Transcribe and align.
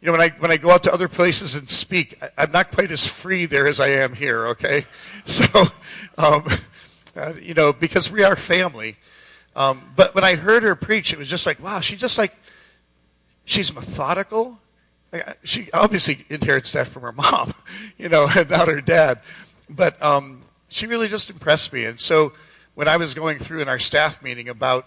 You 0.00 0.06
know, 0.06 0.12
when 0.12 0.20
I 0.20 0.28
when 0.38 0.50
I 0.50 0.56
go 0.58 0.70
out 0.70 0.82
to 0.82 0.92
other 0.92 1.08
places 1.08 1.54
and 1.54 1.68
speak, 1.68 2.18
I, 2.36 2.44
am 2.44 2.52
not 2.52 2.70
quite 2.72 2.90
as 2.90 3.06
free 3.06 3.46
there 3.46 3.66
as 3.66 3.80
I 3.80 3.88
am 3.88 4.14
here. 4.14 4.48
Okay, 4.48 4.84
so 5.24 5.44
um, 6.18 6.46
uh, 7.16 7.32
you 7.40 7.54
know, 7.54 7.72
because 7.72 8.10
we 8.10 8.22
are 8.22 8.36
family. 8.36 8.96
Um, 9.56 9.92
but 9.94 10.14
when 10.14 10.24
I 10.24 10.34
heard 10.34 10.62
her 10.62 10.74
preach, 10.74 11.12
it 11.12 11.18
was 11.18 11.28
just 11.28 11.46
like, 11.46 11.62
wow, 11.62 11.80
she 11.80 11.96
just 11.96 12.18
like 12.18 12.34
she's 13.44 13.74
methodical. 13.74 14.58
She 15.44 15.70
obviously 15.72 16.24
inherits 16.28 16.72
that 16.72 16.88
from 16.88 17.02
her 17.02 17.12
mom, 17.24 17.54
you 17.96 18.08
know, 18.08 18.28
and 18.34 18.50
not 18.50 18.68
her 18.68 18.80
dad. 18.80 19.20
But 19.70 20.02
um, 20.02 20.40
she 20.68 20.86
really 20.86 21.08
just 21.08 21.30
impressed 21.30 21.72
me. 21.72 21.84
And 21.84 22.00
so 22.00 22.32
when 22.74 22.88
I 22.88 22.96
was 22.96 23.14
going 23.14 23.38
through 23.38 23.60
in 23.60 23.68
our 23.68 23.78
staff 23.78 24.22
meeting 24.22 24.48
about, 24.48 24.86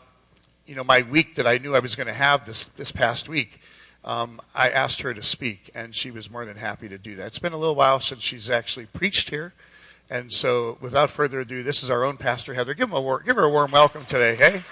you 0.66 0.76
know, 0.76 0.84
my 0.84 1.02
week 1.04 1.36
that 1.36 1.48
I 1.48 1.58
knew 1.58 1.74
I 1.76 1.80
was 1.80 1.96
going 1.96 2.08
to 2.08 2.14
have 2.14 2.46
this 2.46 2.66
this 2.76 2.92
past 2.92 3.30
week, 3.30 3.62
um, 4.08 4.40
I 4.56 4.70
asked 4.70 5.02
her 5.02 5.14
to 5.14 5.22
speak, 5.22 5.70
and 5.76 5.94
she 5.94 6.12
was 6.12 6.32
more 6.32 6.46
than 6.46 6.56
happy 6.56 6.88
to 6.88 6.98
do 6.98 7.18
that. 7.18 7.28
It's 7.28 7.40
been 7.40 7.52
a 7.52 7.58
little 7.58 7.76
while 7.76 8.00
since 8.00 8.24
she's 8.24 8.50
actually 8.50 8.86
preached 8.86 9.30
here. 9.30 9.54
And 10.10 10.32
so, 10.32 10.78
without 10.80 11.10
further 11.10 11.42
ado, 11.42 11.62
this 11.62 11.84
is 11.84 11.90
our 11.90 12.06
own 12.06 12.16
Pastor 12.16 12.54
Heather. 12.54 12.74
Give, 12.74 12.94
a 12.94 13.02
war- 13.02 13.20
give 13.20 13.36
her 13.36 13.44
a 13.44 13.50
warm 13.50 13.72
welcome 13.72 14.06
today, 14.06 14.36
hey? 14.36 14.64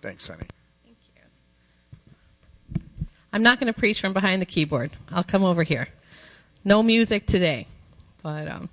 Thanks, 0.00 0.26
honey. 0.26 0.46
Thank 0.84 0.96
you. 2.74 2.82
I'm 3.32 3.44
not 3.44 3.60
going 3.60 3.72
to 3.72 3.78
preach 3.78 4.00
from 4.00 4.12
behind 4.12 4.42
the 4.42 4.46
keyboard. 4.46 4.90
I'll 5.08 5.22
come 5.22 5.44
over 5.44 5.62
here. 5.62 5.86
No 6.64 6.82
music 6.82 7.28
today. 7.28 7.68
But 8.24 8.48
um, 8.48 8.70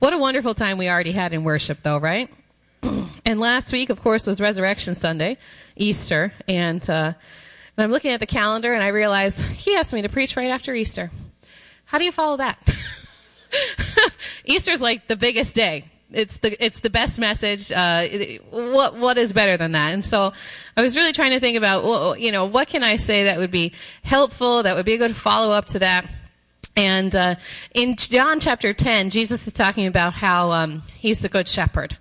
what 0.00 0.12
a 0.12 0.18
wonderful 0.18 0.54
time 0.54 0.76
we 0.76 0.88
already 0.88 1.12
had 1.12 1.32
in 1.32 1.44
worship, 1.44 1.84
though, 1.84 1.98
right? 1.98 2.28
And 3.26 3.38
last 3.40 3.72
week, 3.72 3.90
of 3.90 4.00
course, 4.00 4.26
was 4.26 4.40
Resurrection 4.40 4.94
Sunday, 4.94 5.36
Easter. 5.76 6.32
And, 6.48 6.88
uh, 6.88 7.12
and 7.76 7.84
I'm 7.84 7.90
looking 7.90 8.12
at 8.12 8.20
the 8.20 8.26
calendar 8.26 8.72
and 8.72 8.82
I 8.82 8.88
realize 8.88 9.40
he 9.40 9.74
asked 9.76 9.92
me 9.92 10.02
to 10.02 10.08
preach 10.08 10.36
right 10.36 10.50
after 10.50 10.74
Easter. 10.74 11.10
How 11.84 11.98
do 11.98 12.04
you 12.04 12.12
follow 12.12 12.38
that? 12.38 12.58
Easter's 14.44 14.80
like 14.80 15.06
the 15.08 15.16
biggest 15.16 15.54
day 15.54 15.84
it's 16.12 16.38
the 16.38 16.64
it's 16.64 16.80
the 16.80 16.90
best 16.90 17.18
message. 17.18 17.72
Uh, 17.72 18.06
what 18.50 18.96
what 18.96 19.18
is 19.18 19.32
better 19.32 19.56
than 19.56 19.72
that? 19.72 19.92
And 19.92 20.04
so, 20.04 20.32
I 20.76 20.82
was 20.82 20.96
really 20.96 21.12
trying 21.12 21.32
to 21.32 21.40
think 21.40 21.56
about 21.56 21.82
well, 21.82 22.16
you 22.16 22.32
know 22.32 22.46
what 22.46 22.68
can 22.68 22.82
I 22.82 22.96
say 22.96 23.24
that 23.24 23.38
would 23.38 23.50
be 23.50 23.72
helpful, 24.02 24.62
that 24.62 24.76
would 24.76 24.86
be 24.86 24.94
a 24.94 24.98
good 24.98 25.16
follow 25.16 25.52
up 25.52 25.66
to 25.66 25.80
that. 25.80 26.06
And 26.76 27.16
uh, 27.16 27.36
in 27.74 27.96
John 27.96 28.38
chapter 28.38 28.74
ten, 28.74 29.08
Jesus 29.08 29.46
is 29.46 29.52
talking 29.52 29.86
about 29.86 30.12
how 30.14 30.52
um, 30.52 30.82
he's 30.94 31.20
the 31.20 31.28
good 31.28 31.48
shepherd, 31.48 31.96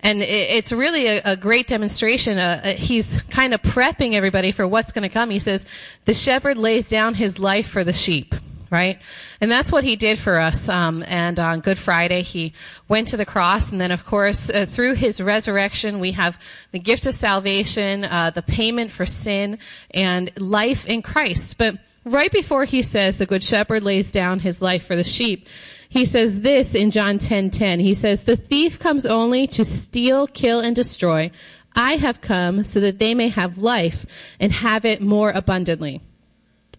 and 0.00 0.22
it, 0.22 0.26
it's 0.28 0.70
really 0.72 1.06
a, 1.06 1.20
a, 1.24 1.36
great 1.36 1.66
demonstration. 1.66 2.38
Uh, 2.38 2.60
uh 2.62 2.68
he's 2.74 3.20
kind 3.22 3.52
of 3.52 3.60
prepping 3.62 4.12
everybody 4.12 4.52
for 4.52 4.68
what's 4.68 4.92
going 4.92 5.08
to 5.08 5.12
come. 5.12 5.30
He 5.30 5.40
says, 5.40 5.66
"The 6.04 6.14
shepherd 6.14 6.56
lays 6.56 6.88
down 6.88 7.14
his 7.14 7.40
life 7.40 7.68
for 7.68 7.82
the 7.82 7.92
sheep." 7.92 8.34
right? 8.70 9.02
And 9.40 9.50
that's 9.50 9.72
what 9.72 9.84
he 9.84 9.96
did 9.96 10.18
for 10.18 10.38
us. 10.38 10.68
Um, 10.68 11.02
and 11.08 11.38
on 11.40 11.60
Good 11.60 11.78
Friday, 11.78 12.22
he 12.22 12.52
went 12.88 13.08
to 13.08 13.16
the 13.16 13.26
cross. 13.26 13.72
And 13.72 13.80
then, 13.80 13.90
of 13.90 14.06
course, 14.06 14.48
uh, 14.48 14.64
through 14.64 14.94
his 14.94 15.20
resurrection, 15.20 15.98
we 15.98 16.12
have 16.12 16.40
the 16.70 16.78
gift 16.78 17.04
of 17.06 17.14
salvation, 17.14 18.04
uh, 18.04 18.30
the 18.30 18.42
payment 18.42 18.92
for 18.92 19.06
sin, 19.06 19.58
and 19.90 20.30
life 20.40 20.86
in 20.86 21.02
Christ. 21.02 21.58
But 21.58 21.78
right 22.04 22.30
before 22.30 22.64
he 22.64 22.82
says 22.82 23.18
the 23.18 23.26
good 23.26 23.42
shepherd 23.42 23.82
lays 23.82 24.10
down 24.10 24.40
his 24.40 24.62
life 24.62 24.86
for 24.86 24.96
the 24.96 25.04
sheep, 25.04 25.48
he 25.88 26.04
says 26.04 26.42
this 26.42 26.74
in 26.74 26.90
John 26.90 27.18
10:10. 27.18 27.20
10, 27.20 27.50
10. 27.50 27.80
He 27.80 27.94
says, 27.94 28.22
"The 28.22 28.36
thief 28.36 28.78
comes 28.78 29.04
only 29.04 29.46
to 29.48 29.64
steal, 29.64 30.26
kill 30.28 30.60
and 30.60 30.74
destroy. 30.74 31.30
I 31.74 31.96
have 31.96 32.20
come 32.20 32.64
so 32.64 32.80
that 32.80 32.98
they 32.98 33.14
may 33.14 33.28
have 33.28 33.58
life 33.58 34.06
and 34.38 34.52
have 34.52 34.84
it 34.84 35.00
more 35.02 35.30
abundantly." 35.30 36.00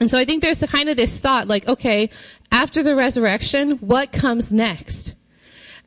And 0.02 0.10
so 0.10 0.18
I 0.18 0.26
think 0.26 0.42
there's 0.42 0.64
kind 0.64 0.90
of 0.90 0.98
this 0.98 1.20
thought 1.20 1.48
like, 1.48 1.68
okay, 1.68 2.10
after 2.52 2.82
the 2.82 2.96
resurrection, 2.96 3.74
what 3.78 4.12
comes 4.12 4.52
next? 4.52 5.14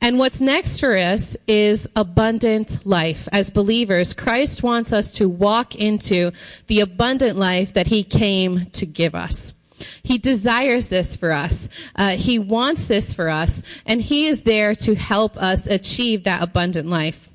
And 0.05 0.19
what's 0.19 0.39
next 0.39 0.81
for 0.81 0.95
us 0.95 1.35
is 1.49 1.89
abundant 1.97 2.85
life. 2.85 3.27
As 3.33 3.49
believers, 3.49 4.13
Christ 4.13 4.63
wants 4.63 4.93
us 4.93 5.15
to 5.15 5.31
walk 5.31 5.75
into 5.77 6.31
the 6.67 6.81
abundant 6.81 7.39
life 7.39 7.73
that 7.73 7.87
he 7.87 8.05
came 8.05 8.67
to 8.73 8.85
give 8.85 9.15
us. 9.15 9.55
He 10.03 10.19
desires 10.19 10.89
this 10.89 11.17
for 11.17 11.33
us. 11.33 11.71
Uh, 11.97 12.19
he 12.19 12.39
wants 12.39 12.85
this 12.85 13.15
for 13.15 13.31
us, 13.31 13.63
and 13.87 14.03
he 14.03 14.27
is 14.27 14.43
there 14.43 14.75
to 14.75 14.95
help 14.95 15.39
us 15.39 15.67
achieve 15.67 16.25
that 16.25 16.43
abundant 16.43 16.87
life. 16.87 17.31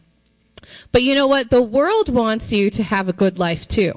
But 0.91 1.01
you 1.01 1.15
know 1.15 1.25
what? 1.25 1.49
The 1.49 1.63
world 1.63 2.09
wants 2.09 2.53
you 2.53 2.69
to 2.69 2.83
have 2.83 3.09
a 3.09 3.13
good 3.13 3.39
life 3.39 3.67
too. 3.67 3.93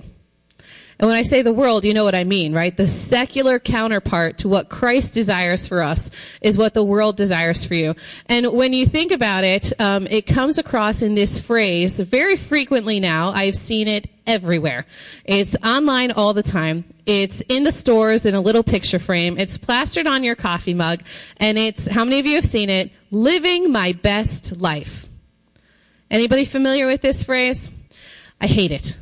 And 1.03 1.09
when 1.09 1.19
I 1.19 1.25
say 1.25 1.43
the 1.43 1.53
world, 1.53 1.85
you 1.85 1.95
know 1.95 2.05
what 2.05 2.15
I 2.15 2.23
mean, 2.23 2.53
right? 2.53 2.77
The 2.77 2.87
secular 2.87 3.59
counterpart 3.59 4.39
to 4.39 4.49
what 4.49 4.69
Christ 4.69 5.13
desires 5.13 5.67
for 5.67 5.83
us 5.83 6.13
is 6.41 6.57
what 6.57 6.75
the 6.75 6.85
world 6.85 7.17
desires 7.17 7.65
for 7.65 7.75
you. 7.75 7.97
And 8.27 8.53
when 8.53 8.73
you 8.73 8.87
think 8.87 9.11
about 9.11 9.43
it, 9.43 9.73
um, 9.81 10.07
it 10.07 10.29
comes 10.29 10.59
across 10.59 11.03
in 11.03 11.17
this 11.17 11.41
phrase 11.41 11.99
very 11.99 12.37
frequently 12.37 13.01
now. 13.01 13.31
I've 13.31 13.57
seen 13.57 13.89
it 13.89 14.09
everywhere. 14.29 14.87
It's 15.25 15.57
online 15.65 16.12
all 16.12 16.35
the 16.35 16.43
time. 16.45 16.85
It's 17.05 17.41
in 17.49 17.65
the 17.65 17.73
stores 17.73 18.25
in 18.25 18.37
a 18.37 18.41
little 18.41 18.62
picture 18.62 19.01
frame. 19.01 19.39
It's 19.39 19.59
plastered 19.59 20.07
on 20.07 20.23
your 20.23 20.37
coffee 20.37 20.73
mug. 20.73 21.03
And 21.39 21.59
it's, 21.59 21.89
how 21.89 22.05
many 22.05 22.21
of 22.21 22.27
you 22.27 22.37
have 22.37 22.47
seen 22.47 22.71
it? 22.71 22.93
Living 23.11 23.73
my 23.73 23.91
best 23.91 24.57
life. 24.59 25.09
Anybody 26.12 26.45
familiar 26.45 26.87
with 26.87 27.03
this 27.03 27.25
phrase? 27.25 27.73
I 28.41 28.47
hate 28.47 28.71
it. 28.71 28.97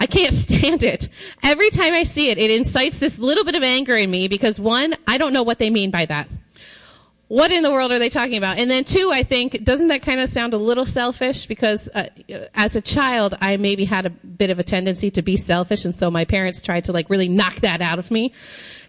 I 0.00 0.06
can't 0.06 0.34
stand 0.34 0.82
it. 0.82 1.08
Every 1.42 1.70
time 1.70 1.92
I 1.92 2.02
see 2.02 2.30
it, 2.30 2.38
it 2.38 2.50
incites 2.50 2.98
this 2.98 3.18
little 3.18 3.44
bit 3.44 3.54
of 3.54 3.62
anger 3.62 3.96
in 3.96 4.10
me 4.10 4.26
because 4.26 4.58
one, 4.58 4.94
I 5.06 5.18
don't 5.18 5.32
know 5.32 5.42
what 5.42 5.58
they 5.58 5.70
mean 5.70 5.90
by 5.90 6.06
that. 6.06 6.28
What 7.28 7.52
in 7.52 7.62
the 7.62 7.70
world 7.70 7.92
are 7.92 8.00
they 8.00 8.08
talking 8.08 8.38
about? 8.38 8.58
And 8.58 8.68
then 8.68 8.82
two, 8.82 9.10
I 9.12 9.22
think, 9.22 9.62
doesn't 9.62 9.86
that 9.86 10.02
kind 10.02 10.20
of 10.20 10.28
sound 10.28 10.52
a 10.52 10.56
little 10.56 10.84
selfish? 10.84 11.46
Because 11.46 11.88
uh, 11.94 12.08
as 12.56 12.74
a 12.74 12.80
child, 12.80 13.36
I 13.40 13.56
maybe 13.56 13.84
had 13.84 14.04
a 14.04 14.10
bit 14.10 14.50
of 14.50 14.58
a 14.58 14.64
tendency 14.64 15.12
to 15.12 15.22
be 15.22 15.36
selfish, 15.36 15.84
and 15.84 15.94
so 15.94 16.10
my 16.10 16.24
parents 16.24 16.60
tried 16.60 16.84
to 16.84 16.92
like 16.92 17.08
really 17.08 17.28
knock 17.28 17.54
that 17.56 17.80
out 17.80 18.00
of 18.00 18.10
me. 18.10 18.32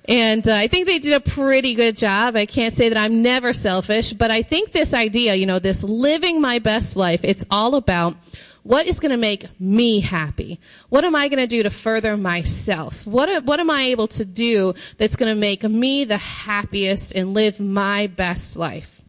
And 0.06 0.48
uh, 0.48 0.56
I 0.56 0.66
think 0.66 0.88
they 0.88 0.98
did 0.98 1.14
a 1.14 1.20
pretty 1.20 1.76
good 1.76 1.96
job. 1.96 2.36
I 2.36 2.48
can't 2.48 2.74
say 2.74 2.90
that 2.90 2.98
I'm 2.98 3.22
never 3.22 3.54
selfish, 3.54 4.14
but 4.14 4.32
I 4.32 4.42
think 4.42 4.72
this 4.72 4.96
idea, 4.96 5.36
you 5.36 5.46
know, 5.46 5.60
this 5.60 5.84
living 5.84 6.42
my 6.42 6.58
best 6.58 6.98
life, 6.98 7.24
it's 7.24 7.46
all 7.52 7.76
about 7.76 8.16
what 8.64 8.86
is 8.86 9.00
going 9.00 9.12
to 9.12 9.18
make 9.18 9.48
me 9.60 10.00
happy? 10.00 10.60
What 10.90 11.04
am 11.04 11.16
I 11.16 11.28
going 11.30 11.40
to 11.40 11.48
do 11.48 11.64
to 11.64 11.70
further 11.70 12.16
myself? 12.16 13.08
What, 13.08 13.44
what 13.46 13.60
am 13.60 13.70
I 13.70 13.84
able 13.84 14.08
to 14.10 14.26
do 14.26 14.74
that's 14.98 15.16
going 15.16 15.34
to 15.34 15.40
make 15.40 15.64
me 15.64 16.04
the 16.04 16.18
happiest 16.18 17.16
and 17.16 17.34
live 17.34 17.60
my 17.60 18.08
best 18.08 18.58
life? 18.58 19.02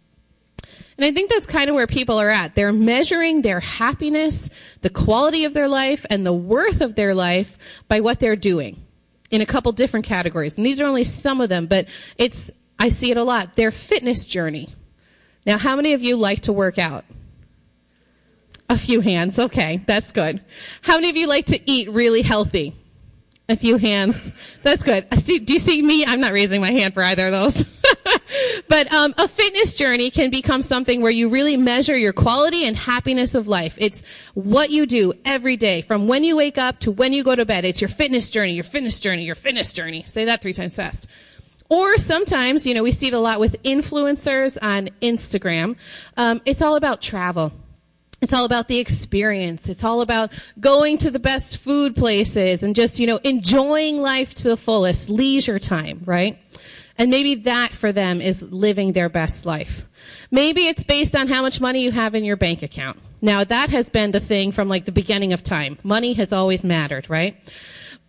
And 0.97 1.05
I 1.05 1.12
think 1.12 1.31
that's 1.31 1.47
kind 1.47 1.69
of 1.69 1.75
where 1.75 1.87
people 1.87 2.19
are 2.19 2.31
at. 2.31 2.55
They're 2.55 2.73
measuring 2.73 3.43
their 3.43 3.61
happiness, 3.61 4.51
the 4.83 4.91
quality 4.91 5.45
of 5.45 5.55
their 5.55 5.69
life, 5.69 6.07
and 6.09 6.25
the 6.25 6.33
worth 6.33 6.81
of 6.81 6.95
their 6.95 7.15
life 7.15 7.83
by 7.89 8.01
what 8.01 8.21
they're 8.21 8.37
doing 8.37 8.81
in 9.31 9.41
a 9.41 9.47
couple 9.47 9.73
different 9.73 10.07
categories. 10.07 10.57
And 10.57 10.65
these 10.65 10.81
are 10.81 10.87
only 10.87 11.05
some 11.05 11.41
of 11.41 11.49
them, 11.49 11.67
but 11.67 11.89
it's, 12.19 12.51
I 12.79 12.91
see 12.91 13.11
it 13.11 13.17
a 13.17 13.25
lot. 13.25 13.57
Their 13.57 13.71
fitness 13.71 14.27
journey. 14.27 14.69
Now, 15.45 15.59
how 15.59 15.77
many 15.77 15.95
of 15.95 16.03
you 16.03 16.17
like 16.17 16.41
to 16.43 16.53
work 16.53 16.79
out? 16.79 17.05
A 18.72 18.77
few 18.78 19.03
hands. 19.03 19.38
Okay, 19.38 19.83
that's 19.87 20.12
good. 20.12 20.41
How 20.81 20.94
many 20.94 21.10
of 21.10 21.16
you 21.19 21.27
like 21.27 21.44
to 21.47 21.60
eat 21.71 21.91
really 21.91 22.22
healthy? 22.22 22.72
A 23.50 23.55
few 23.55 23.77
hands. 23.77 24.33
That's 24.62 24.83
good. 24.83 25.06
See, 25.21 25.41
do 25.41 25.53
you 25.53 25.59
see 25.59 25.83
me? 25.83 26.06
I'm 26.06 26.22
not 26.22 26.33
raising 26.33 26.62
my 26.62 26.71
hand 26.71 26.94
for 26.94 27.03
either 27.03 27.27
of 27.27 27.32
those. 27.32 27.66
but 28.69 28.91
um, 28.91 29.12
a 29.19 29.28
fitness 29.28 29.77
journey 29.77 30.11
can 30.11 30.31
become 30.31 30.62
something 30.62 31.03
where 31.03 31.11
you 31.11 31.28
really 31.28 31.59
measure 31.59 31.94
your 31.94 32.15
quality 32.15 32.66
and 32.66 32.75
happiness 32.75 33.34
of 33.34 33.47
life. 33.47 33.77
It's 33.78 34.11
what 34.32 34.71
you 34.71 34.87
do 34.87 35.12
every 35.27 35.59
day, 35.59 35.82
from 35.82 36.08
when 36.08 36.25
you 36.25 36.35
wake 36.35 36.56
up 36.56 36.79
to 36.81 36.93
when 36.93 37.12
you 37.12 37.23
go 37.23 37.37
to 37.37 37.44
bed. 37.44 37.67
It's 37.67 37.82
your 37.82 37.88
fitness 37.88 38.31
journey, 38.31 38.55
your 38.55 38.64
fitness 38.64 39.00
journey, 39.00 39.25
your 39.25 39.35
fitness 39.35 39.75
journey. 39.75 40.05
Say 40.05 40.25
that 40.25 40.41
three 40.41 40.55
times 40.55 40.76
fast. 40.76 41.11
Or 41.69 41.99
sometimes, 41.99 42.67
you 42.67 42.73
know, 42.73 42.82
we 42.82 42.93
see 42.93 43.08
it 43.08 43.12
a 43.12 43.19
lot 43.19 43.38
with 43.38 43.62
influencers 43.64 44.56
on 44.62 44.88
Instagram. 45.02 45.76
Um, 46.17 46.41
it's 46.47 46.62
all 46.62 46.76
about 46.76 47.02
travel. 47.02 47.52
It's 48.23 48.33
all 48.33 48.45
about 48.45 48.69
the 48.69 48.79
experience. 48.79 49.69
It's 49.69 49.83
all 49.83 50.01
about 50.01 50.33
going 50.61 50.97
to 50.99 51.11
the 51.11 51.19
best 51.19 51.59
food 51.59 51.97
places 51.97 52.63
and 52.63 52.75
just, 52.77 53.01
you 53.01 53.07
know, 53.09 53.17
enjoying 53.25 54.01
life 54.01 54.33
to 54.37 54.49
the 54.49 54.57
fullest, 54.57 55.11
leisure 55.11 55.59
time, 55.59 56.03
right? 56.05 56.39
And 56.97 57.11
maybe 57.11 57.35
that 57.35 57.73
for 57.73 57.91
them 57.91 58.21
is 58.21 58.41
living 58.41 58.93
their 58.93 59.09
best 59.09 59.45
life. 59.45 59.87
Maybe 60.31 60.69
it's 60.69 60.85
based 60.85 61.17
on 61.17 61.27
how 61.27 61.43
much 61.43 61.61
money 61.61 61.83
you 61.83 61.91
have 61.91 62.15
in 62.15 62.23
your 62.23 62.37
bank 62.37 62.63
account. 62.63 63.01
Now 63.21 63.43
that 63.43 63.71
has 63.71 63.91
been 63.91 64.13
the 64.13 64.21
thing 64.21 64.53
from 64.53 64.69
like 64.69 64.85
the 64.85 64.93
beginning 64.93 65.33
of 65.33 65.43
time. 65.43 65.79
Money 65.83 66.13
has 66.13 66.33
always 66.33 66.65
mattered, 66.65 67.11
right? 67.11 67.37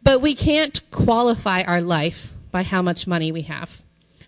But 0.03 0.21
we 0.21 0.35
can't 0.35 0.79
qualify 0.91 1.63
our 1.63 1.81
life 1.81 2.33
by 2.51 2.61
how 2.61 2.83
much 2.83 3.07
money 3.07 3.31
we 3.31 3.41
have. 3.43 3.81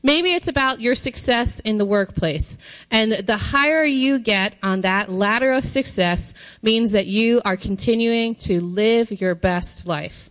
Maybe 0.06 0.34
it's 0.34 0.48
about 0.48 0.82
your 0.82 0.94
success 0.94 1.60
in 1.62 1.80
the 1.80 1.86
workplace. 1.86 2.60
And 2.92 3.12
the 3.12 3.38
higher 3.38 3.84
you 3.84 4.20
get 4.20 4.54
on 4.62 4.82
that 4.82 5.10
ladder 5.10 5.52
of 5.54 5.66
success 5.66 6.36
means 6.62 6.92
that 6.92 7.08
you 7.08 7.42
are 7.44 7.58
continuing 7.58 8.36
to 8.36 8.62
live 8.62 9.20
your 9.20 9.34
best 9.34 9.88
life. 9.88 10.30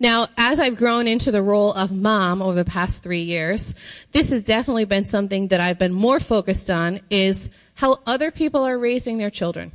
Now, 0.00 0.26
as 0.36 0.58
I've 0.58 0.76
grown 0.76 1.06
into 1.06 1.30
the 1.30 1.40
role 1.40 1.72
of 1.72 1.92
mom 1.92 2.42
over 2.42 2.56
the 2.56 2.64
past 2.64 3.04
three 3.04 3.22
years, 3.22 3.76
this 4.10 4.30
has 4.30 4.42
definitely 4.42 4.86
been 4.86 5.04
something 5.04 5.48
that 5.48 5.60
I've 5.60 5.78
been 5.78 5.92
more 5.92 6.18
focused 6.18 6.68
on 6.68 6.98
is 7.10 7.50
how 7.74 7.98
other 8.08 8.32
people 8.32 8.64
are 8.64 8.76
raising 8.76 9.18
their 9.18 9.30
children. 9.30 9.70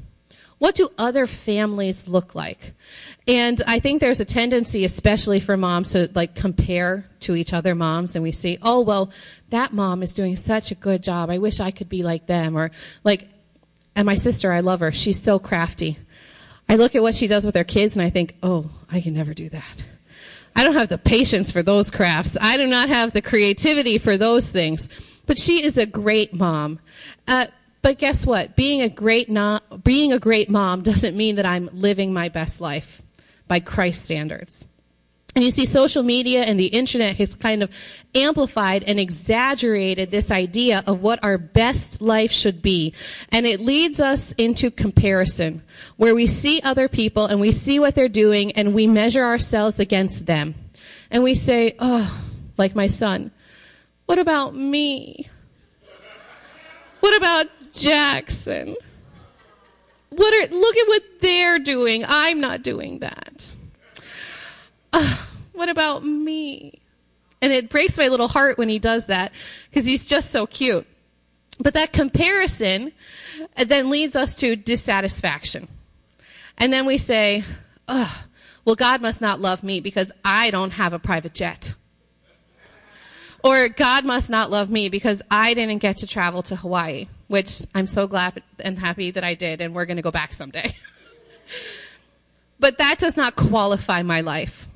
What 0.63 0.75
do 0.75 0.87
other 0.97 1.27
families 1.27 2.07
look 2.07 2.35
like? 2.35 2.71
And 3.27 3.61
I 3.67 3.79
think 3.79 3.99
there's 3.99 4.21
a 4.21 4.25
tendency, 4.25 4.85
especially 4.85 5.41
for 5.41 5.57
moms, 5.57 5.89
to 5.89 6.09
like 6.15 6.35
compare 6.35 7.05
to 7.19 7.35
each 7.35 7.51
other 7.51 7.75
moms, 7.75 8.15
and 8.15 8.23
we 8.23 8.31
see, 8.31 8.57
oh, 8.61 8.79
well, 8.79 9.11
that 9.49 9.73
mom 9.73 10.01
is 10.01 10.13
doing 10.13 10.37
such 10.37 10.71
a 10.71 10.75
good 10.75 11.03
job. 11.03 11.29
I 11.29 11.39
wish 11.39 11.59
I 11.59 11.71
could 11.71 11.89
be 11.89 12.01
like 12.01 12.27
them. 12.27 12.55
Or 12.55 12.71
like, 13.03 13.27
and 13.93 14.05
my 14.05 14.15
sister, 14.15 14.53
I 14.53 14.61
love 14.61 14.79
her. 14.79 14.93
She's 14.93 15.21
so 15.21 15.37
crafty. 15.37 15.97
I 16.69 16.77
look 16.77 16.95
at 16.95 17.01
what 17.01 17.15
she 17.15 17.27
does 17.27 17.43
with 17.43 17.55
her 17.55 17.65
kids, 17.65 17.97
and 17.97 18.05
I 18.05 18.09
think, 18.09 18.37
oh, 18.41 18.71
I 18.89 19.01
can 19.01 19.13
never 19.13 19.33
do 19.33 19.49
that. 19.49 19.83
I 20.55 20.63
don't 20.63 20.75
have 20.75 20.87
the 20.87 20.97
patience 20.97 21.51
for 21.51 21.61
those 21.61 21.91
crafts. 21.91 22.37
I 22.39 22.55
do 22.55 22.67
not 22.67 22.87
have 22.87 23.11
the 23.11 23.21
creativity 23.21 23.97
for 23.97 24.15
those 24.15 24.49
things. 24.49 24.87
But 25.25 25.37
she 25.37 25.61
is 25.61 25.77
a 25.77 25.85
great 25.85 26.33
mom. 26.33 26.79
Uh, 27.27 27.47
but 27.83 27.99
guess 27.99 28.25
what? 28.25 28.55
Being 28.55 28.81
a 28.81 28.89
great 28.89 29.29
not, 29.29 29.83
being 29.83 30.13
a 30.13 30.19
great 30.19 30.49
mom 30.49 30.81
doesn't 30.81 31.15
mean 31.15 31.35
that 31.35 31.45
I'm 31.45 31.69
living 31.73 32.13
my 32.13 32.29
best 32.29 32.59
life 32.59 33.03
by 33.47 33.59
Christ 33.59 34.05
standards. 34.05 34.65
And 35.35 35.43
you 35.43 35.51
see, 35.51 35.65
social 35.65 36.03
media 36.03 36.43
and 36.43 36.59
the 36.59 36.67
internet 36.67 37.17
has 37.17 37.35
kind 37.35 37.63
of 37.63 37.75
amplified 38.13 38.83
and 38.83 38.99
exaggerated 38.99 40.11
this 40.11 40.31
idea 40.31 40.83
of 40.85 41.01
what 41.01 41.23
our 41.23 41.37
best 41.37 42.01
life 42.01 42.31
should 42.31 42.61
be. 42.61 42.93
And 43.31 43.45
it 43.47 43.59
leads 43.59 43.99
us 43.99 44.31
into 44.33 44.69
comparison, 44.69 45.63
where 45.97 46.13
we 46.13 46.27
see 46.27 46.61
other 46.61 46.87
people 46.87 47.25
and 47.25 47.41
we 47.41 47.51
see 47.51 47.79
what 47.79 47.95
they're 47.95 48.07
doing 48.07 48.51
and 48.53 48.75
we 48.75 48.85
measure 48.85 49.23
ourselves 49.23 49.79
against 49.79 50.27
them. 50.27 50.53
And 51.09 51.23
we 51.23 51.33
say, 51.33 51.75
oh, 51.79 52.25
like 52.57 52.75
my 52.75 52.87
son, 52.87 53.31
what 54.05 54.19
about 54.19 54.55
me? 54.55 55.27
What 56.99 57.17
about 57.17 57.47
Jackson? 57.73 58.75
What 60.09 60.33
are, 60.33 60.55
look 60.55 60.77
at 60.77 60.87
what 60.87 61.03
they're 61.21 61.59
doing. 61.59 62.05
I'm 62.07 62.39
not 62.39 62.61
doing 62.61 62.99
that 62.99 63.55
uh, 64.93 65.17
what 65.53 65.67
about 65.67 66.05
me? 66.05 66.79
And 67.41 67.51
it 67.51 67.69
breaks 67.69 67.97
my 67.97 68.07
little 68.07 68.29
heart 68.29 68.57
when 68.57 68.69
he 68.69 68.79
does 68.79 69.07
that 69.07 69.33
because 69.69 69.85
he's 69.85 70.05
just 70.05 70.31
so 70.31 70.45
cute. 70.45 70.87
But 71.59 71.73
that 71.73 71.91
comparison 71.91 72.93
then 73.57 73.89
leads 73.89 74.15
us 74.15 74.35
to 74.35 74.55
dissatisfaction. 74.55 75.67
And 76.57 76.71
then 76.71 76.85
we 76.85 76.97
say, 76.97 77.43
oh, 77.87 78.23
well, 78.63 78.75
God 78.75 79.01
must 79.01 79.19
not 79.19 79.41
love 79.41 79.63
me 79.63 79.81
because 79.81 80.11
I 80.23 80.51
don't 80.51 80.71
have 80.71 80.93
a 80.93 80.99
private 80.99 81.33
jet. 81.33 81.73
Or 83.43 83.67
God 83.67 84.05
must 84.05 84.29
not 84.29 84.49
love 84.49 84.69
me 84.69 84.87
because 84.87 85.21
I 85.29 85.53
didn't 85.53 85.79
get 85.79 85.97
to 85.97 86.07
travel 86.07 86.43
to 86.43 86.55
Hawaii, 86.55 87.07
which 87.27 87.61
I'm 87.73 87.87
so 87.87 88.07
glad 88.07 88.41
and 88.59 88.77
happy 88.77 89.11
that 89.11 89.23
I 89.23 89.33
did, 89.33 89.61
and 89.61 89.73
we're 89.73 89.85
going 89.85 89.97
to 89.97 90.03
go 90.03 90.11
back 90.11 90.33
someday. 90.33 90.75
but 92.59 92.77
that 92.77 92.99
does 92.99 93.17
not 93.17 93.35
qualify 93.35 94.01
my 94.03 94.21
life. 94.21 94.67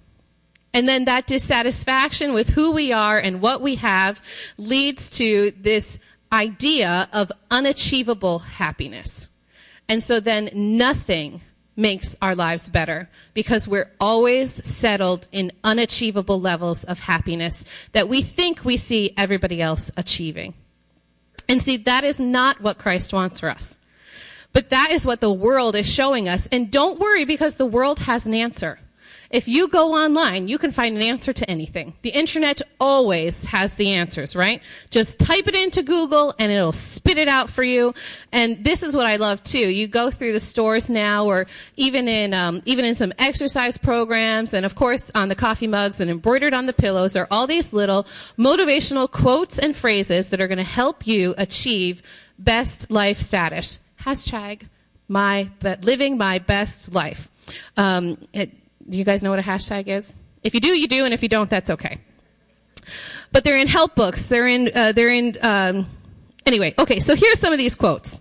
And 0.73 0.87
then 0.87 1.05
that 1.05 1.27
dissatisfaction 1.27 2.33
with 2.33 2.49
who 2.49 2.71
we 2.71 2.91
are 2.91 3.17
and 3.17 3.41
what 3.41 3.61
we 3.61 3.75
have 3.75 4.21
leads 4.57 5.09
to 5.11 5.51
this 5.59 5.97
idea 6.31 7.09
of 7.13 7.31
unachievable 7.49 8.39
happiness. 8.39 9.29
And 9.89 10.03
so 10.03 10.19
then 10.19 10.49
nothing 10.53 11.41
makes 11.75 12.17
our 12.21 12.35
lives 12.35 12.69
better 12.69 13.07
because 13.33 13.67
we're 13.67 13.91
always 13.99 14.51
settled 14.67 15.27
in 15.31 15.51
unachievable 15.63 16.41
levels 16.41 16.83
of 16.83 16.99
happiness 16.99 17.63
that 17.93 18.09
we 18.09 18.21
think 18.21 18.65
we 18.65 18.75
see 18.77 19.13
everybody 19.15 19.61
else 19.61 19.91
achieving. 19.95 20.53
And 21.49 21.61
see, 21.61 21.77
that 21.77 22.03
is 22.03 22.19
not 22.19 22.61
what 22.61 22.77
Christ 22.77 23.13
wants 23.13 23.39
for 23.39 23.49
us. 23.49 23.77
But 24.53 24.69
that 24.69 24.91
is 24.91 25.05
what 25.05 25.21
the 25.21 25.31
world 25.31 25.75
is 25.75 25.91
showing 25.91 26.27
us. 26.27 26.47
And 26.47 26.71
don't 26.71 26.99
worry 26.99 27.25
because 27.25 27.55
the 27.55 27.65
world 27.65 28.01
has 28.01 28.25
an 28.25 28.33
answer. 28.33 28.79
If 29.29 29.47
you 29.47 29.67
go 29.67 29.93
online, 29.93 30.47
you 30.47 30.57
can 30.57 30.71
find 30.71 30.95
an 30.95 31.03
answer 31.03 31.33
to 31.33 31.49
anything. 31.49 31.93
The 32.01 32.09
internet 32.09 32.61
always 32.79 33.45
has 33.45 33.75
the 33.75 33.91
answers, 33.91 34.35
right? 34.35 34.61
Just 34.89 35.19
type 35.19 35.47
it 35.47 35.55
into 35.55 35.83
Google 35.83 36.33
and 36.39 36.51
it'll 36.51 36.71
spit 36.71 37.17
it 37.17 37.27
out 37.27 37.49
for 37.49 37.63
you. 37.63 37.93
And 38.31 38.63
this 38.63 38.83
is 38.83 38.95
what 38.95 39.05
I 39.05 39.17
love 39.17 39.43
too. 39.43 39.59
You 39.59 39.87
go 39.87 40.09
through 40.11 40.33
the 40.33 40.39
stores 40.39 40.89
now, 40.89 41.25
or 41.25 41.47
even 41.75 42.07
in 42.07 42.33
um, 42.33 42.61
even 42.65 42.85
in 42.85 42.95
some 42.95 43.13
exercise 43.19 43.77
programs, 43.77 44.53
and 44.53 44.65
of 44.65 44.75
course 44.75 45.11
on 45.13 45.29
the 45.29 45.35
coffee 45.35 45.67
mugs 45.67 45.99
and 45.99 46.09
embroidered 46.09 46.53
on 46.53 46.65
the 46.65 46.73
pillows 46.73 47.15
are 47.15 47.27
all 47.29 47.47
these 47.47 47.73
little 47.73 48.03
motivational 48.37 49.09
quotes 49.09 49.59
and 49.59 49.75
phrases 49.75 50.29
that 50.29 50.41
are 50.41 50.47
going 50.47 50.57
to 50.57 50.63
help 50.63 51.05
you 51.05 51.33
achieve 51.37 52.01
best 52.39 52.89
life 52.91 53.19
status. 53.19 53.79
Hashtag 54.01 54.67
my 55.07 55.49
but 55.59 55.83
living 55.83 56.17
my 56.17 56.39
best 56.39 56.93
life. 56.93 57.29
Um, 57.77 58.17
it, 58.33 58.51
do 58.89 58.97
you 58.97 59.03
guys 59.03 59.23
know 59.23 59.29
what 59.29 59.39
a 59.39 59.43
hashtag 59.43 59.87
is? 59.87 60.15
If 60.43 60.53
you 60.53 60.59
do, 60.59 60.69
you 60.69 60.87
do, 60.87 61.05
and 61.05 61.13
if 61.13 61.23
you 61.23 61.29
don't, 61.29 61.49
that's 61.49 61.69
okay. 61.69 61.99
But 63.31 63.43
they're 63.43 63.57
in 63.57 63.67
help 63.67 63.95
books. 63.95 64.27
They're 64.27 64.47
in. 64.47 64.71
Uh, 64.73 64.91
they're 64.93 65.09
in. 65.09 65.37
Um, 65.41 65.87
anyway, 66.45 66.73
okay. 66.79 66.99
So 66.99 67.15
here's 67.15 67.39
some 67.39 67.51
of 67.51 67.59
these 67.59 67.75
quotes. 67.75 68.19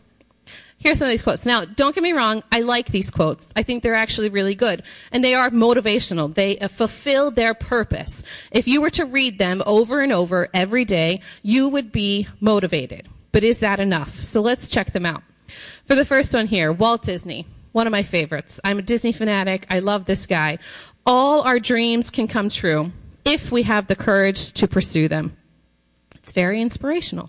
Here's 0.79 0.99
some 0.99 1.07
of 1.07 1.11
these 1.11 1.23
quotes. 1.23 1.47
Now, 1.47 1.65
don't 1.65 1.95
get 1.95 2.03
me 2.03 2.13
wrong. 2.13 2.43
I 2.53 2.61
like 2.61 2.89
these 2.89 3.11
quotes. 3.11 3.51
I 3.57 3.63
think 3.63 3.83
they're 3.83 3.95
actually 3.95 4.29
really 4.29 4.55
good, 4.55 4.83
and 5.11 5.25
they 5.25 5.35
are 5.35 5.51
motivational. 5.51 6.33
They 6.35 6.59
uh, 6.59 6.69
fulfill 6.69 7.31
their 7.31 7.55
purpose. 7.55 8.25
If 8.51 8.69
you 8.69 8.83
were 8.83 8.91
to 8.91 9.07
read 9.07 9.39
them 9.39 9.63
over 9.67 10.01
and 10.01 10.13
over 10.13 10.49
every 10.53 10.85
day, 10.85 11.21
you 11.43 11.69
would 11.69 11.93
be 11.93 12.29
motivated. 12.41 13.09
But 13.33 13.45
is 13.45 13.59
that 13.61 13.81
enough? 13.81 14.11
So 14.11 14.41
let's 14.41 14.69
check 14.69 14.93
them 14.93 15.07
out. 15.07 15.23
For 15.85 15.95
the 15.95 16.05
first 16.05 16.35
one 16.35 16.47
here, 16.47 16.73
Walt 16.73 17.03
Disney 17.03 17.47
one 17.77 17.87
of 17.87 17.91
my 17.91 18.03
favorites. 18.03 18.59
I'm 18.65 18.79
a 18.79 18.83
Disney 18.83 19.13
fanatic. 19.13 19.67
I 19.69 19.81
love 19.81 20.07
this 20.07 20.25
guy. 20.25 20.59
All 21.05 21.43
our 21.43 21.61
dreams 21.61 22.09
can 22.09 22.27
come 22.27 22.49
true 22.49 22.91
if 23.27 23.53
we 23.53 23.65
have 23.65 23.87
the 23.87 23.95
courage 23.95 24.55
to 24.55 24.67
pursue 24.67 25.09
them. 25.09 25.37
It's 26.15 26.33
very 26.33 26.63
inspirational. 26.63 27.29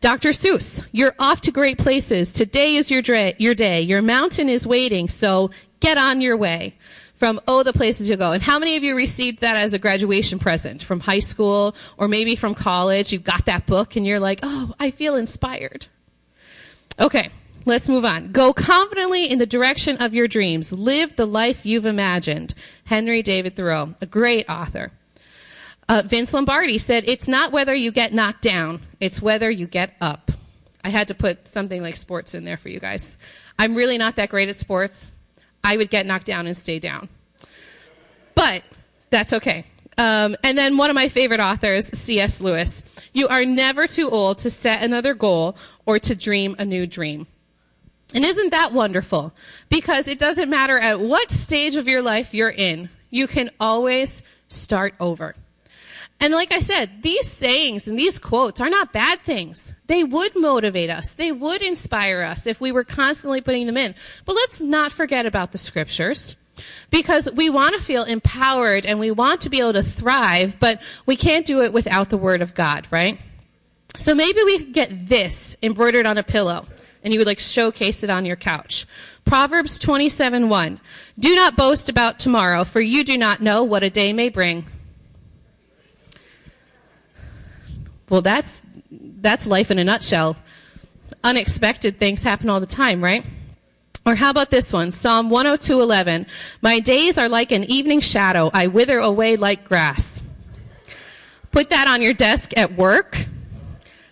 Dr. 0.00 0.30
Seuss, 0.30 0.82
you're 0.92 1.14
off 1.18 1.42
to 1.42 1.52
great 1.52 1.76
places. 1.76 2.32
Today 2.32 2.76
is 2.76 2.90
your, 2.90 3.02
dra- 3.02 3.34
your 3.36 3.54
day. 3.54 3.82
Your 3.82 4.00
mountain 4.00 4.48
is 4.48 4.66
waiting, 4.66 5.08
so 5.08 5.50
get 5.80 5.98
on 5.98 6.22
your 6.22 6.38
way. 6.38 6.74
From 7.12 7.38
Oh, 7.46 7.62
the 7.62 7.72
places 7.74 8.08
you 8.08 8.16
go. 8.16 8.32
And 8.32 8.42
how 8.42 8.58
many 8.58 8.76
of 8.76 8.82
you 8.82 8.96
received 8.96 9.40
that 9.40 9.56
as 9.56 9.74
a 9.74 9.78
graduation 9.78 10.38
present 10.38 10.82
from 10.82 11.00
high 11.00 11.20
school 11.20 11.76
or 11.98 12.08
maybe 12.08 12.34
from 12.34 12.54
college? 12.54 13.12
You 13.12 13.18
got 13.18 13.44
that 13.44 13.66
book 13.66 13.96
and 13.96 14.06
you're 14.06 14.20
like, 14.20 14.40
oh, 14.42 14.72
I 14.78 14.90
feel 14.90 15.16
inspired. 15.16 15.86
Okay, 16.98 17.30
Let's 17.66 17.88
move 17.88 18.04
on. 18.04 18.30
Go 18.30 18.52
confidently 18.52 19.28
in 19.28 19.40
the 19.40 19.46
direction 19.46 19.96
of 19.96 20.14
your 20.14 20.28
dreams. 20.28 20.72
Live 20.72 21.16
the 21.16 21.26
life 21.26 21.66
you've 21.66 21.84
imagined. 21.84 22.54
Henry 22.84 23.22
David 23.22 23.56
Thoreau, 23.56 23.96
a 24.00 24.06
great 24.06 24.48
author. 24.48 24.92
Uh, 25.88 26.04
Vince 26.06 26.32
Lombardi 26.32 26.78
said, 26.78 27.02
It's 27.08 27.26
not 27.26 27.50
whether 27.50 27.74
you 27.74 27.90
get 27.90 28.14
knocked 28.14 28.42
down, 28.42 28.82
it's 29.00 29.20
whether 29.20 29.50
you 29.50 29.66
get 29.66 29.94
up. 30.00 30.30
I 30.84 30.90
had 30.90 31.08
to 31.08 31.14
put 31.14 31.48
something 31.48 31.82
like 31.82 31.96
sports 31.96 32.36
in 32.36 32.44
there 32.44 32.56
for 32.56 32.68
you 32.68 32.78
guys. 32.78 33.18
I'm 33.58 33.74
really 33.74 33.98
not 33.98 34.14
that 34.14 34.28
great 34.28 34.48
at 34.48 34.54
sports. 34.54 35.10
I 35.64 35.76
would 35.76 35.90
get 35.90 36.06
knocked 36.06 36.26
down 36.26 36.46
and 36.46 36.56
stay 36.56 36.78
down. 36.78 37.08
But 38.36 38.62
that's 39.10 39.32
okay. 39.32 39.64
Um, 39.98 40.36
and 40.44 40.56
then 40.56 40.76
one 40.76 40.90
of 40.90 40.94
my 40.94 41.08
favorite 41.08 41.40
authors, 41.40 41.86
C.S. 41.98 42.40
Lewis. 42.40 42.84
You 43.12 43.26
are 43.26 43.44
never 43.44 43.88
too 43.88 44.08
old 44.08 44.38
to 44.38 44.50
set 44.50 44.84
another 44.84 45.14
goal 45.14 45.56
or 45.84 45.98
to 45.98 46.14
dream 46.14 46.54
a 46.60 46.64
new 46.64 46.86
dream. 46.86 47.26
And 48.16 48.24
isn't 48.24 48.50
that 48.50 48.72
wonderful? 48.72 49.34
Because 49.68 50.08
it 50.08 50.18
doesn't 50.18 50.48
matter 50.48 50.78
at 50.78 51.00
what 51.00 51.30
stage 51.30 51.76
of 51.76 51.86
your 51.86 52.00
life 52.00 52.32
you're 52.32 52.48
in, 52.48 52.88
you 53.10 53.26
can 53.26 53.50
always 53.60 54.22
start 54.48 54.94
over. 54.98 55.34
And 56.18 56.32
like 56.32 56.50
I 56.50 56.60
said, 56.60 57.02
these 57.02 57.30
sayings 57.30 57.86
and 57.86 57.98
these 57.98 58.18
quotes 58.18 58.58
are 58.62 58.70
not 58.70 58.90
bad 58.90 59.20
things. 59.20 59.74
They 59.86 60.02
would 60.02 60.34
motivate 60.34 60.88
us. 60.88 61.12
They 61.12 61.30
would 61.30 61.60
inspire 61.60 62.22
us 62.22 62.46
if 62.46 62.58
we 62.58 62.72
were 62.72 62.84
constantly 62.84 63.42
putting 63.42 63.66
them 63.66 63.76
in. 63.76 63.94
But 64.24 64.34
let's 64.34 64.62
not 64.62 64.92
forget 64.92 65.26
about 65.26 65.52
the 65.52 65.58
scriptures. 65.58 66.36
Because 66.90 67.30
we 67.30 67.50
want 67.50 67.74
to 67.74 67.82
feel 67.82 68.04
empowered 68.04 68.86
and 68.86 68.98
we 68.98 69.10
want 69.10 69.42
to 69.42 69.50
be 69.50 69.60
able 69.60 69.74
to 69.74 69.82
thrive, 69.82 70.58
but 70.58 70.80
we 71.04 71.16
can't 71.16 71.44
do 71.44 71.60
it 71.60 71.74
without 71.74 72.08
the 72.08 72.16
Word 72.16 72.40
of 72.40 72.54
God, 72.54 72.86
right? 72.90 73.20
So 73.94 74.14
maybe 74.14 74.42
we 74.42 74.56
could 74.56 74.72
get 74.72 75.06
this 75.06 75.54
embroidered 75.62 76.06
on 76.06 76.16
a 76.16 76.22
pillow 76.22 76.64
and 77.06 77.12
you 77.12 77.20
would 77.20 77.26
like 77.28 77.38
showcase 77.38 78.02
it 78.02 78.10
on 78.10 78.26
your 78.26 78.34
couch. 78.34 78.84
Proverbs 79.24 79.78
27 79.78 80.48
1. 80.48 80.80
Do 81.16 81.36
not 81.36 81.54
boast 81.54 81.88
about 81.88 82.18
tomorrow, 82.18 82.64
for 82.64 82.80
you 82.80 83.04
do 83.04 83.16
not 83.16 83.40
know 83.40 83.62
what 83.62 83.84
a 83.84 83.90
day 83.90 84.12
may 84.12 84.28
bring. 84.28 84.66
Well, 88.08 88.22
that's, 88.22 88.66
that's 88.90 89.46
life 89.46 89.70
in 89.70 89.78
a 89.78 89.84
nutshell. 89.84 90.36
Unexpected 91.22 92.00
things 92.00 92.24
happen 92.24 92.50
all 92.50 92.58
the 92.58 92.66
time, 92.66 93.02
right? 93.04 93.24
Or 94.04 94.16
how 94.16 94.30
about 94.30 94.50
this 94.50 94.72
one? 94.72 94.90
Psalm 94.90 95.30
102:11. 95.30 96.26
My 96.60 96.80
days 96.80 97.18
are 97.18 97.28
like 97.28 97.52
an 97.52 97.62
evening 97.70 98.00
shadow. 98.00 98.50
I 98.52 98.66
wither 98.66 98.98
away 98.98 99.36
like 99.36 99.64
grass. 99.64 100.24
Put 101.52 101.70
that 101.70 101.86
on 101.86 102.02
your 102.02 102.14
desk 102.14 102.50
at 102.56 102.72
work 102.72 103.26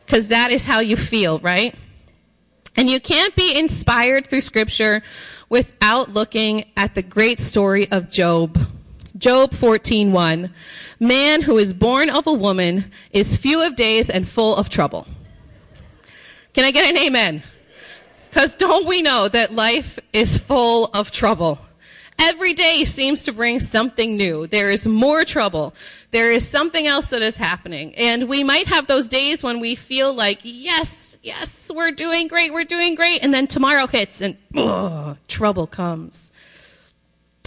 because 0.06 0.28
that 0.28 0.52
is 0.52 0.64
how 0.64 0.78
you 0.78 0.94
feel, 0.94 1.40
right? 1.40 1.74
And 2.76 2.90
you 2.90 3.00
can't 3.00 3.34
be 3.36 3.56
inspired 3.56 4.26
through 4.26 4.40
scripture 4.40 5.02
without 5.48 6.12
looking 6.12 6.64
at 6.76 6.94
the 6.94 7.02
great 7.02 7.38
story 7.38 7.90
of 7.90 8.10
Job. 8.10 8.58
Job 9.16 9.52
14:1. 9.52 10.50
Man 10.98 11.42
who 11.42 11.56
is 11.56 11.72
born 11.72 12.10
of 12.10 12.26
a 12.26 12.32
woman 12.32 12.90
is 13.12 13.36
few 13.36 13.62
of 13.62 13.76
days 13.76 14.10
and 14.10 14.28
full 14.28 14.56
of 14.56 14.68
trouble. 14.68 15.06
Can 16.52 16.64
I 16.64 16.72
get 16.72 16.90
an 16.90 16.98
amen? 16.98 17.42
Because 18.28 18.56
don't 18.56 18.86
we 18.86 19.02
know 19.02 19.28
that 19.28 19.52
life 19.52 20.00
is 20.12 20.38
full 20.38 20.86
of 20.86 21.12
trouble? 21.12 21.60
Every 22.18 22.54
day 22.54 22.84
seems 22.84 23.24
to 23.24 23.32
bring 23.32 23.60
something 23.60 24.16
new. 24.16 24.46
There 24.46 24.70
is 24.70 24.86
more 24.86 25.24
trouble. 25.24 25.74
There 26.10 26.30
is 26.30 26.48
something 26.48 26.86
else 26.86 27.08
that 27.08 27.22
is 27.22 27.36
happening. 27.36 27.94
And 27.96 28.28
we 28.28 28.44
might 28.44 28.66
have 28.68 28.86
those 28.86 29.08
days 29.08 29.42
when 29.42 29.60
we 29.60 29.74
feel 29.74 30.14
like, 30.14 30.40
yes, 30.42 31.18
yes, 31.22 31.70
we're 31.74 31.90
doing 31.90 32.28
great, 32.28 32.52
we're 32.52 32.64
doing 32.64 32.94
great. 32.94 33.22
And 33.22 33.34
then 33.34 33.46
tomorrow 33.46 33.86
hits 33.86 34.20
and 34.20 34.36
ugh, 34.56 35.18
trouble 35.28 35.66
comes. 35.66 36.30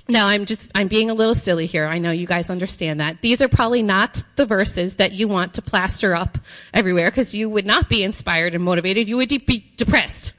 Now, 0.10 0.28
I'm 0.28 0.46
just, 0.46 0.72
I'm 0.74 0.88
being 0.88 1.10
a 1.10 1.14
little 1.14 1.36
silly 1.36 1.66
here. 1.66 1.86
I 1.86 1.98
know 1.98 2.12
you 2.12 2.28
guys 2.28 2.50
understand 2.50 3.02
that. 3.02 3.22
These 3.22 3.42
are 3.42 3.50
probably 3.50 3.84
not 3.84 4.24
the 4.38 4.46
verses 4.46 4.98
that 4.98 5.12
you 5.12 5.28
want 5.28 5.56
to 5.56 5.62
plaster 5.62 6.16
up 6.16 6.38
everywhere 6.74 7.10
because 7.10 7.36
you 7.36 7.50
would 7.50 7.66
not 7.66 7.90
be 7.90 8.04
inspired 8.04 8.56
and 8.56 8.64
motivated. 8.64 9.10
You 9.10 9.18
would 9.18 9.30
be 9.46 9.66
depressed 9.76 10.34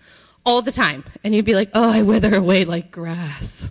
all 0.47 0.63
the 0.63 0.73
time. 0.73 1.05
And 1.23 1.35
you'd 1.35 1.45
be 1.45 1.55
like, 1.55 1.71
oh, 1.75 1.91
I 1.91 2.03
wither 2.03 2.35
away 2.35 2.65
like 2.65 2.91
grass. 2.91 3.71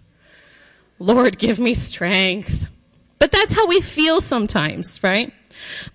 Lord, 1.00 1.38
give 1.38 1.60
me 1.60 1.74
strength. 1.74 2.68
But 3.20 3.32
that's 3.32 3.54
how 3.54 3.68
we 3.68 3.82
feel 3.82 4.22
sometimes, 4.22 5.01
right? 5.04 5.34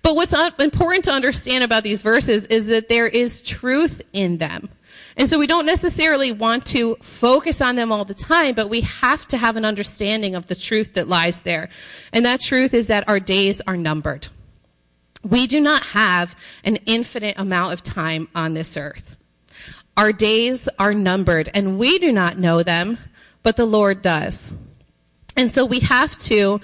But 0.01 0.15
what's 0.15 0.33
important 0.59 1.05
to 1.05 1.11
understand 1.11 1.63
about 1.63 1.83
these 1.83 2.01
verses 2.01 2.45
is 2.47 2.67
that 2.67 2.89
there 2.89 3.07
is 3.07 3.41
truth 3.41 4.01
in 4.11 4.37
them. 4.37 4.69
And 5.15 5.29
so 5.29 5.37
we 5.37 5.47
don't 5.47 5.65
necessarily 5.65 6.31
want 6.31 6.65
to 6.67 6.95
focus 6.95 7.61
on 7.61 7.75
them 7.75 7.91
all 7.91 8.03
the 8.03 8.13
time, 8.13 8.55
but 8.55 8.69
we 8.69 8.81
have 8.81 9.27
to 9.27 9.37
have 9.37 9.57
an 9.57 9.63
understanding 9.63 10.35
of 10.35 10.47
the 10.47 10.55
truth 10.55 10.95
that 10.95 11.07
lies 11.07 11.43
there. 11.43 11.69
And 12.11 12.25
that 12.25 12.41
truth 12.41 12.73
is 12.73 12.87
that 12.87 13.07
our 13.07 13.19
days 13.19 13.61
are 13.61 13.77
numbered. 13.77 14.27
We 15.23 15.47
do 15.47 15.61
not 15.61 15.83
have 15.83 16.35
an 16.63 16.77
infinite 16.85 17.37
amount 17.37 17.73
of 17.73 17.83
time 17.83 18.27
on 18.35 18.53
this 18.55 18.75
earth. 18.75 19.15
Our 19.95 20.11
days 20.11 20.67
are 20.79 20.93
numbered, 20.93 21.49
and 21.53 21.77
we 21.77 21.99
do 21.99 22.11
not 22.11 22.37
know 22.39 22.63
them, 22.63 22.97
but 23.43 23.55
the 23.55 23.65
Lord 23.65 24.01
does. 24.01 24.55
And 25.35 25.49
so 25.49 25.65
we 25.65 25.79
have 25.81 26.17
to, 26.19 26.61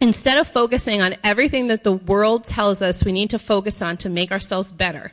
instead 0.00 0.38
of 0.38 0.46
focusing 0.46 1.02
on 1.02 1.16
everything 1.22 1.66
that 1.68 1.84
the 1.84 1.92
world 1.92 2.44
tells 2.44 2.82
us 2.82 3.04
we 3.04 3.12
need 3.12 3.30
to 3.30 3.38
focus 3.38 3.82
on 3.82 3.96
to 3.98 4.08
make 4.08 4.32
ourselves 4.32 4.72
better, 4.72 5.12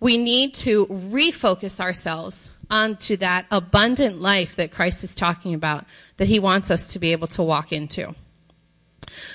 we 0.00 0.18
need 0.18 0.54
to 0.54 0.86
refocus 0.86 1.80
ourselves 1.80 2.50
onto 2.70 3.16
that 3.16 3.46
abundant 3.50 4.20
life 4.20 4.56
that 4.56 4.70
Christ 4.70 5.04
is 5.04 5.14
talking 5.14 5.54
about, 5.54 5.84
that 6.16 6.28
he 6.28 6.38
wants 6.38 6.70
us 6.70 6.92
to 6.92 6.98
be 6.98 7.12
able 7.12 7.28
to 7.28 7.42
walk 7.42 7.72
into. 7.72 8.14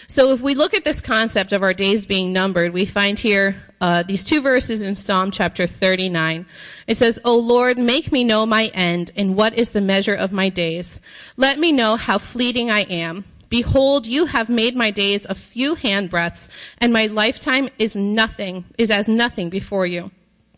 So 0.10 0.32
if 0.32 0.42
we 0.42 0.56
look 0.56 0.74
at 0.74 0.84
this 0.84 1.02
concept 1.02 1.54
of 1.54 1.62
our 1.62 1.72
days 1.72 2.08
being 2.08 2.34
numbered, 2.34 2.74
we 2.74 2.88
find 2.88 3.20
here 3.20 3.58
uh, 3.80 4.02
these 4.02 4.24
two 4.24 4.42
verses 4.42 4.82
in 4.82 4.96
Psalm 4.96 5.30
chapter 5.30 5.68
39. 5.68 6.48
It 6.88 6.98
says, 6.98 7.20
O 7.24 7.38
Lord, 7.38 7.78
make 7.78 8.12
me 8.12 8.24
know 8.24 8.48
my 8.48 8.72
end 8.74 9.12
and 9.16 9.36
what 9.36 9.54
is 9.54 9.70
the 9.70 9.82
measure 9.82 10.16
of 10.16 10.32
my 10.32 10.50
days. 10.50 11.00
Let 11.38 11.60
me 11.60 11.72
know 11.72 11.96
how 11.96 12.18
fleeting 12.18 12.72
I 12.72 12.82
am. 12.86 13.24
Behold, 13.50 14.08
you 14.08 14.26
have 14.26 14.50
made 14.50 14.76
my 14.76 14.90
days 14.90 15.28
a 15.28 15.36
few 15.36 15.76
handbreadths, 15.76 16.50
and 16.80 16.92
my 16.92 17.06
lifetime 17.06 17.70
is 17.78 17.96
nothing, 17.96 18.66
is 18.80 18.90
as 18.90 19.08
nothing 19.08 19.52
before 19.52 19.86
you. 19.86 20.10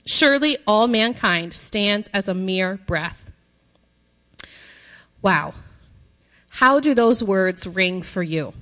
Surely 0.05 0.55
all 0.65 0.88
mankind 0.88 1.51
stands 1.51 2.08
as 2.13 2.29
a 2.29 2.34
mere 2.34 2.77
breath. 2.88 3.34
Wow. 5.22 5.55
How 6.51 6.79
do 6.79 6.93
those 6.93 7.22
words 7.22 7.67
ring 7.67 8.01
for 8.01 8.24
you? 8.24 8.53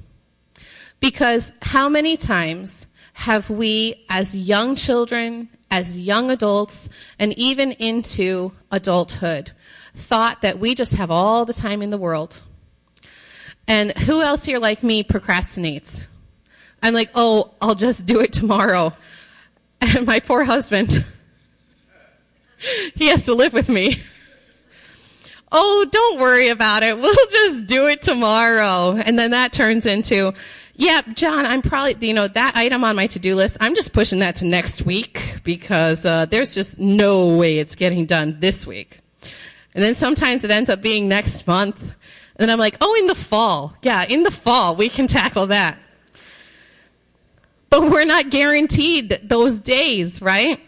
Because 1.00 1.56
how 1.62 1.90
many 1.90 2.18
times 2.18 2.88
have 3.14 3.50
we, 3.50 4.06
as 4.10 4.36
young 4.36 4.76
children, 4.76 5.50
as 5.72 6.00
young 6.00 6.30
adults, 6.32 6.90
and 7.18 7.38
even 7.38 7.72
into 7.74 8.52
adulthood, 8.72 9.52
thought 9.94 10.42
that 10.42 10.60
we 10.60 10.76
just 10.76 10.94
have 10.94 11.12
all 11.12 11.46
the 11.46 11.54
time 11.54 11.82
in 11.82 11.90
the 11.90 11.98
world? 11.98 12.42
And 13.68 13.96
who 14.00 14.22
else 14.22 14.46
here, 14.46 14.60
like 14.60 14.84
me, 14.84 15.04
procrastinates? 15.04 16.08
I'm 16.82 16.94
like, 16.94 17.12
oh, 17.14 17.52
I'll 17.62 17.76
just 17.76 18.06
do 18.06 18.20
it 18.20 18.34
tomorrow. 18.34 18.94
And 19.82 20.06
my 20.06 20.20
poor 20.20 20.44
husband, 20.44 21.06
he 22.96 23.08
has 23.08 23.26
to 23.26 23.34
live 23.34 23.54
with 23.54 23.70
me. 23.70 23.96
oh, 25.52 25.86
don't 25.90 26.20
worry 26.20 26.50
about 26.50 26.84
it. 26.84 26.98
We'll 26.98 27.28
just 27.32 27.66
do 27.66 27.88
it 27.88 28.02
tomorrow. 28.02 28.96
And 28.96 29.18
then 29.18 29.32
that 29.32 29.54
turns 29.54 29.86
into, 29.86 30.34
yeah, 30.80 31.02
John, 31.14 31.46
I'm 31.46 31.62
probably, 31.62 32.08
you 32.08 32.14
know, 32.14 32.30
that 32.30 32.56
item 32.56 32.86
on 32.86 32.96
my 32.96 33.06
to-do 33.06 33.36
list, 33.36 33.58
I'm 33.60 33.76
just 33.76 33.92
pushing 33.92 34.20
that 34.20 34.38
to 34.38 34.48
next 34.48 34.84
week 34.84 35.42
because 35.44 36.06
uh, 36.06 36.26
there's 36.26 36.56
just 36.56 36.80
no 36.80 37.36
way 37.36 37.60
it's 37.60 37.76
getting 37.76 38.06
done 38.06 38.40
this 38.40 38.66
week. 38.66 39.02
And 39.76 39.84
then 39.84 39.94
sometimes 39.94 40.46
it 40.46 40.52
ends 40.52 40.70
up 40.70 40.82
being 40.82 41.10
next 41.10 41.46
month. 41.46 41.94
And 42.38 42.50
I'm 42.50 42.60
like, 42.60 42.78
oh, 42.80 42.96
in 42.96 43.08
the 43.08 43.16
fall. 43.16 43.76
Yeah, 43.82 44.06
in 44.08 44.24
the 44.24 44.32
fall, 44.32 44.78
we 44.78 44.88
can 44.88 45.06
tackle 45.06 45.48
that. 45.48 45.78
But 47.70 47.82
we're 47.82 48.06
not 48.06 48.30
guaranteed 48.30 49.20
those 49.22 49.58
days, 49.58 50.22
right? 50.22 50.62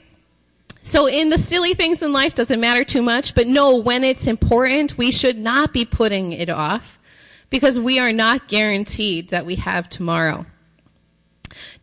So 0.82 1.08
in 1.08 1.30
the 1.30 1.38
silly 1.38 1.74
things 1.74 2.02
in 2.02 2.12
life 2.12 2.36
doesn't 2.36 2.60
matter 2.60 2.84
too 2.84 3.02
much, 3.02 3.34
but 3.34 3.48
no, 3.48 3.78
when 3.78 4.04
it's 4.04 4.28
important, 4.28 4.98
we 4.98 5.14
should 5.14 5.38
not 5.38 5.72
be 5.72 5.86
putting 5.86 6.34
it 6.34 6.50
off 6.50 7.00
because 7.52 7.80
we 7.80 8.00
are 8.00 8.12
not 8.12 8.48
guaranteed 8.48 9.30
that 9.30 9.46
we 9.46 9.58
have 9.58 9.88
tomorrow. 9.88 10.48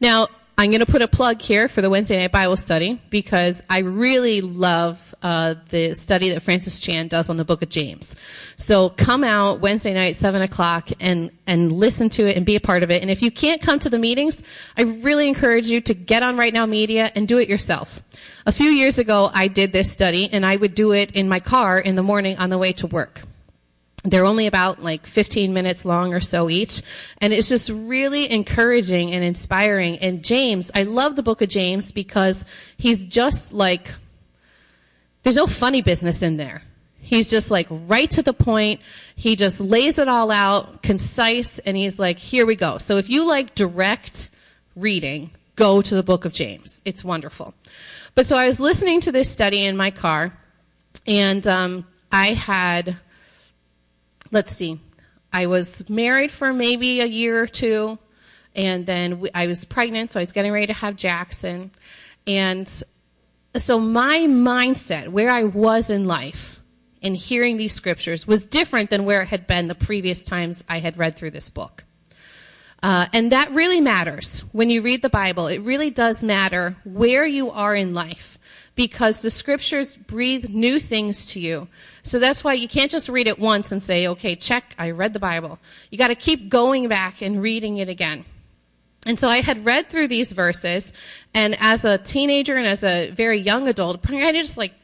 Now, 0.01 0.27
I'm 0.61 0.73
going 0.73 0.85
to 0.85 0.91
put 0.91 1.03
a 1.03 1.07
plug 1.07 1.41
here 1.41 1.69
for 1.69 1.83
the 1.83 1.89
Wednesday 1.89 2.19
night 2.19 2.33
Bible 2.33 2.57
study 2.57 3.01
because 3.11 3.63
I 3.71 3.79
really 3.79 4.41
love 4.41 5.15
uh, 5.23 5.55
the 5.69 5.95
study 5.95 6.31
that 6.31 6.41
Francis 6.41 6.81
Chan 6.81 7.07
does 7.07 7.31
on 7.31 7.37
the 7.37 7.45
Book 7.45 7.63
of 7.63 7.69
James. 7.69 8.17
So 8.57 8.89
come 8.89 9.23
out 9.23 9.61
Wednesday 9.61 9.95
night, 9.95 10.17
seven 10.17 10.43
o'clock, 10.43 10.89
and 10.99 11.31
and 11.47 11.71
listen 11.71 12.11
to 12.11 12.27
it 12.29 12.37
and 12.37 12.45
be 12.45 12.57
a 12.57 12.61
part 12.61 12.83
of 12.83 12.91
it. 12.91 13.03
And 13.03 13.11
if 13.11 13.23
you 13.23 13.31
can't 13.31 13.63
come 13.63 13.79
to 13.79 13.89
the 13.89 14.01
meetings, 14.01 14.43
I 14.77 14.83
really 14.83 15.29
encourage 15.29 15.69
you 15.69 15.81
to 15.83 15.95
get 15.95 16.25
on 16.25 16.37
Right 16.37 16.53
Now 16.53 16.67
Media 16.67 17.13
and 17.15 17.29
do 17.29 17.39
it 17.39 17.49
yourself. 17.49 18.03
A 18.45 18.51
few 18.51 18.71
years 18.71 18.99
ago, 18.99 19.31
I 19.33 19.47
did 19.47 19.71
this 19.71 19.93
study, 19.93 20.29
and 20.33 20.45
I 20.45 20.57
would 20.57 20.75
do 20.75 20.93
it 20.93 21.13
in 21.13 21.29
my 21.29 21.39
car 21.39 21.79
in 21.79 21.95
the 21.95 22.03
morning 22.03 22.37
on 22.39 22.51
the 22.51 22.59
way 22.59 22.73
to 22.73 22.89
work. 22.89 23.23
They're 24.05 24.25
only 24.25 24.47
about 24.47 24.83
like 24.83 25.07
15 25.07 25.53
minutes 25.53 25.85
long 25.85 26.15
or 26.15 26.21
so 26.21 26.49
each. 26.49 26.83
And 27.19 27.33
it's 27.33 27.49
just 27.49 27.69
really 27.71 28.31
encouraging 28.31 29.13
and 29.13 29.25
inspiring. 29.25 29.99
And 29.99 30.23
James, 30.23 30.71
I 30.75 30.85
love 30.85 31.17
the 31.17 31.23
book 31.23 31.43
of 31.43 31.49
James 31.49 31.91
because 31.91 32.47
he's 32.77 33.07
just 33.07 33.53
like, 33.53 33.93
there's 35.23 35.37
no 35.37 35.47
funny 35.47 35.83
business 35.83 36.23
in 36.23 36.37
there. 36.37 36.63
He's 37.01 37.31
just 37.31 37.51
like 37.51 37.67
right 37.71 38.11
to 38.11 38.23
the 38.23 38.33
point. 38.33 38.83
He 39.17 39.35
just 39.35 39.61
lays 39.61 39.99
it 39.99 40.09
all 40.09 40.31
out, 40.31 40.83
concise, 40.83 41.59
and 41.61 41.77
he's 41.77 41.99
like, 41.99 42.19
here 42.19 42.47
we 42.47 42.55
go. 42.55 42.79
So 42.79 42.99
if 42.99 43.09
you 43.09 43.27
like 43.27 43.55
direct 43.55 44.31
reading, 44.77 45.31
go 45.57 45.81
to 45.83 45.95
the 45.95 46.03
book 46.03 46.25
of 46.25 46.33
James. 46.33 46.83
It's 46.85 47.05
wonderful. 47.05 47.55
But 48.15 48.27
so 48.27 48.37
I 48.37 48.47
was 48.47 48.61
listening 48.61 49.01
to 49.03 49.13
this 49.13 49.31
study 49.31 49.65
in 49.65 49.77
my 49.77 49.91
car, 49.91 50.37
and 51.07 51.47
um, 51.47 51.87
I 52.13 52.35
had 52.35 52.97
let's 54.31 54.55
see, 54.55 54.81
I 55.33 55.47
was 55.47 55.89
married 55.89 56.31
for 56.31 56.53
maybe 56.53 57.01
a 57.01 57.07
year 57.07 57.41
or 57.41 57.47
two, 57.47 57.99
and 58.55 58.87
then 58.87 59.29
I 59.35 59.47
was 59.47 59.65
pregnant, 59.65 60.11
so 60.11 60.21
I 60.21 60.23
was 60.23 60.33
getting 60.33 60.53
ready 60.53 60.67
to 60.67 60.73
have 60.73 60.97
Jackson. 60.97 61.71
And 62.27 62.69
so 63.55 63.79
my 63.79 64.19
mindset, 64.21 65.09
where 65.09 65.31
I 65.31 65.45
was 65.45 65.91
in 65.91 66.07
life, 66.07 66.61
in 67.01 67.15
hearing 67.15 67.57
these 67.57 67.73
scriptures, 67.73 68.27
was 68.27 68.47
different 68.47 68.91
than 68.91 69.05
where 69.05 69.23
it 69.23 69.29
had 69.29 69.47
been 69.47 69.69
the 69.69 69.75
previous 69.75 70.25
times 70.25 70.65
I 70.69 70.81
had 70.81 70.97
read 70.97 71.17
through 71.17 71.31
this 71.31 71.51
book. 71.51 71.85
Uh, 72.83 73.07
and 73.13 73.33
that 73.33 73.51
really 73.51 73.81
matters 73.81 74.41
when 74.53 74.71
you 74.71 74.83
read 74.83 75.03
the 75.03 75.09
Bible. 75.09 75.49
It 75.49 75.59
really 75.59 75.91
does 75.91 76.23
matter 76.23 76.77
where 76.85 77.27
you 77.27 77.51
are 77.51 77.75
in 77.75 77.93
life 77.93 78.39
because 78.77 79.21
the 79.21 79.31
scriptures 79.31 79.97
breathe 79.97 80.51
new 80.51 80.79
things 80.79 81.33
to 81.33 81.41
you. 81.41 81.67
So 82.09 82.19
that's 82.19 82.43
why 82.43 82.55
you 82.55 82.69
can't 82.69 82.91
just 82.91 83.09
read 83.09 83.29
it 83.29 83.39
once 83.39 83.71
and 83.71 83.83
say, 83.83 84.09
okay, 84.09 84.35
check, 84.35 84.75
I 84.79 84.91
read 84.91 85.13
the 85.13 85.19
Bible. 85.19 85.59
You 85.91 85.99
got 85.99 86.09
to 86.09 86.15
keep 86.15 86.49
going 86.49 86.89
back 86.89 87.21
and 87.21 87.43
reading 87.43 87.79
it 87.79 87.89
again. 87.89 88.25
And 89.07 89.19
so 89.19 89.29
I 89.29 89.41
had 89.41 89.65
read 89.65 89.89
through 89.89 90.09
these 90.09 90.33
verses, 90.33 90.93
and 91.33 91.57
as 91.61 91.85
a 91.85 91.99
teenager 91.99 92.57
and 92.57 92.67
as 92.67 92.83
a 92.83 93.11
very 93.11 93.39
young 93.39 93.69
adult, 93.69 94.05
I 94.11 94.33
just 94.33 94.59
like, 94.59 94.75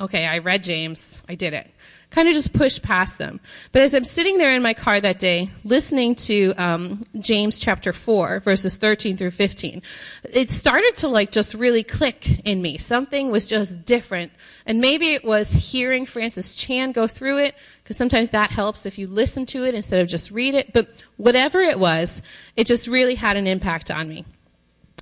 okay, 0.00 0.26
I 0.26 0.38
read 0.38 0.62
James, 0.62 1.22
I 1.28 1.36
did 1.36 1.54
it 1.54 1.70
kind 2.12 2.28
of 2.28 2.34
just 2.34 2.52
pushed 2.52 2.82
past 2.82 3.18
them. 3.18 3.40
But 3.72 3.82
as 3.82 3.94
I'm 3.94 4.04
sitting 4.04 4.38
there 4.38 4.54
in 4.54 4.62
my 4.62 4.74
car 4.74 5.00
that 5.00 5.18
day, 5.18 5.50
listening 5.64 6.14
to 6.16 6.52
um, 6.58 7.04
James 7.18 7.58
chapter 7.58 7.92
4, 7.92 8.40
verses 8.40 8.76
13 8.76 9.16
through 9.16 9.30
15, 9.30 9.82
it 10.24 10.50
started 10.50 10.94
to 10.98 11.08
like 11.08 11.32
just 11.32 11.54
really 11.54 11.82
click 11.82 12.46
in 12.46 12.60
me. 12.60 12.76
Something 12.76 13.30
was 13.30 13.46
just 13.46 13.84
different. 13.84 14.30
And 14.66 14.80
maybe 14.80 15.14
it 15.14 15.24
was 15.24 15.50
hearing 15.72 16.04
Francis 16.04 16.54
Chan 16.54 16.92
go 16.92 17.06
through 17.06 17.38
it, 17.38 17.56
because 17.82 17.96
sometimes 17.96 18.30
that 18.30 18.50
helps 18.50 18.86
if 18.86 18.98
you 18.98 19.08
listen 19.08 19.46
to 19.46 19.64
it 19.64 19.74
instead 19.74 20.00
of 20.00 20.08
just 20.08 20.30
read 20.30 20.54
it. 20.54 20.72
But 20.72 20.90
whatever 21.16 21.62
it 21.62 21.78
was, 21.78 22.22
it 22.56 22.66
just 22.66 22.86
really 22.86 23.14
had 23.14 23.36
an 23.36 23.46
impact 23.46 23.90
on 23.90 24.08
me. 24.08 24.26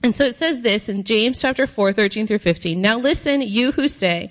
And 0.03 0.15
so 0.15 0.25
it 0.25 0.35
says 0.35 0.63
this 0.63 0.89
in 0.89 1.05
James 1.05 1.41
chapter 1.41 1.67
4, 1.67 1.93
13 1.93 2.27
through 2.27 2.39
15. 2.39 2.81
Now 2.81 2.97
listen, 2.97 3.43
you 3.43 3.73
who 3.73 3.87
say, 3.87 4.31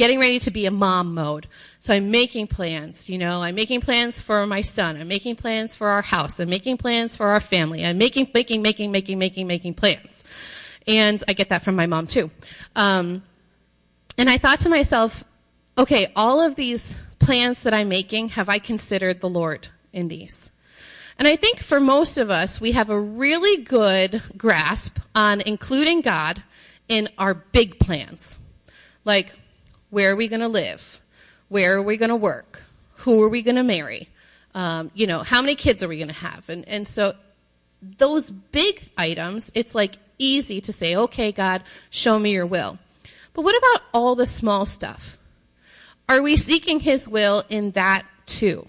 getting 0.00 0.18
ready 0.18 0.38
to 0.38 0.50
be 0.50 0.64
a 0.64 0.70
mom 0.70 1.12
mode. 1.12 1.46
So 1.78 1.92
I'm 1.92 2.10
making 2.10 2.46
plans, 2.46 3.10
you 3.10 3.18
know, 3.18 3.42
I'm 3.42 3.54
making 3.54 3.82
plans 3.82 4.22
for 4.22 4.46
my 4.46 4.62
son. 4.62 4.96
I'm 4.96 5.08
making 5.08 5.36
plans 5.36 5.76
for 5.76 5.88
our 5.88 6.00
house. 6.00 6.40
I'm 6.40 6.48
making 6.48 6.78
plans 6.78 7.18
for 7.18 7.26
our 7.26 7.38
family. 7.38 7.84
I'm 7.84 7.98
making, 7.98 8.28
making, 8.32 8.62
making, 8.62 8.90
making, 8.92 9.18
making, 9.18 9.46
making 9.46 9.74
plans. 9.74 10.24
And 10.86 11.22
I 11.28 11.34
get 11.34 11.50
that 11.50 11.62
from 11.62 11.76
my 11.76 11.84
mom 11.84 12.06
too. 12.06 12.30
Um, 12.74 13.22
and 14.16 14.30
I 14.30 14.38
thought 14.38 14.60
to 14.60 14.70
myself, 14.70 15.22
okay, 15.76 16.10
all 16.16 16.40
of 16.40 16.56
these 16.56 16.96
plans 17.18 17.64
that 17.64 17.74
I'm 17.74 17.90
making, 17.90 18.30
have 18.30 18.48
I 18.48 18.58
considered 18.58 19.20
the 19.20 19.28
Lord 19.28 19.68
in 19.92 20.08
these? 20.08 20.50
And 21.18 21.28
I 21.28 21.36
think 21.36 21.60
for 21.60 21.78
most 21.78 22.16
of 22.16 22.30
us, 22.30 22.58
we 22.58 22.72
have 22.72 22.88
a 22.88 22.98
really 22.98 23.62
good 23.64 24.22
grasp 24.34 24.98
on 25.14 25.42
including 25.42 26.00
God 26.00 26.42
in 26.88 27.10
our 27.18 27.34
big 27.34 27.78
plans. 27.78 28.38
Like, 29.04 29.38
where 29.90 30.12
are 30.12 30.16
we 30.16 30.28
going 30.28 30.40
to 30.40 30.48
live? 30.48 31.00
Where 31.48 31.76
are 31.76 31.82
we 31.82 31.96
going 31.96 32.10
to 32.10 32.16
work? 32.16 32.62
Who 32.98 33.22
are 33.22 33.28
we 33.28 33.42
going 33.42 33.56
to 33.56 33.62
marry? 33.62 34.08
Um, 34.54 34.90
you 34.94 35.06
know, 35.06 35.20
how 35.20 35.40
many 35.40 35.54
kids 35.54 35.82
are 35.82 35.88
we 35.88 35.96
going 35.96 36.08
to 36.08 36.14
have? 36.14 36.48
And, 36.48 36.66
and 36.68 36.86
so 36.86 37.14
those 37.82 38.30
big 38.30 38.80
items, 38.96 39.50
it's 39.54 39.74
like 39.74 39.96
easy 40.18 40.60
to 40.60 40.72
say, 40.72 40.96
okay, 40.96 41.32
God, 41.32 41.62
show 41.90 42.18
me 42.18 42.32
your 42.32 42.46
will. 42.46 42.78
But 43.32 43.42
what 43.42 43.56
about 43.56 43.82
all 43.94 44.14
the 44.14 44.26
small 44.26 44.66
stuff? 44.66 45.18
Are 46.08 46.22
we 46.22 46.36
seeking 46.36 46.80
his 46.80 47.08
will 47.08 47.44
in 47.48 47.70
that 47.72 48.04
too? 48.26 48.66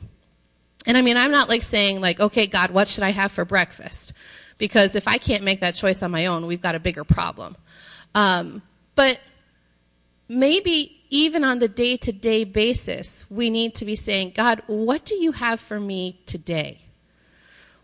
And 0.86 0.98
I 0.98 1.02
mean, 1.02 1.18
I'm 1.18 1.32
not 1.32 1.50
like 1.50 1.64
saying 1.64 2.00
like, 2.00 2.20
okay, 2.20 2.48
God, 2.48 2.72
what 2.72 2.88
should 2.88 3.04
I 3.04 3.10
have 3.12 3.32
for 3.32 3.46
breakfast? 3.46 4.14
Because 4.58 4.96
if 4.96 5.08
I 5.08 5.18
can't 5.18 5.44
make 5.44 5.62
that 5.62 5.76
choice 5.76 6.02
on 6.04 6.12
my 6.12 6.28
own, 6.28 6.46
we've 6.46 6.62
got 6.62 6.76
a 6.76 6.80
bigger 6.80 7.04
problem. 7.04 7.56
Um, 8.14 8.62
but 8.96 9.20
maybe 10.28 11.01
even 11.12 11.44
on 11.44 11.60
the 11.60 11.68
day 11.68 11.98
to 11.98 12.12
day 12.12 12.46
basis, 12.46 13.26
we 13.30 13.50
need 13.50 13.76
to 13.76 13.86
be 13.86 13.96
saying, 13.96 14.32
God, 14.36 14.64
what 14.66 15.06
do 15.06 15.16
you 15.16 15.34
have 15.34 15.60
for 15.60 15.80
me 15.80 16.20
today? 16.26 16.80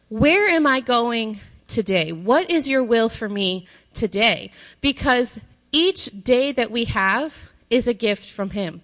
Where 0.09 0.47
am 0.47 0.65
I 0.65 0.79
going 0.79 1.41
today? 1.67 2.13
What 2.13 2.49
is 2.49 2.69
your 2.69 2.83
will 2.83 3.09
for 3.09 3.27
me 3.27 3.67
today? 3.93 4.51
Because 4.79 5.41
each 5.73 6.23
day 6.23 6.53
that 6.53 6.71
we 6.71 6.85
have 6.85 7.49
is 7.69 7.87
a 7.87 7.93
gift 7.93 8.31
from 8.31 8.51
Him. 8.51 8.81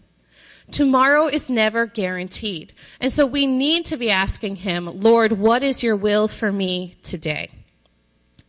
Tomorrow 0.71 1.27
is 1.27 1.49
never 1.49 1.85
guaranteed. 1.85 2.73
And 2.99 3.11
so 3.11 3.25
we 3.25 3.47
need 3.47 3.85
to 3.85 3.97
be 3.97 4.11
asking 4.11 4.57
Him, 4.57 4.85
Lord, 4.85 5.33
what 5.33 5.63
is 5.63 5.83
your 5.83 5.95
will 5.95 6.27
for 6.27 6.51
me 6.51 6.95
today? 7.01 7.49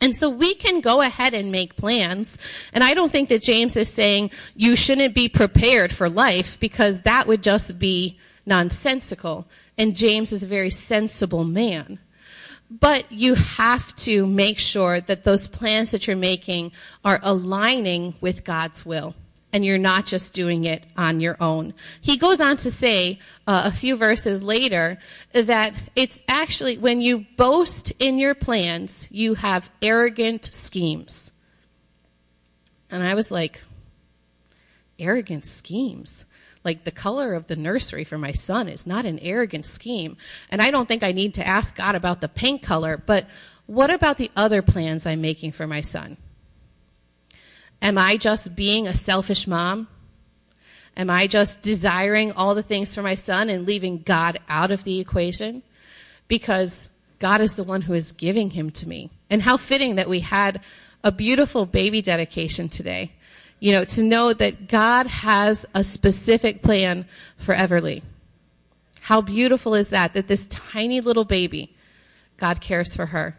And 0.05 0.14
so 0.14 0.29
we 0.29 0.55
can 0.55 0.83
go 0.83 1.01
ahead 1.01 1.33
and 1.33 1.51
make 1.51 1.77
plans. 1.77 2.37
And 2.75 2.85
I 2.85 2.93
don't 2.93 3.11
think 3.11 3.31
that 3.31 3.40
James 3.40 3.75
is 3.75 3.88
saying 3.88 4.33
you 4.55 4.77
shouldn't 4.77 5.14
be 5.14 5.31
prepared 5.31 5.95
for 5.95 6.11
life 6.11 6.61
because 6.61 7.01
that 7.01 7.27
would 7.27 7.43
just 7.43 7.79
be 7.79 8.19
nonsensical. 8.45 9.49
And 9.79 9.97
James 9.97 10.31
is 10.31 10.43
a 10.43 10.47
very 10.47 10.69
sensible 10.69 11.45
man. 11.45 11.99
But 12.71 13.11
you 13.11 13.35
have 13.35 13.97
to 13.97 14.27
make 14.27 14.59
sure 14.59 15.01
that 15.01 15.25
those 15.25 15.49
plans 15.49 15.93
that 15.93 16.07
you're 16.07 16.19
making 16.19 16.73
are 17.03 17.19
aligning 17.23 18.12
with 18.21 18.45
God's 18.45 18.85
will 18.85 19.14
and 19.55 19.64
you're 19.64 19.79
not 19.79 20.05
just 20.05 20.35
doing 20.35 20.64
it 20.64 20.83
on 20.97 21.21
your 21.21 21.37
own. 21.38 21.73
He 22.01 22.17
goes 22.17 22.40
on 22.40 22.57
to 22.59 22.73
say 22.73 23.21
uh, 23.47 23.62
a 23.67 23.71
few 23.71 23.95
verses 23.95 24.43
later 24.43 24.99
that 25.33 25.75
it's 25.95 26.21
actually 26.27 26.77
when 26.77 27.01
you 27.01 27.25
boast 27.37 27.93
in 28.01 28.19
your 28.19 28.35
plans, 28.35 29.09
you 29.12 29.35
have 29.35 29.71
arrogant 29.81 30.45
schemes. 30.45 31.31
And 32.90 33.05
I 33.05 33.14
was 33.14 33.31
like, 33.31 33.62
arrogant 34.99 35.45
schemes? 35.45 36.27
Like 36.64 36.83
the 36.83 36.90
color 36.90 37.35
of 37.35 37.47
the 37.47 37.57
nursery 37.57 38.03
for 38.03 38.19
my 38.19 38.33
son 38.33 38.69
is 38.69 38.88
not 38.88 39.05
an 39.05 39.21
arrogant 39.21 39.67
scheme. 39.67 40.17
And 40.51 40.61
I 40.61 40.73
don't 40.73 40.88
think 40.88 41.05
I 41.05 41.12
need 41.12 41.35
to 41.35 41.47
ask 41.47 41.77
God 41.77 41.95
about 41.95 42.21
the 42.21 42.29
paint 42.29 42.61
color, 42.61 42.97
but 42.97 43.29
what 43.67 43.90
about 43.90 44.17
the 44.17 44.33
other 44.35 44.62
plans 44.62 45.07
I'm 45.07 45.21
making 45.21 45.53
for 45.53 45.69
my 45.69 45.81
son? 45.81 46.17
Am 47.85 47.99
I 47.99 48.16
just 48.16 48.57
being 48.57 48.87
a 48.87 48.94
selfish 48.94 49.47
mom? 49.47 49.88
Am 50.97 51.11
I 51.11 51.27
just 51.27 51.61
desiring 51.61 52.33
all 52.33 52.55
the 52.55 52.62
things 52.62 52.94
for 52.94 53.03
my 53.03 53.14
son 53.14 53.51
and 53.51 53.66
leaving 53.66 53.99
God 53.99 54.40
out 54.49 54.70
of 54.70 54.85
the 54.85 55.01
equation? 55.01 55.62
Because 56.27 56.88
God 57.18 57.42
is 57.42 57.57
the 57.57 57.62
one 57.62 57.83
who 57.83 57.92
is 57.92 58.12
giving 58.12 58.49
him 58.49 58.70
to 58.70 58.88
me. 58.88 59.11
And 59.29 59.42
how 59.42 59.59
fitting 59.59 59.97
that 59.97 60.09
we 60.09 60.20
had 60.20 60.62
a 61.03 61.12
beautiful 61.12 61.66
baby 61.66 62.01
dedication 62.01 62.70
today. 62.70 63.12
You 63.61 63.73
know, 63.73 63.85
to 63.85 64.03
know 64.03 64.33
that 64.33 64.66
God 64.66 65.07
has 65.07 65.66
a 65.75 65.85
specific 65.85 66.62
plan 66.62 67.05
for 67.37 67.55
Everly. 67.55 68.03
How 69.01 69.20
beautiful 69.20 69.75
is 69.75 69.90
that? 69.90 70.14
That 70.14 70.27
this 70.27 70.47
tiny 70.47 71.03
little 71.03 71.27
baby, 71.27 71.77
God 72.38 72.62
cares 72.62 72.97
for 72.97 73.07
her 73.07 73.37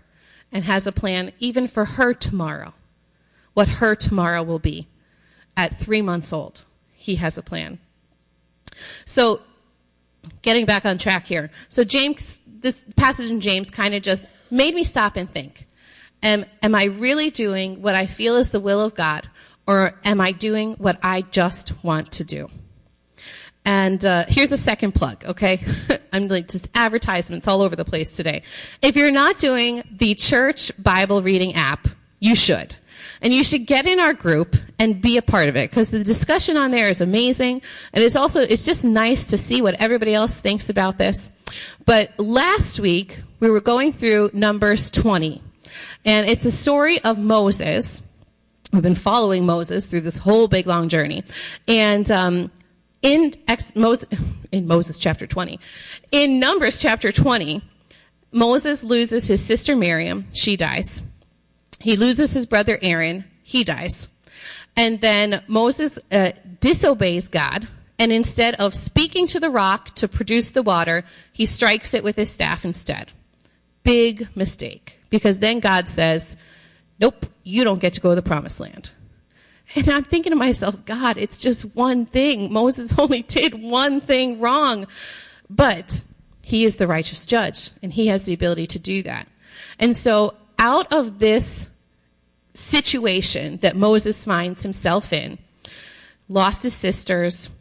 and 0.51 0.65
has 0.65 0.85
a 0.85 0.91
plan 0.91 1.31
even 1.39 1.67
for 1.67 1.85
her 1.85 2.13
tomorrow 2.13 2.74
what 3.55 3.67
her 3.67 3.95
tomorrow 3.95 4.43
will 4.43 4.59
be. 4.59 4.87
At 5.57 5.73
three 5.73 6.01
months 6.01 6.31
old, 6.31 6.65
he 6.93 7.15
has 7.15 7.37
a 7.37 7.41
plan. 7.41 7.79
So, 9.05 9.39
getting 10.41 10.65
back 10.65 10.85
on 10.85 10.97
track 10.97 11.25
here. 11.25 11.49
So, 11.69 11.83
James, 11.83 12.41
this 12.45 12.85
passage 12.97 13.31
in 13.31 13.39
James 13.39 13.71
kind 13.71 13.95
of 13.95 14.03
just 14.03 14.27
made 14.51 14.75
me 14.75 14.83
stop 14.83 15.15
and 15.15 15.29
think. 15.29 15.67
Am, 16.21 16.45
am 16.61 16.75
I 16.75 16.85
really 16.85 17.29
doing 17.29 17.81
what 17.81 17.95
I 17.95 18.05
feel 18.05 18.35
is 18.35 18.51
the 18.51 18.59
will 18.59 18.81
of 18.81 18.95
God, 18.95 19.29
or 19.65 19.97
am 20.03 20.19
I 20.19 20.33
doing 20.33 20.73
what 20.73 20.99
I 21.01 21.21
just 21.21 21.83
want 21.83 22.11
to 22.13 22.23
do? 22.23 22.49
And 23.63 24.05
uh, 24.05 24.25
here's 24.27 24.51
a 24.51 24.57
second 24.57 24.93
plug, 24.93 25.25
okay? 25.25 25.59
I'm 26.13 26.27
like 26.27 26.47
just 26.47 26.69
advertisements 26.75 27.47
all 27.47 27.61
over 27.61 27.75
the 27.75 27.85
place 27.85 28.15
today. 28.15 28.43
If 28.81 28.95
you're 28.95 29.11
not 29.11 29.39
doing 29.39 29.83
the 29.91 30.15
church 30.15 30.71
Bible 30.81 31.21
reading 31.21 31.55
app, 31.55 31.87
you 32.19 32.35
should. 32.35 32.75
And 33.25 33.33
you 33.33 33.43
should 33.43 33.65
get 33.65 33.87
in 33.87 33.99
our 33.99 34.13
group 34.13 34.55
and 34.77 35.01
be 35.01 35.17
a 35.17 35.21
part 35.23 35.49
of 35.49 35.55
it 35.55 35.71
because 35.71 35.89
the 35.89 36.03
discussion 36.03 36.57
on 36.57 36.69
there 36.69 36.89
is 36.89 37.01
amazing. 37.01 37.63
And 37.91 38.03
it's 38.03 38.15
also, 38.15 38.41
it's 38.41 38.63
just 38.63 38.83
nice 38.83 39.25
to 39.31 39.37
see 39.37 39.63
what 39.63 39.73
everybody 39.81 40.13
else 40.13 40.39
thinks 40.39 40.69
about 40.69 40.99
this. 40.99 41.31
But 41.85 42.11
last 42.19 42.79
week, 42.79 43.19
we 43.39 43.49
were 43.49 43.61
going 43.61 43.93
through 43.93 44.29
Numbers 44.33 44.91
20. 44.91 45.41
And 46.05 46.29
it's 46.29 46.45
a 46.45 46.51
story 46.51 47.03
of 47.03 47.17
Moses. 47.17 48.03
We've 48.71 48.83
been 48.83 48.93
following 48.93 49.47
Moses 49.47 49.87
through 49.87 50.01
this 50.01 50.19
whole 50.19 50.47
big 50.47 50.67
long 50.67 50.87
journey. 50.87 51.23
And, 51.67 52.09
um, 52.11 52.51
in, 53.01 53.33
Ex- 53.47 53.75
Moses, 53.75 54.07
in 54.51 54.67
Moses 54.67 54.99
chapter 54.99 55.25
20, 55.25 55.59
in 56.11 56.39
Numbers 56.39 56.79
chapter 56.79 57.11
20, 57.11 57.63
Moses 58.31 58.83
loses 58.83 59.25
his 59.25 59.43
sister 59.43 59.75
Miriam. 59.75 60.25
She 60.31 60.55
dies. 60.55 61.01
He 61.85 61.97
loses 61.97 62.33
his 62.33 62.47
brother 62.47 62.79
Aaron. 62.81 63.25
He 63.43 63.63
dies. 63.63 64.09
And 64.75 65.01
then 65.01 65.43
Moses 65.47 65.99
uh, 66.11 66.31
disobeys 66.59 67.27
God. 67.27 67.67
And 67.99 68.11
instead 68.11 68.55
of 68.55 68.73
speaking 68.73 69.27
to 69.27 69.39
the 69.39 69.51
rock 69.51 69.93
to 69.97 70.07
produce 70.07 70.49
the 70.49 70.63
water, 70.63 71.03
he 71.31 71.45
strikes 71.45 71.93
it 71.93 72.03
with 72.03 72.15
his 72.15 72.31
staff 72.31 72.65
instead. 72.65 73.11
Big 73.83 74.27
mistake. 74.35 74.99
Because 75.11 75.37
then 75.37 75.59
God 75.59 75.87
says, 75.87 76.37
Nope, 76.99 77.27
you 77.43 77.63
don't 77.63 77.79
get 77.79 77.93
to 77.93 78.01
go 78.01 78.09
to 78.09 78.15
the 78.15 78.23
promised 78.23 78.59
land. 78.59 78.89
And 79.75 79.87
I'm 79.87 80.03
thinking 80.03 80.31
to 80.31 80.35
myself, 80.35 80.85
God, 80.85 81.17
it's 81.17 81.37
just 81.37 81.75
one 81.75 82.07
thing. 82.07 82.51
Moses 82.51 82.95
only 82.97 83.21
did 83.21 83.61
one 83.61 83.99
thing 83.99 84.39
wrong. 84.39 84.87
But 85.51 86.03
he 86.41 86.65
is 86.65 86.77
the 86.77 86.87
righteous 86.87 87.27
judge, 87.27 87.73
and 87.83 87.93
he 87.93 88.07
has 88.07 88.25
the 88.25 88.33
ability 88.33 88.65
to 88.65 88.79
do 88.79 89.03
that. 89.03 89.27
And 89.77 89.95
so, 89.95 90.33
out 90.57 90.91
of 90.91 91.19
this 91.19 91.69
situation 92.55 93.57
that 93.57 93.75
Moses 93.75 94.25
finds 94.25 94.63
himself 94.63 95.13
in, 95.13 95.37
lost 96.27 96.63
his 96.63 96.73
sisters, 96.73 97.51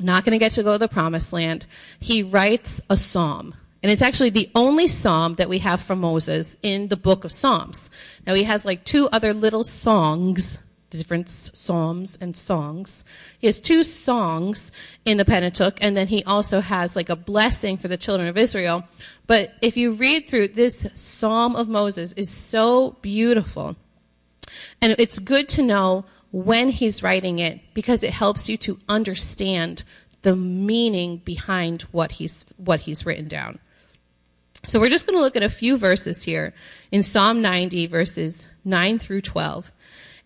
not 0.00 0.24
going 0.24 0.32
to 0.32 0.38
get 0.38 0.52
to 0.52 0.62
go 0.62 0.72
to 0.72 0.78
the 0.78 0.88
promised 0.88 1.32
land, 1.32 1.66
he 1.98 2.22
writes 2.22 2.80
a 2.88 2.96
psalm. 2.96 3.54
And 3.82 3.92
it's 3.92 4.02
actually 4.02 4.30
the 4.30 4.50
only 4.54 4.88
psalm 4.88 5.36
that 5.36 5.48
we 5.48 5.58
have 5.60 5.80
from 5.80 6.00
Moses 6.00 6.58
in 6.62 6.88
the 6.88 6.96
book 6.96 7.24
of 7.24 7.32
Psalms. 7.32 7.90
Now, 8.26 8.34
he 8.34 8.42
has 8.44 8.64
like 8.64 8.84
two 8.84 9.08
other 9.12 9.32
little 9.32 9.64
songs 9.64 10.58
different 10.90 11.28
psalms 11.28 12.18
and 12.20 12.36
songs. 12.36 13.04
He 13.38 13.46
has 13.46 13.60
two 13.60 13.84
songs 13.84 14.72
in 15.04 15.18
the 15.18 15.24
Pentateuch, 15.24 15.78
and 15.80 15.96
then 15.96 16.08
he 16.08 16.24
also 16.24 16.60
has 16.60 16.96
like 16.96 17.08
a 17.08 17.16
blessing 17.16 17.76
for 17.76 17.88
the 17.88 17.96
children 17.96 18.28
of 18.28 18.36
Israel. 18.36 18.84
But 19.26 19.52
if 19.60 19.76
you 19.76 19.92
read 19.92 20.28
through 20.28 20.48
this 20.48 20.86
Psalm 20.94 21.56
of 21.56 21.68
Moses 21.68 22.12
is 22.14 22.30
so 22.30 22.92
beautiful. 23.02 23.76
And 24.80 24.94
it's 24.98 25.18
good 25.18 25.48
to 25.50 25.62
know 25.62 26.04
when 26.30 26.70
he's 26.70 27.02
writing 27.02 27.38
it 27.38 27.60
because 27.74 28.02
it 28.02 28.10
helps 28.10 28.48
you 28.48 28.56
to 28.58 28.78
understand 28.88 29.82
the 30.22 30.36
meaning 30.36 31.18
behind 31.18 31.82
what 31.82 32.12
he's 32.12 32.46
what 32.56 32.80
he's 32.80 33.06
written 33.06 33.28
down. 33.28 33.58
So 34.66 34.80
we're 34.80 34.90
just 34.90 35.06
going 35.06 35.16
to 35.16 35.22
look 35.22 35.36
at 35.36 35.42
a 35.42 35.48
few 35.48 35.76
verses 35.78 36.24
here 36.24 36.52
in 36.90 37.02
Psalm 37.02 37.40
90 37.40 37.86
verses 37.86 38.46
9 38.64 38.98
through 38.98 39.22
12 39.22 39.72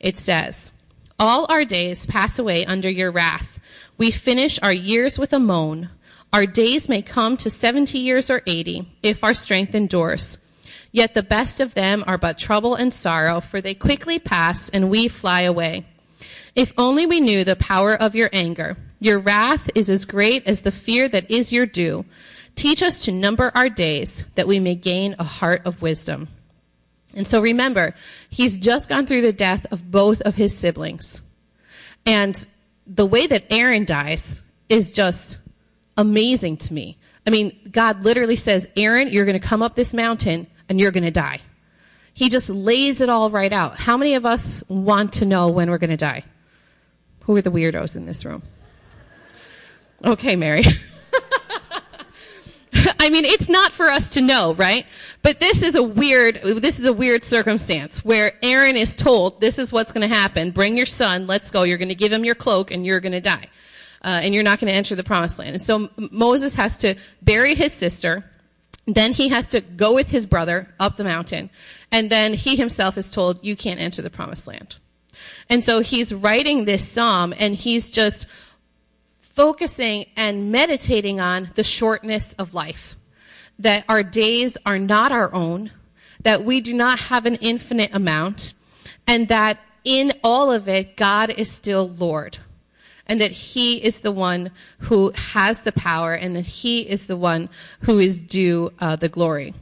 it 0.02 0.16
says, 0.16 0.72
All 1.18 1.46
our 1.48 1.64
days 1.64 2.04
pass 2.06 2.38
away 2.38 2.66
under 2.66 2.90
your 2.90 3.10
wrath. 3.10 3.60
We 3.96 4.10
finish 4.10 4.60
our 4.60 4.72
years 4.72 5.18
with 5.18 5.32
a 5.32 5.38
moan. 5.38 5.90
Our 6.32 6.44
days 6.44 6.88
may 6.88 7.02
come 7.02 7.36
to 7.38 7.48
70 7.48 7.98
years 7.98 8.28
or 8.30 8.42
80, 8.46 8.90
if 9.02 9.22
our 9.22 9.34
strength 9.34 9.74
endures. 9.74 10.38
Yet 10.92 11.14
the 11.14 11.22
best 11.22 11.60
of 11.60 11.74
them 11.74 12.04
are 12.06 12.18
but 12.18 12.38
trouble 12.38 12.74
and 12.74 12.92
sorrow, 12.92 13.40
for 13.40 13.60
they 13.60 13.74
quickly 13.74 14.18
pass 14.18 14.68
and 14.68 14.90
we 14.90 15.08
fly 15.08 15.40
away. 15.40 15.86
If 16.54 16.74
only 16.76 17.06
we 17.06 17.20
knew 17.20 17.44
the 17.44 17.56
power 17.56 17.94
of 17.94 18.14
your 18.14 18.28
anger. 18.32 18.76
Your 19.00 19.18
wrath 19.18 19.70
is 19.74 19.88
as 19.88 20.04
great 20.04 20.46
as 20.46 20.60
the 20.60 20.70
fear 20.70 21.08
that 21.08 21.30
is 21.30 21.52
your 21.52 21.66
due. 21.66 22.04
Teach 22.54 22.82
us 22.82 23.06
to 23.06 23.12
number 23.12 23.50
our 23.54 23.70
days, 23.70 24.26
that 24.34 24.46
we 24.46 24.60
may 24.60 24.74
gain 24.74 25.16
a 25.18 25.24
heart 25.24 25.62
of 25.64 25.80
wisdom. 25.80 26.28
And 27.14 27.26
so 27.26 27.40
remember, 27.40 27.94
he's 28.28 28.58
just 28.58 28.88
gone 28.88 29.06
through 29.06 29.22
the 29.22 29.32
death 29.32 29.66
of 29.72 29.90
both 29.90 30.20
of 30.20 30.34
his 30.34 30.56
siblings. 30.56 31.22
And 32.04 32.46
the 32.86 33.06
way 33.06 33.26
that 33.26 33.46
Aaron 33.50 33.86
dies 33.86 34.42
is 34.68 34.92
just 34.92 35.38
amazing 35.96 36.58
to 36.58 36.74
me. 36.74 36.98
I 37.26 37.30
mean, 37.30 37.56
God 37.70 38.04
literally 38.04 38.36
says, 38.36 38.68
Aaron, 38.76 39.08
you're 39.08 39.24
going 39.24 39.40
to 39.40 39.46
come 39.46 39.62
up 39.62 39.74
this 39.74 39.94
mountain 39.94 40.46
and 40.72 40.80
you're 40.80 40.90
going 40.90 41.04
to 41.04 41.10
die. 41.10 41.38
He 42.14 42.30
just 42.30 42.48
lays 42.48 43.02
it 43.02 43.10
all 43.10 43.28
right 43.28 43.52
out. 43.52 43.76
How 43.76 43.98
many 43.98 44.14
of 44.14 44.24
us 44.24 44.64
want 44.68 45.12
to 45.14 45.26
know 45.26 45.50
when 45.50 45.68
we're 45.68 45.76
going 45.76 45.90
to 45.90 45.98
die? 45.98 46.24
Who 47.24 47.36
are 47.36 47.42
the 47.42 47.50
weirdos 47.50 47.94
in 47.94 48.06
this 48.06 48.24
room? 48.24 48.42
Okay, 50.02 50.34
Mary. 50.34 50.64
I 52.98 53.10
mean, 53.10 53.26
it's 53.26 53.50
not 53.50 53.70
for 53.70 53.90
us 53.90 54.14
to 54.14 54.22
know, 54.22 54.54
right? 54.54 54.86
But 55.20 55.40
this 55.40 55.62
is 55.62 55.74
a 55.74 55.82
weird, 55.82 56.36
this 56.36 56.78
is 56.78 56.86
a 56.86 56.92
weird 56.94 57.22
circumstance 57.22 58.02
where 58.02 58.32
Aaron 58.42 58.76
is 58.76 58.96
told, 58.96 59.42
this 59.42 59.58
is 59.58 59.74
what's 59.74 59.92
going 59.92 60.08
to 60.08 60.14
happen. 60.14 60.52
Bring 60.52 60.74
your 60.74 60.86
son. 60.86 61.26
Let's 61.26 61.50
go. 61.50 61.64
You're 61.64 61.76
going 61.76 61.90
to 61.90 61.94
give 61.94 62.12
him 62.12 62.24
your 62.24 62.34
cloak 62.34 62.70
and 62.70 62.86
you're 62.86 63.00
going 63.00 63.12
to 63.12 63.20
die. 63.20 63.48
Uh, 64.02 64.20
and 64.22 64.34
you're 64.34 64.42
not 64.42 64.58
going 64.58 64.70
to 64.70 64.76
enter 64.76 64.94
the 64.94 65.04
promised 65.04 65.38
land. 65.38 65.50
And 65.50 65.60
so 65.60 65.90
Moses 66.10 66.54
has 66.54 66.78
to 66.78 66.94
bury 67.20 67.54
his 67.54 67.74
sister. 67.74 68.24
Then 68.86 69.12
he 69.12 69.28
has 69.28 69.46
to 69.48 69.60
go 69.60 69.94
with 69.94 70.10
his 70.10 70.26
brother 70.26 70.74
up 70.80 70.96
the 70.96 71.04
mountain. 71.04 71.50
And 71.90 72.10
then 72.10 72.34
he 72.34 72.56
himself 72.56 72.98
is 72.98 73.10
told, 73.10 73.44
you 73.44 73.56
can't 73.56 73.80
enter 73.80 74.02
the 74.02 74.10
promised 74.10 74.46
land. 74.46 74.78
And 75.48 75.62
so 75.62 75.80
he's 75.80 76.12
writing 76.12 76.64
this 76.64 76.88
psalm 76.88 77.32
and 77.38 77.54
he's 77.54 77.90
just 77.90 78.28
focusing 79.20 80.06
and 80.16 80.50
meditating 80.50 81.20
on 81.20 81.50
the 81.54 81.64
shortness 81.64 82.32
of 82.34 82.54
life. 82.54 82.96
That 83.58 83.84
our 83.88 84.02
days 84.02 84.56
are 84.66 84.78
not 84.78 85.12
our 85.12 85.32
own, 85.32 85.70
that 86.22 86.44
we 86.44 86.60
do 86.60 86.74
not 86.74 86.98
have 86.98 87.26
an 87.26 87.36
infinite 87.36 87.94
amount, 87.94 88.54
and 89.06 89.28
that 89.28 89.60
in 89.84 90.12
all 90.24 90.50
of 90.50 90.68
it, 90.68 90.96
God 90.96 91.30
is 91.30 91.50
still 91.50 91.88
Lord. 91.88 92.38
And 93.12 93.20
that 93.20 93.32
He 93.32 93.76
is 93.76 94.00
the 94.00 94.10
one 94.10 94.52
who 94.78 95.12
has 95.14 95.60
the 95.60 95.72
power, 95.72 96.14
and 96.14 96.34
that 96.34 96.46
He 96.46 96.88
is 96.88 97.08
the 97.08 97.16
one 97.16 97.50
who 97.80 97.98
is 97.98 98.22
due 98.22 98.72
uh, 98.78 98.96
the 98.96 99.10
glory. 99.10 99.52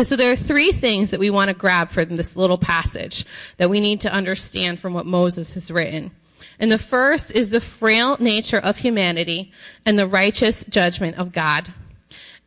So 0.00 0.14
there 0.14 0.30
are 0.30 0.36
three 0.36 0.70
things 0.70 1.10
that 1.10 1.18
we 1.18 1.28
want 1.28 1.48
to 1.48 1.54
grab 1.54 1.88
from 1.88 2.14
this 2.14 2.36
little 2.36 2.56
passage 2.56 3.24
that 3.56 3.68
we 3.68 3.80
need 3.80 4.00
to 4.02 4.12
understand 4.12 4.78
from 4.78 4.94
what 4.94 5.06
Moses 5.06 5.54
has 5.54 5.72
written. 5.72 6.12
And 6.60 6.70
the 6.70 6.78
first 6.78 7.34
is 7.34 7.50
the 7.50 7.60
frail 7.60 8.16
nature 8.20 8.60
of 8.60 8.78
humanity 8.78 9.50
and 9.84 9.98
the 9.98 10.06
righteous 10.06 10.64
judgment 10.64 11.18
of 11.18 11.32
God. 11.32 11.72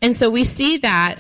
And 0.02 0.16
so 0.16 0.30
we 0.30 0.46
see 0.46 0.78
that 0.78 1.20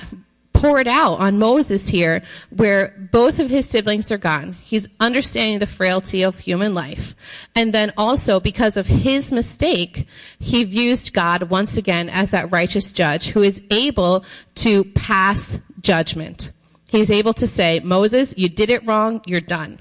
poured 0.61 0.87
out 0.87 1.15
on 1.15 1.39
Moses 1.39 1.87
here, 1.87 2.21
where 2.51 2.95
both 3.11 3.39
of 3.39 3.49
his 3.49 3.67
siblings 3.67 4.11
are 4.11 4.19
gone. 4.19 4.53
He's 4.53 4.87
understanding 4.99 5.57
the 5.57 5.65
frailty 5.65 6.21
of 6.21 6.37
human 6.37 6.75
life. 6.75 7.15
And 7.55 7.73
then 7.73 7.91
also, 7.97 8.39
because 8.39 8.77
of 8.77 8.85
his 8.85 9.31
mistake, 9.31 10.05
he 10.39 10.63
views 10.63 11.09
God 11.09 11.49
once 11.49 11.77
again 11.77 12.09
as 12.09 12.29
that 12.29 12.51
righteous 12.51 12.91
judge 12.91 13.29
who 13.29 13.41
is 13.41 13.59
able 13.71 14.23
to 14.55 14.83
pass 14.83 15.57
judgment. 15.81 16.51
He's 16.85 17.09
able 17.09 17.33
to 17.33 17.47
say, 17.47 17.79
Moses, 17.79 18.37
you 18.37 18.47
did 18.47 18.69
it 18.69 18.85
wrong, 18.85 19.21
you're 19.25 19.41
done. 19.41 19.79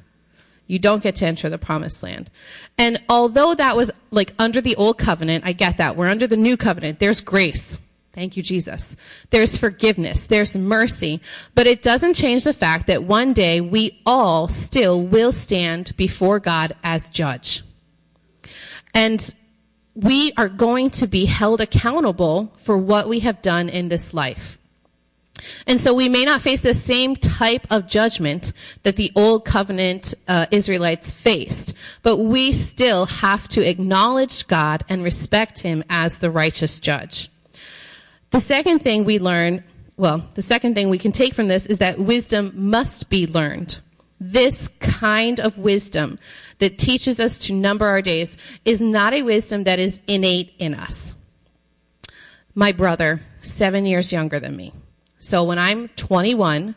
You 0.66 0.78
don't 0.78 1.02
get 1.02 1.16
to 1.16 1.26
enter 1.26 1.50
the 1.50 1.58
promised 1.58 2.02
land. 2.02 2.30
And 2.78 3.02
although 3.10 3.54
that 3.54 3.76
was 3.76 3.90
like 4.12 4.32
under 4.38 4.62
the 4.62 4.76
old 4.76 4.96
covenant, 4.96 5.44
I 5.44 5.52
get 5.52 5.76
that. 5.76 5.96
We're 5.96 6.08
under 6.08 6.26
the 6.26 6.38
new 6.38 6.56
covenant. 6.56 7.00
There's 7.00 7.20
grace. 7.20 7.80
Thank 8.12 8.36
you, 8.36 8.42
Jesus. 8.42 8.96
There's 9.30 9.56
forgiveness. 9.56 10.26
There's 10.26 10.56
mercy. 10.56 11.20
But 11.54 11.68
it 11.68 11.80
doesn't 11.80 12.14
change 12.14 12.44
the 12.44 12.52
fact 12.52 12.88
that 12.88 13.04
one 13.04 13.32
day 13.32 13.60
we 13.60 14.00
all 14.04 14.48
still 14.48 15.00
will 15.00 15.32
stand 15.32 15.96
before 15.96 16.40
God 16.40 16.74
as 16.82 17.08
judge. 17.08 17.62
And 18.92 19.32
we 19.94 20.32
are 20.36 20.48
going 20.48 20.90
to 20.90 21.06
be 21.06 21.26
held 21.26 21.60
accountable 21.60 22.52
for 22.56 22.76
what 22.76 23.08
we 23.08 23.20
have 23.20 23.42
done 23.42 23.68
in 23.68 23.88
this 23.88 24.12
life. 24.12 24.58
And 25.66 25.80
so 25.80 25.94
we 25.94 26.08
may 26.08 26.24
not 26.24 26.42
face 26.42 26.60
the 26.60 26.74
same 26.74 27.16
type 27.16 27.66
of 27.70 27.86
judgment 27.86 28.52
that 28.82 28.96
the 28.96 29.12
old 29.16 29.44
covenant 29.44 30.14
uh, 30.28 30.46
Israelites 30.50 31.12
faced, 31.12 31.74
but 32.02 32.18
we 32.18 32.52
still 32.52 33.06
have 33.06 33.48
to 33.48 33.66
acknowledge 33.66 34.46
God 34.48 34.84
and 34.88 35.02
respect 35.02 35.60
Him 35.60 35.82
as 35.88 36.18
the 36.18 36.30
righteous 36.30 36.78
judge. 36.78 37.30
The 38.30 38.40
second 38.40 38.80
thing 38.80 39.04
we 39.04 39.18
learn, 39.18 39.64
well, 39.96 40.24
the 40.34 40.42
second 40.42 40.74
thing 40.74 40.88
we 40.88 40.98
can 40.98 41.12
take 41.12 41.34
from 41.34 41.48
this 41.48 41.66
is 41.66 41.78
that 41.78 41.98
wisdom 41.98 42.52
must 42.54 43.10
be 43.10 43.26
learned. 43.26 43.78
This 44.20 44.68
kind 44.68 45.40
of 45.40 45.58
wisdom 45.58 46.18
that 46.58 46.78
teaches 46.78 47.18
us 47.20 47.38
to 47.46 47.54
number 47.54 47.86
our 47.86 48.02
days 48.02 48.36
is 48.64 48.80
not 48.80 49.14
a 49.14 49.22
wisdom 49.22 49.64
that 49.64 49.78
is 49.78 50.00
innate 50.06 50.52
in 50.58 50.74
us. 50.74 51.16
My 52.54 52.72
brother, 52.72 53.20
seven 53.40 53.86
years 53.86 54.12
younger 54.12 54.38
than 54.38 54.56
me, 54.56 54.74
so 55.18 55.44
when 55.44 55.58
I'm 55.58 55.88
21 55.88 56.74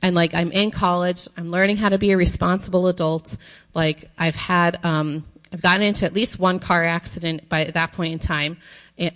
and 0.00 0.14
like 0.14 0.34
I'm 0.34 0.50
in 0.50 0.70
college, 0.70 1.28
I'm 1.36 1.50
learning 1.50 1.76
how 1.76 1.90
to 1.90 1.98
be 1.98 2.12
a 2.12 2.16
responsible 2.16 2.88
adult. 2.88 3.36
Like 3.74 4.10
I've 4.18 4.34
had, 4.34 4.84
um, 4.84 5.24
I've 5.52 5.60
gotten 5.60 5.82
into 5.82 6.06
at 6.06 6.14
least 6.14 6.38
one 6.38 6.58
car 6.58 6.84
accident 6.84 7.48
by 7.48 7.64
that 7.64 7.92
point 7.92 8.14
in 8.14 8.18
time. 8.18 8.56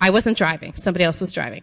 I 0.01 0.11
wasn't 0.11 0.37
driving; 0.37 0.75
somebody 0.75 1.05
else 1.05 1.21
was 1.21 1.33
driving, 1.33 1.63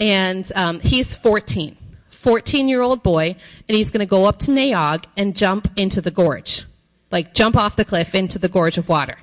and 0.00 0.50
um, 0.54 0.80
he's 0.80 1.16
14, 1.16 1.76
14 2.10 2.68
year 2.68 2.80
old 2.80 3.02
boy, 3.02 3.36
and 3.68 3.76
he's 3.76 3.90
going 3.90 4.00
to 4.00 4.10
go 4.10 4.24
up 4.24 4.38
to 4.40 4.50
Nay 4.50 4.72
Aug 4.72 5.04
and 5.16 5.36
jump 5.36 5.68
into 5.76 6.00
the 6.00 6.10
gorge, 6.10 6.64
like 7.10 7.34
jump 7.34 7.56
off 7.56 7.76
the 7.76 7.84
cliff 7.84 8.14
into 8.14 8.38
the 8.38 8.48
gorge 8.48 8.78
of 8.78 8.88
water. 8.88 9.16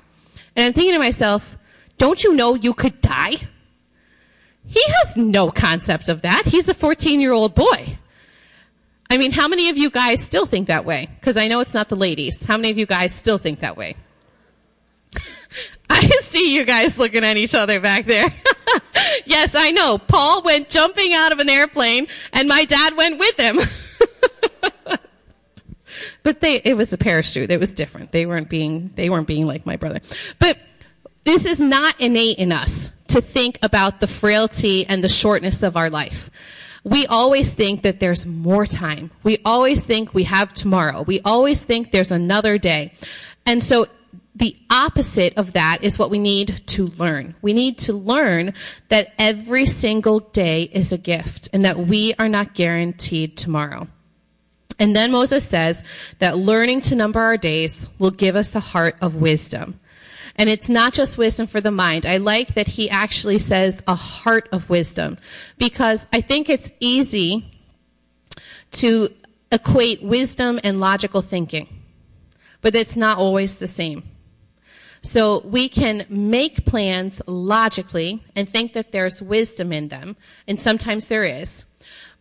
And 0.56 0.66
I'm 0.66 0.72
thinking 0.72 0.92
to 0.92 0.98
myself, 0.98 1.56
don't 1.98 2.22
you 2.22 2.34
know 2.34 2.54
you 2.54 2.74
could 2.74 3.00
die? 3.00 3.36
He 4.66 4.82
has 4.86 5.16
no 5.16 5.50
concept 5.50 6.08
of 6.08 6.22
that. 6.22 6.44
He's 6.46 6.68
a 6.68 6.74
14 6.74 7.20
year 7.20 7.32
old 7.32 7.54
boy. 7.54 7.98
I 9.10 9.18
mean, 9.18 9.32
how 9.32 9.46
many 9.46 9.68
of 9.68 9.76
you 9.76 9.90
guys 9.90 10.22
still 10.22 10.46
think 10.46 10.68
that 10.68 10.86
way? 10.86 11.08
Because 11.16 11.36
I 11.36 11.46
know 11.48 11.60
it's 11.60 11.74
not 11.74 11.90
the 11.90 11.96
ladies. 11.96 12.44
How 12.44 12.56
many 12.56 12.70
of 12.70 12.78
you 12.78 12.86
guys 12.86 13.12
still 13.12 13.36
think 13.36 13.60
that 13.60 13.76
way? 13.76 13.96
I 15.94 16.08
see 16.22 16.56
you 16.56 16.64
guys 16.64 16.96
looking 16.96 17.22
at 17.22 17.36
each 17.36 17.54
other 17.54 17.78
back 17.78 18.06
there. 18.06 18.32
yes, 19.26 19.54
I 19.54 19.72
know. 19.72 19.98
Paul 19.98 20.42
went 20.42 20.70
jumping 20.70 21.12
out 21.12 21.32
of 21.32 21.38
an 21.38 21.50
airplane 21.50 22.06
and 22.32 22.48
my 22.48 22.64
dad 22.64 22.96
went 22.96 23.18
with 23.18 23.38
him. 23.38 23.56
but 26.22 26.40
they 26.40 26.62
it 26.64 26.78
was 26.78 26.94
a 26.94 26.98
parachute. 26.98 27.50
It 27.50 27.60
was 27.60 27.74
different. 27.74 28.10
They 28.10 28.24
weren't 28.24 28.48
being 28.48 28.90
they 28.94 29.10
weren't 29.10 29.26
being 29.26 29.46
like 29.46 29.66
my 29.66 29.76
brother. 29.76 30.00
But 30.38 30.58
this 31.24 31.44
is 31.44 31.60
not 31.60 32.00
innate 32.00 32.38
in 32.38 32.52
us 32.52 32.90
to 33.08 33.20
think 33.20 33.58
about 33.62 34.00
the 34.00 34.06
frailty 34.06 34.86
and 34.86 35.04
the 35.04 35.10
shortness 35.10 35.62
of 35.62 35.76
our 35.76 35.90
life. 35.90 36.30
We 36.84 37.06
always 37.06 37.52
think 37.52 37.82
that 37.82 38.00
there's 38.00 38.24
more 38.24 38.64
time. 38.64 39.10
We 39.22 39.38
always 39.44 39.84
think 39.84 40.14
we 40.14 40.24
have 40.24 40.54
tomorrow. 40.54 41.02
We 41.02 41.20
always 41.20 41.62
think 41.62 41.90
there's 41.90 42.12
another 42.12 42.56
day. 42.56 42.94
And 43.44 43.62
so 43.62 43.86
the 44.34 44.56
opposite 44.70 45.36
of 45.36 45.52
that 45.52 45.84
is 45.84 45.98
what 45.98 46.10
we 46.10 46.18
need 46.18 46.66
to 46.68 46.86
learn. 46.86 47.34
We 47.42 47.52
need 47.52 47.78
to 47.78 47.92
learn 47.92 48.54
that 48.88 49.12
every 49.18 49.66
single 49.66 50.20
day 50.20 50.64
is 50.64 50.92
a 50.92 50.98
gift 50.98 51.48
and 51.52 51.64
that 51.64 51.78
we 51.78 52.14
are 52.18 52.28
not 52.28 52.54
guaranteed 52.54 53.36
tomorrow. 53.36 53.88
And 54.78 54.96
then 54.96 55.12
Moses 55.12 55.46
says 55.46 55.84
that 56.18 56.38
learning 56.38 56.80
to 56.82 56.96
number 56.96 57.20
our 57.20 57.36
days 57.36 57.88
will 57.98 58.10
give 58.10 58.34
us 58.34 58.54
a 58.54 58.60
heart 58.60 58.96
of 59.00 59.16
wisdom. 59.16 59.78
And 60.36 60.48
it's 60.48 60.68
not 60.68 60.94
just 60.94 61.18
wisdom 61.18 61.46
for 61.46 61.60
the 61.60 61.70
mind. 61.70 62.06
I 62.06 62.16
like 62.16 62.54
that 62.54 62.66
he 62.66 62.88
actually 62.88 63.38
says 63.38 63.84
a 63.86 63.94
heart 63.94 64.48
of 64.50 64.70
wisdom 64.70 65.18
because 65.58 66.08
I 66.12 66.22
think 66.22 66.48
it's 66.48 66.72
easy 66.80 67.46
to 68.72 69.10
equate 69.52 70.02
wisdom 70.02 70.58
and 70.64 70.80
logical 70.80 71.20
thinking, 71.20 71.68
but 72.62 72.74
it's 72.74 72.96
not 72.96 73.18
always 73.18 73.58
the 73.58 73.66
same. 73.66 74.04
So 75.02 75.40
we 75.44 75.68
can 75.68 76.06
make 76.08 76.64
plans 76.64 77.20
logically 77.26 78.22
and 78.34 78.48
think 78.48 78.72
that 78.72 78.92
there's 78.92 79.20
wisdom 79.20 79.72
in 79.72 79.88
them, 79.88 80.16
and 80.48 80.58
sometimes 80.58 81.08
there 81.08 81.24
is. 81.24 81.64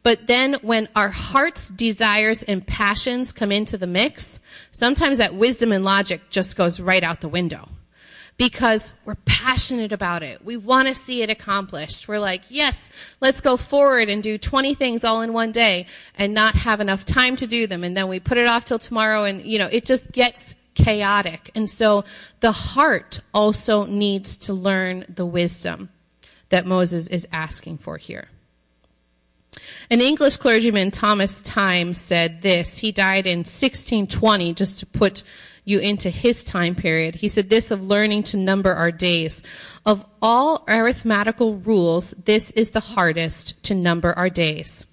But 0.04 0.26
then 0.28 0.56
when 0.64 0.90
our 0.96 1.10
heart's 1.10 1.70
desires 1.70 2.42
and 2.44 2.66
passions 2.66 3.32
come 3.32 3.52
into 3.52 3.78
the 3.78 3.88
mix, 3.88 4.40
sometimes 4.72 5.20
that 5.20 5.36
wisdom 5.36 5.72
and 5.72 5.86
logic 5.86 6.30
just 6.32 6.58
goes 6.58 6.80
right 6.80 7.04
out 7.04 7.22
the 7.22 7.30
window 7.30 7.70
because 8.38 8.94
we're 9.06 9.16
passionate 9.26 9.92
about 9.92 10.24
it. 10.24 10.44
We 10.44 10.58
want 10.58 10.88
to 10.88 10.96
see 10.96 11.22
it 11.22 11.30
accomplished. 11.30 12.08
We're 12.08 12.20
like, 12.20 12.42
yes, 12.50 12.92
let's 13.22 13.42
go 13.42 13.58
forward 13.58 14.10
and 14.10 14.24
do 14.24 14.38
20 14.38 14.74
things 14.74 15.04
all 15.04 15.22
in 15.22 15.34
one 15.34 15.52
day 15.52 15.86
and 16.16 16.34
not 16.34 16.56
have 16.56 16.80
enough 16.80 17.06
time 17.06 17.36
to 17.38 17.48
do 17.48 17.68
them. 17.68 17.84
And 17.84 17.96
then 17.96 18.08
we 18.08 18.20
put 18.20 18.38
it 18.38 18.48
off 18.48 18.66
till 18.66 18.80
tomorrow 18.80 19.24
and, 19.24 19.44
you 19.44 19.60
know, 19.60 19.68
it 19.72 19.86
just 19.86 20.12
gets 20.12 20.56
chaotic. 20.74 21.52
And 21.56 21.70
so 21.70 22.04
the 22.40 22.52
heart 22.52 23.22
also 23.34 23.86
needs 23.86 24.38
to 24.38 24.54
learn 24.54 25.06
the 25.08 25.26
wisdom 25.26 25.90
that 26.50 26.66
Moses 26.66 27.08
is 27.08 27.28
asking 27.32 27.78
for 27.78 27.98
here. 27.98 28.28
An 29.90 30.00
English 30.00 30.38
clergyman, 30.38 30.92
Thomas 30.92 31.42
Tymme, 31.42 31.94
said 31.96 32.42
this. 32.42 32.78
He 32.78 32.92
died 32.92 33.26
in 33.26 33.40
1620, 33.40 34.54
just 34.54 34.80
to 34.80 34.86
put 34.86 35.24
you 35.64 35.80
into 35.80 36.10
his 36.10 36.44
time 36.44 36.76
period. 36.76 37.16
He 37.16 37.30
said 37.30 37.50
this 37.50 37.72
of 37.72 37.86
learning 37.86 38.24
to 38.24 38.38
number 38.38 38.74
our 38.74 38.92
days. 38.92 39.44
Of 39.86 40.06
all 40.22 40.64
arithmetical 40.68 41.56
rules, 41.58 42.12
this 42.12 42.52
is 42.52 42.72
the 42.72 42.80
hardest 42.80 43.62
to 43.64 43.76
number 43.76 44.14
our 44.14 44.30
days. 44.30 44.86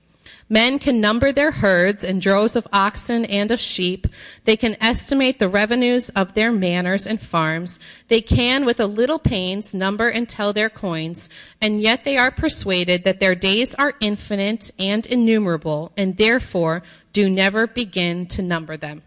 Men 0.50 0.78
can 0.78 1.00
number 1.00 1.30
their 1.30 1.50
herds 1.50 2.04
and 2.04 2.22
droves 2.22 2.56
of 2.56 2.66
oxen 2.72 3.26
and 3.26 3.50
of 3.50 3.60
sheep. 3.60 4.06
They 4.44 4.56
can 4.56 4.78
estimate 4.80 5.38
the 5.38 5.48
revenues 5.48 6.08
of 6.10 6.32
their 6.32 6.50
manors 6.50 7.06
and 7.06 7.20
farms. 7.20 7.78
They 8.08 8.22
can, 8.22 8.64
with 8.64 8.80
a 8.80 8.86
little 8.86 9.18
pains, 9.18 9.74
number 9.74 10.08
and 10.08 10.26
tell 10.26 10.54
their 10.54 10.70
coins. 10.70 11.28
And 11.60 11.82
yet 11.82 12.04
they 12.04 12.16
are 12.16 12.30
persuaded 12.30 13.04
that 13.04 13.20
their 13.20 13.34
days 13.34 13.74
are 13.74 13.94
infinite 14.00 14.70
and 14.78 15.06
innumerable, 15.06 15.92
and 15.98 16.16
therefore 16.16 16.82
do 17.12 17.28
never 17.28 17.66
begin 17.66 18.24
to 18.28 18.40
number 18.40 18.78
them. 18.78 19.02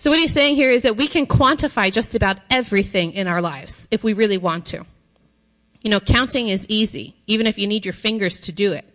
So 0.00 0.08
what 0.08 0.18
he's 0.18 0.32
saying 0.32 0.56
here 0.56 0.70
is 0.70 0.80
that 0.84 0.96
we 0.96 1.06
can 1.06 1.26
quantify 1.26 1.92
just 1.92 2.14
about 2.14 2.38
everything 2.48 3.12
in 3.12 3.28
our 3.28 3.42
lives 3.42 3.86
if 3.90 4.02
we 4.02 4.14
really 4.14 4.38
want 4.38 4.64
to. 4.68 4.86
You 5.82 5.90
know, 5.90 6.00
counting 6.00 6.48
is 6.48 6.66
easy, 6.70 7.16
even 7.26 7.46
if 7.46 7.58
you 7.58 7.66
need 7.66 7.84
your 7.84 7.92
fingers 7.92 8.40
to 8.40 8.50
do 8.50 8.72
it. 8.72 8.86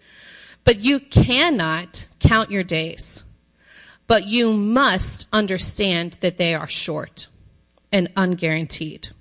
But 0.64 0.80
you 0.80 1.00
cannot 1.00 2.08
count 2.20 2.50
your 2.50 2.64
days. 2.64 3.24
But 4.08 4.26
you 4.26 4.52
must 4.52 5.28
understand 5.32 6.14
that 6.22 6.38
they 6.38 6.56
are 6.56 6.68
short 6.68 7.28
and 7.92 8.12
unguaranteed. 8.16 9.12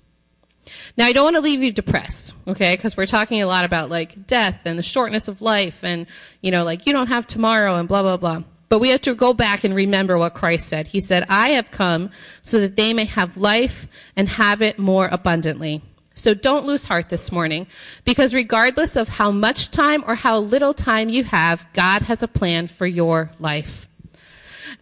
Now, 0.97 1.05
I 1.05 1.13
don't 1.13 1.25
want 1.25 1.35
to 1.35 1.41
leave 1.43 1.61
you 1.61 1.71
depressed, 1.71 2.33
okay? 2.47 2.75
Because 2.75 2.97
we're 2.97 3.05
talking 3.05 3.43
a 3.43 3.47
lot 3.47 3.63
about 3.63 3.91
like 3.91 4.25
death 4.25 4.61
and 4.65 4.79
the 4.79 4.83
shortness 4.83 5.27
of 5.27 5.39
life 5.39 5.83
and, 5.83 6.07
you 6.41 6.49
know, 6.49 6.63
like 6.63 6.87
you 6.87 6.93
don't 6.93 7.09
have 7.09 7.27
tomorrow 7.27 7.75
and 7.75 7.87
blah, 7.87 8.01
blah, 8.01 8.17
blah. 8.17 8.41
But 8.75 8.81
we 8.81 8.89
have 8.89 9.03
to 9.03 9.15
go 9.15 9.33
back 9.33 9.63
and 9.63 9.73
remember 9.73 10.17
what 10.17 10.33
Christ 10.33 10.67
said. 10.67 10.87
He 10.87 10.99
said, 10.99 11.25
I 11.29 11.51
have 11.51 11.71
come 11.71 12.09
so 12.41 12.59
that 12.59 12.75
they 12.75 12.91
may 12.91 13.05
have 13.05 13.37
life 13.37 13.87
and 14.17 14.27
have 14.27 14.61
it 14.61 14.77
more 14.77 15.07
abundantly. 15.13 15.81
So 16.13 16.33
don't 16.33 16.65
lose 16.65 16.85
heart 16.85 17.07
this 17.07 17.31
morning 17.31 17.67
because 18.03 18.33
regardless 18.33 18.97
of 18.97 19.07
how 19.07 19.31
much 19.31 19.71
time 19.71 20.03
or 20.05 20.15
how 20.15 20.39
little 20.39 20.73
time 20.73 21.07
you 21.07 21.23
have, 21.23 21.65
God 21.71 22.01
has 22.01 22.21
a 22.21 22.27
plan 22.27 22.67
for 22.67 22.85
your 22.85 23.31
life. 23.39 23.87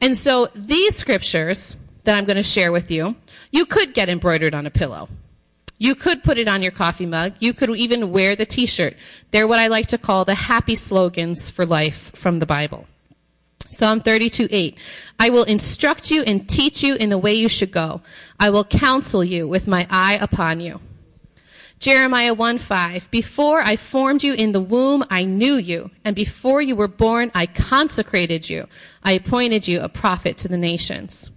And 0.01 0.17
so 0.17 0.47
these 0.55 0.95
scriptures 0.95 1.77
that 2.03 2.15
I'm 2.15 2.25
going 2.25 2.37
to 2.37 2.41
share 2.41 2.71
with 2.71 2.89
you, 2.89 3.15
you 3.51 3.67
could 3.67 3.93
get 3.93 4.09
embroidered 4.09 4.55
on 4.55 4.65
a 4.65 4.71
pillow. 4.71 5.07
You 5.77 5.93
could 5.93 6.23
put 6.23 6.39
it 6.39 6.47
on 6.47 6.63
your 6.63 6.71
coffee 6.71 7.05
mug. 7.05 7.33
You 7.37 7.53
could 7.53 7.69
even 7.69 8.11
wear 8.11 8.35
the 8.35 8.47
t-shirt. 8.47 8.95
They're 9.29 9.47
what 9.47 9.59
I 9.59 9.67
like 9.67 9.89
to 9.89 9.99
call 9.99 10.25
the 10.25 10.33
happy 10.33 10.73
slogans 10.73 11.51
for 11.51 11.63
life 11.63 12.11
from 12.15 12.37
the 12.37 12.47
Bible. 12.47 12.87
Psalm 13.77 13.99
32, 13.99 14.47
8. 14.49 14.77
I 15.19 15.29
will 15.29 15.43
instruct 15.43 16.11
you 16.11 16.23
and 16.23 16.47
teach 16.47 16.83
you 16.83 16.95
in 16.95 17.09
the 17.09 17.17
way 17.17 17.33
you 17.33 17.49
should 17.49 17.71
go. 17.71 18.01
I 18.39 18.49
will 18.49 18.63
counsel 18.63 19.23
you 19.23 19.47
with 19.47 19.67
my 19.67 19.87
eye 19.89 20.17
upon 20.21 20.59
you. 20.59 20.79
Jeremiah 21.79 22.33
1 22.33 22.59
5. 22.59 23.11
Before 23.11 23.59
I 23.59 23.75
formed 23.75 24.23
you 24.23 24.33
in 24.33 24.53
the 24.53 24.61
womb, 24.61 25.03
I 25.09 25.25
knew 25.25 25.55
you. 25.55 25.91
And 26.05 26.15
before 26.15 26.61
you 26.61 26.77
were 26.77 26.87
born, 26.87 27.29
I 27.35 27.45
consecrated 27.45 28.49
you. 28.49 28.67
I 29.03 29.11
appointed 29.11 29.67
you 29.67 29.81
a 29.81 29.89
prophet 29.89 30.37
to 30.37 30.47
the 30.47 30.57
nations. 30.57 31.29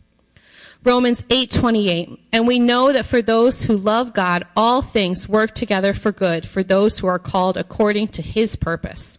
Romans 0.85 1.25
8:28 1.31 2.17
And 2.33 2.47
we 2.47 2.61
know 2.61 2.93
that 2.93 3.07
for 3.07 3.21
those 3.21 3.65
who 3.65 3.77
love 3.77 4.15
God 4.15 4.47
all 4.57 4.83
things 4.83 5.29
work 5.29 5.53
together 5.53 5.93
for 5.93 6.13
good 6.13 6.47
for 6.47 6.63
those 6.63 7.01
who 7.01 7.09
are 7.09 7.19
called 7.19 7.57
according 7.57 8.07
to 8.09 8.23
his 8.23 8.55
purpose. 8.55 9.19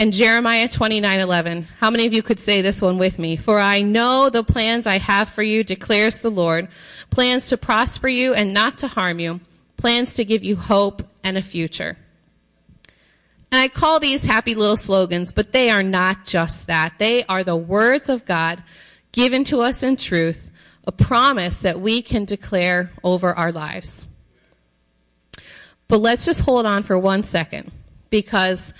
And 0.00 0.14
Jeremiah 0.14 0.66
29:11 0.66 1.66
How 1.78 1.90
many 1.90 2.06
of 2.06 2.14
you 2.14 2.22
could 2.22 2.38
say 2.38 2.62
this 2.62 2.80
one 2.80 2.96
with 2.96 3.18
me? 3.18 3.36
For 3.36 3.60
I 3.60 3.82
know 3.82 4.30
the 4.30 4.42
plans 4.42 4.86
I 4.86 4.96
have 4.96 5.28
for 5.28 5.42
you 5.42 5.62
declares 5.62 6.20
the 6.20 6.30
Lord, 6.30 6.68
plans 7.10 7.50
to 7.50 7.58
prosper 7.58 8.08
you 8.08 8.32
and 8.32 8.54
not 8.54 8.78
to 8.78 8.88
harm 8.88 9.18
you, 9.18 9.40
plans 9.76 10.14
to 10.14 10.24
give 10.24 10.42
you 10.42 10.56
hope 10.56 11.02
and 11.22 11.36
a 11.36 11.42
future. 11.42 11.98
And 13.52 13.60
I 13.60 13.68
call 13.68 14.00
these 14.00 14.24
happy 14.24 14.54
little 14.54 14.78
slogans, 14.78 15.32
but 15.32 15.52
they 15.52 15.68
are 15.68 15.82
not 15.82 16.24
just 16.24 16.66
that. 16.66 16.94
They 16.96 17.24
are 17.24 17.44
the 17.44 17.56
words 17.56 18.08
of 18.08 18.24
God 18.24 18.62
given 19.12 19.44
to 19.44 19.60
us 19.60 19.82
in 19.82 19.96
truth, 19.96 20.50
a 20.86 20.92
promise 20.92 21.58
that 21.58 21.78
we 21.78 22.00
can 22.00 22.24
declare 22.24 22.90
over 23.04 23.34
our 23.34 23.52
lives. 23.52 24.08
But 25.88 25.98
let's 25.98 26.24
just 26.24 26.40
hold 26.40 26.64
on 26.64 26.84
for 26.84 26.98
one 26.98 27.22
second 27.22 27.70
because 28.08 28.74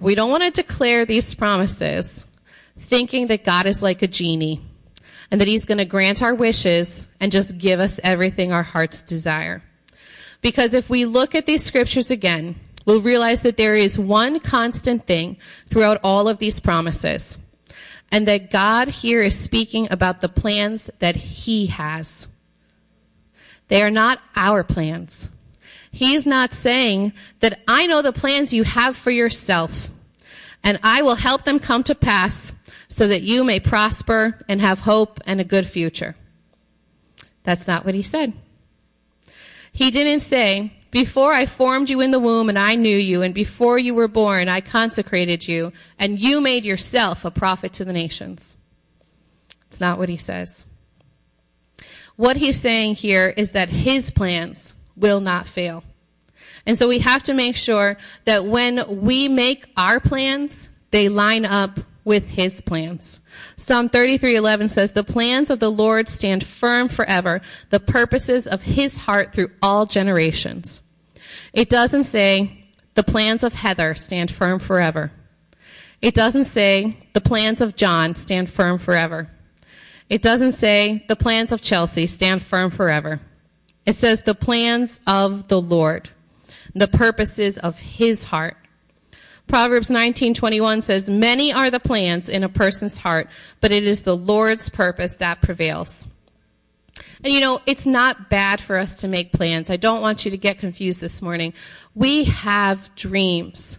we 0.00 0.14
don't 0.14 0.30
want 0.30 0.42
to 0.42 0.50
declare 0.50 1.04
these 1.04 1.34
promises 1.34 2.26
thinking 2.76 3.28
that 3.28 3.44
God 3.44 3.66
is 3.66 3.82
like 3.82 4.02
a 4.02 4.06
genie 4.06 4.60
and 5.30 5.40
that 5.40 5.48
he's 5.48 5.64
going 5.64 5.78
to 5.78 5.84
grant 5.84 6.22
our 6.22 6.34
wishes 6.34 7.08
and 7.20 7.32
just 7.32 7.58
give 7.58 7.80
us 7.80 8.00
everything 8.04 8.52
our 8.52 8.62
hearts 8.62 9.02
desire. 9.02 9.62
Because 10.42 10.74
if 10.74 10.90
we 10.90 11.04
look 11.04 11.34
at 11.34 11.46
these 11.46 11.64
scriptures 11.64 12.10
again, 12.10 12.56
we'll 12.84 13.00
realize 13.00 13.42
that 13.42 13.56
there 13.56 13.74
is 13.74 13.98
one 13.98 14.38
constant 14.38 15.06
thing 15.06 15.36
throughout 15.66 16.00
all 16.04 16.28
of 16.28 16.38
these 16.38 16.60
promises. 16.60 17.38
And 18.12 18.28
that 18.28 18.52
God 18.52 18.88
here 18.88 19.20
is 19.20 19.36
speaking 19.36 19.88
about 19.90 20.20
the 20.20 20.28
plans 20.28 20.90
that 21.00 21.16
He 21.16 21.66
has. 21.66 22.28
They 23.66 23.82
are 23.82 23.90
not 23.90 24.20
our 24.36 24.62
plans. 24.62 25.30
He's 25.96 26.26
not 26.26 26.52
saying 26.52 27.14
that 27.40 27.58
I 27.66 27.86
know 27.86 28.02
the 28.02 28.12
plans 28.12 28.52
you 28.52 28.64
have 28.64 28.98
for 28.98 29.10
yourself, 29.10 29.88
and 30.62 30.78
I 30.82 31.00
will 31.00 31.14
help 31.14 31.44
them 31.44 31.58
come 31.58 31.82
to 31.84 31.94
pass 31.94 32.52
so 32.86 33.06
that 33.06 33.22
you 33.22 33.44
may 33.44 33.60
prosper 33.60 34.38
and 34.46 34.60
have 34.60 34.80
hope 34.80 35.20
and 35.24 35.40
a 35.40 35.44
good 35.44 35.66
future. 35.66 36.14
That's 37.44 37.66
not 37.66 37.86
what 37.86 37.94
he 37.94 38.02
said. 38.02 38.34
He 39.72 39.90
didn't 39.90 40.20
say, 40.20 40.74
Before 40.90 41.32
I 41.32 41.46
formed 41.46 41.88
you 41.88 42.02
in 42.02 42.10
the 42.10 42.20
womb 42.20 42.50
and 42.50 42.58
I 42.58 42.74
knew 42.74 42.98
you, 42.98 43.22
and 43.22 43.32
before 43.32 43.78
you 43.78 43.94
were 43.94 44.06
born, 44.06 44.50
I 44.50 44.60
consecrated 44.60 45.48
you, 45.48 45.72
and 45.98 46.20
you 46.20 46.42
made 46.42 46.66
yourself 46.66 47.24
a 47.24 47.30
prophet 47.30 47.72
to 47.72 47.86
the 47.86 47.94
nations. 47.94 48.58
It's 49.70 49.80
not 49.80 49.96
what 49.96 50.10
he 50.10 50.18
says. 50.18 50.66
What 52.16 52.36
he's 52.36 52.60
saying 52.60 52.96
here 52.96 53.32
is 53.34 53.52
that 53.52 53.70
his 53.70 54.10
plans 54.10 54.74
will 54.96 55.20
not 55.20 55.46
fail. 55.46 55.84
And 56.66 56.76
so 56.76 56.88
we 56.88 56.98
have 56.98 57.22
to 57.24 57.34
make 57.34 57.56
sure 57.56 57.96
that 58.24 58.44
when 58.44 59.02
we 59.02 59.28
make 59.28 59.66
our 59.76 60.00
plans, 60.00 60.70
they 60.90 61.08
line 61.08 61.44
up 61.44 61.78
with 62.04 62.30
his 62.30 62.60
plans. 62.60 63.20
Psalm 63.56 63.88
33:11 63.88 64.68
says, 64.68 64.92
"The 64.92 65.04
plans 65.04 65.50
of 65.50 65.58
the 65.58 65.70
Lord 65.70 66.08
stand 66.08 66.44
firm 66.44 66.88
forever, 66.88 67.40
the 67.70 67.80
purposes 67.80 68.46
of 68.46 68.62
his 68.62 68.98
heart 68.98 69.32
through 69.32 69.50
all 69.60 69.86
generations." 69.86 70.80
It 71.52 71.68
doesn't 71.68 72.04
say, 72.04 72.64
"The 72.94 73.02
plans 73.02 73.42
of 73.42 73.54
Heather 73.54 73.94
stand 73.94 74.30
firm 74.30 74.60
forever." 74.60 75.10
It 76.00 76.14
doesn't 76.14 76.44
say, 76.44 76.96
"The 77.12 77.20
plans 77.20 77.60
of 77.60 77.74
John 77.74 78.14
stand 78.14 78.48
firm 78.48 78.78
forever." 78.78 79.28
It 80.08 80.22
doesn't 80.22 80.52
say, 80.52 81.04
"The 81.08 81.16
plans 81.16 81.50
of 81.50 81.60
Chelsea 81.60 82.06
stand 82.06 82.42
firm 82.42 82.70
forever." 82.70 83.20
It 83.86 83.96
says, 83.96 84.22
"The 84.22 84.34
plans 84.34 85.00
of 85.06 85.48
the 85.48 85.60
Lord, 85.60 86.10
the 86.74 86.88
purposes 86.88 87.56
of 87.56 87.78
his 87.78 88.24
heart." 88.24 88.56
Proverbs 89.46 89.88
19:21 89.90 90.82
says, 90.82 91.08
"Many 91.08 91.52
are 91.52 91.70
the 91.70 91.80
plans 91.80 92.28
in 92.28 92.42
a 92.42 92.48
person's 92.48 92.98
heart, 92.98 93.28
but 93.60 93.70
it 93.70 93.84
is 93.84 94.00
the 94.00 94.16
Lord's 94.16 94.68
purpose 94.68 95.16
that 95.16 95.40
prevails." 95.40 96.08
And 97.22 97.32
you 97.32 97.40
know, 97.40 97.60
it's 97.66 97.86
not 97.86 98.28
bad 98.28 98.60
for 98.60 98.76
us 98.76 98.96
to 99.00 99.08
make 99.08 99.32
plans. 99.32 99.70
I 99.70 99.76
don't 99.76 100.00
want 100.00 100.24
you 100.24 100.30
to 100.30 100.36
get 100.36 100.58
confused 100.58 101.00
this 101.00 101.22
morning. 101.22 101.52
We 101.94 102.24
have 102.24 102.90
dreams. 102.96 103.78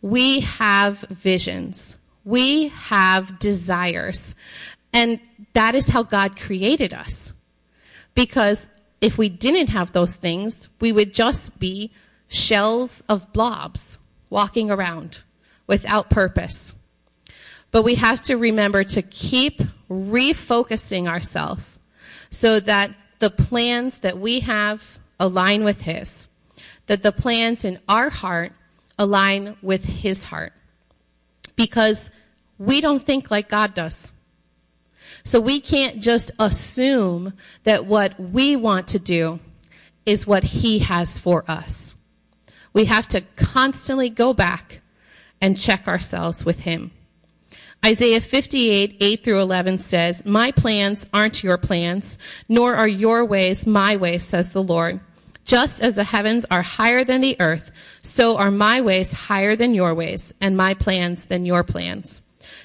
We 0.00 0.40
have 0.40 1.04
visions. 1.08 1.96
We 2.24 2.68
have 2.68 3.38
desires. 3.38 4.34
And 4.92 5.20
that 5.54 5.74
is 5.74 5.88
how 5.88 6.02
God 6.02 6.38
created 6.38 6.92
us. 6.92 7.32
Because 8.14 8.68
if 9.02 9.18
we 9.18 9.28
didn't 9.28 9.70
have 9.70 9.92
those 9.92 10.14
things, 10.14 10.70
we 10.80 10.92
would 10.92 11.12
just 11.12 11.58
be 11.58 11.90
shells 12.28 13.02
of 13.08 13.30
blobs 13.32 13.98
walking 14.30 14.70
around 14.70 15.24
without 15.66 16.08
purpose. 16.08 16.74
But 17.72 17.82
we 17.82 17.96
have 17.96 18.22
to 18.22 18.36
remember 18.36 18.84
to 18.84 19.02
keep 19.02 19.60
refocusing 19.90 21.08
ourselves 21.08 21.80
so 22.30 22.60
that 22.60 22.94
the 23.18 23.28
plans 23.28 23.98
that 23.98 24.18
we 24.18 24.40
have 24.40 25.00
align 25.18 25.64
with 25.64 25.82
His, 25.82 26.28
that 26.86 27.02
the 27.02 27.12
plans 27.12 27.64
in 27.64 27.80
our 27.88 28.08
heart 28.08 28.52
align 28.98 29.56
with 29.62 29.84
His 29.84 30.24
heart. 30.24 30.52
Because 31.56 32.12
we 32.56 32.80
don't 32.80 33.02
think 33.02 33.32
like 33.32 33.48
God 33.48 33.74
does. 33.74 34.12
So 35.24 35.40
we 35.40 35.60
can't 35.60 36.00
just 36.00 36.30
assume 36.38 37.32
that 37.64 37.86
what 37.86 38.18
we 38.18 38.56
want 38.56 38.88
to 38.88 38.98
do 38.98 39.40
is 40.06 40.26
what 40.26 40.44
He 40.44 40.80
has 40.80 41.18
for 41.18 41.44
us. 41.48 41.94
We 42.72 42.86
have 42.86 43.06
to 43.08 43.20
constantly 43.36 44.10
go 44.10 44.32
back 44.32 44.80
and 45.40 45.58
check 45.58 45.86
ourselves 45.86 46.44
with 46.44 46.60
Him. 46.60 46.90
Isaiah 47.84 48.20
58, 48.20 48.96
8 49.00 49.24
through 49.24 49.40
11 49.40 49.78
says, 49.78 50.24
My 50.24 50.52
plans 50.52 51.08
aren't 51.12 51.42
your 51.42 51.58
plans, 51.58 52.18
nor 52.48 52.76
are 52.76 52.88
your 52.88 53.24
ways 53.24 53.66
my 53.66 53.96
ways, 53.96 54.22
says 54.22 54.52
the 54.52 54.62
Lord. 54.62 55.00
Just 55.44 55.82
as 55.82 55.96
the 55.96 56.04
heavens 56.04 56.46
are 56.50 56.62
higher 56.62 57.04
than 57.04 57.20
the 57.20 57.36
earth, 57.40 57.72
so 58.00 58.36
are 58.36 58.52
my 58.52 58.80
ways 58.80 59.12
higher 59.12 59.56
than 59.56 59.74
your 59.74 59.94
ways, 59.94 60.32
and 60.40 60.56
my 60.56 60.74
plans 60.74 61.24
than 61.24 61.44
your 61.44 61.64
plans. 61.64 62.22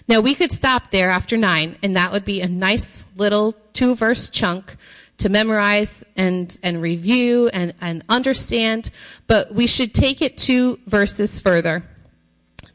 Now 0.07 0.21
we 0.21 0.35
could 0.35 0.51
stop 0.51 0.91
there 0.91 1.09
after 1.09 1.35
nine, 1.35 1.77
and 1.83 1.95
that 1.95 2.11
would 2.11 2.23
be 2.23 2.41
a 2.41 2.47
nice 2.47 3.05
little 3.15 3.55
two 3.73 3.95
verse 3.95 4.29
chunk 4.29 4.75
to 5.17 5.29
memorize 5.29 6.05
and, 6.15 6.57
and 6.63 6.81
review 6.81 7.49
and, 7.49 7.73
and 7.81 8.03
understand, 8.07 8.89
but 9.25 9.53
we 9.53 9.67
should 9.67 9.93
take 9.93 10.21
it 10.21 10.37
two 10.37 10.79
verses 10.85 11.39
further 11.39 11.83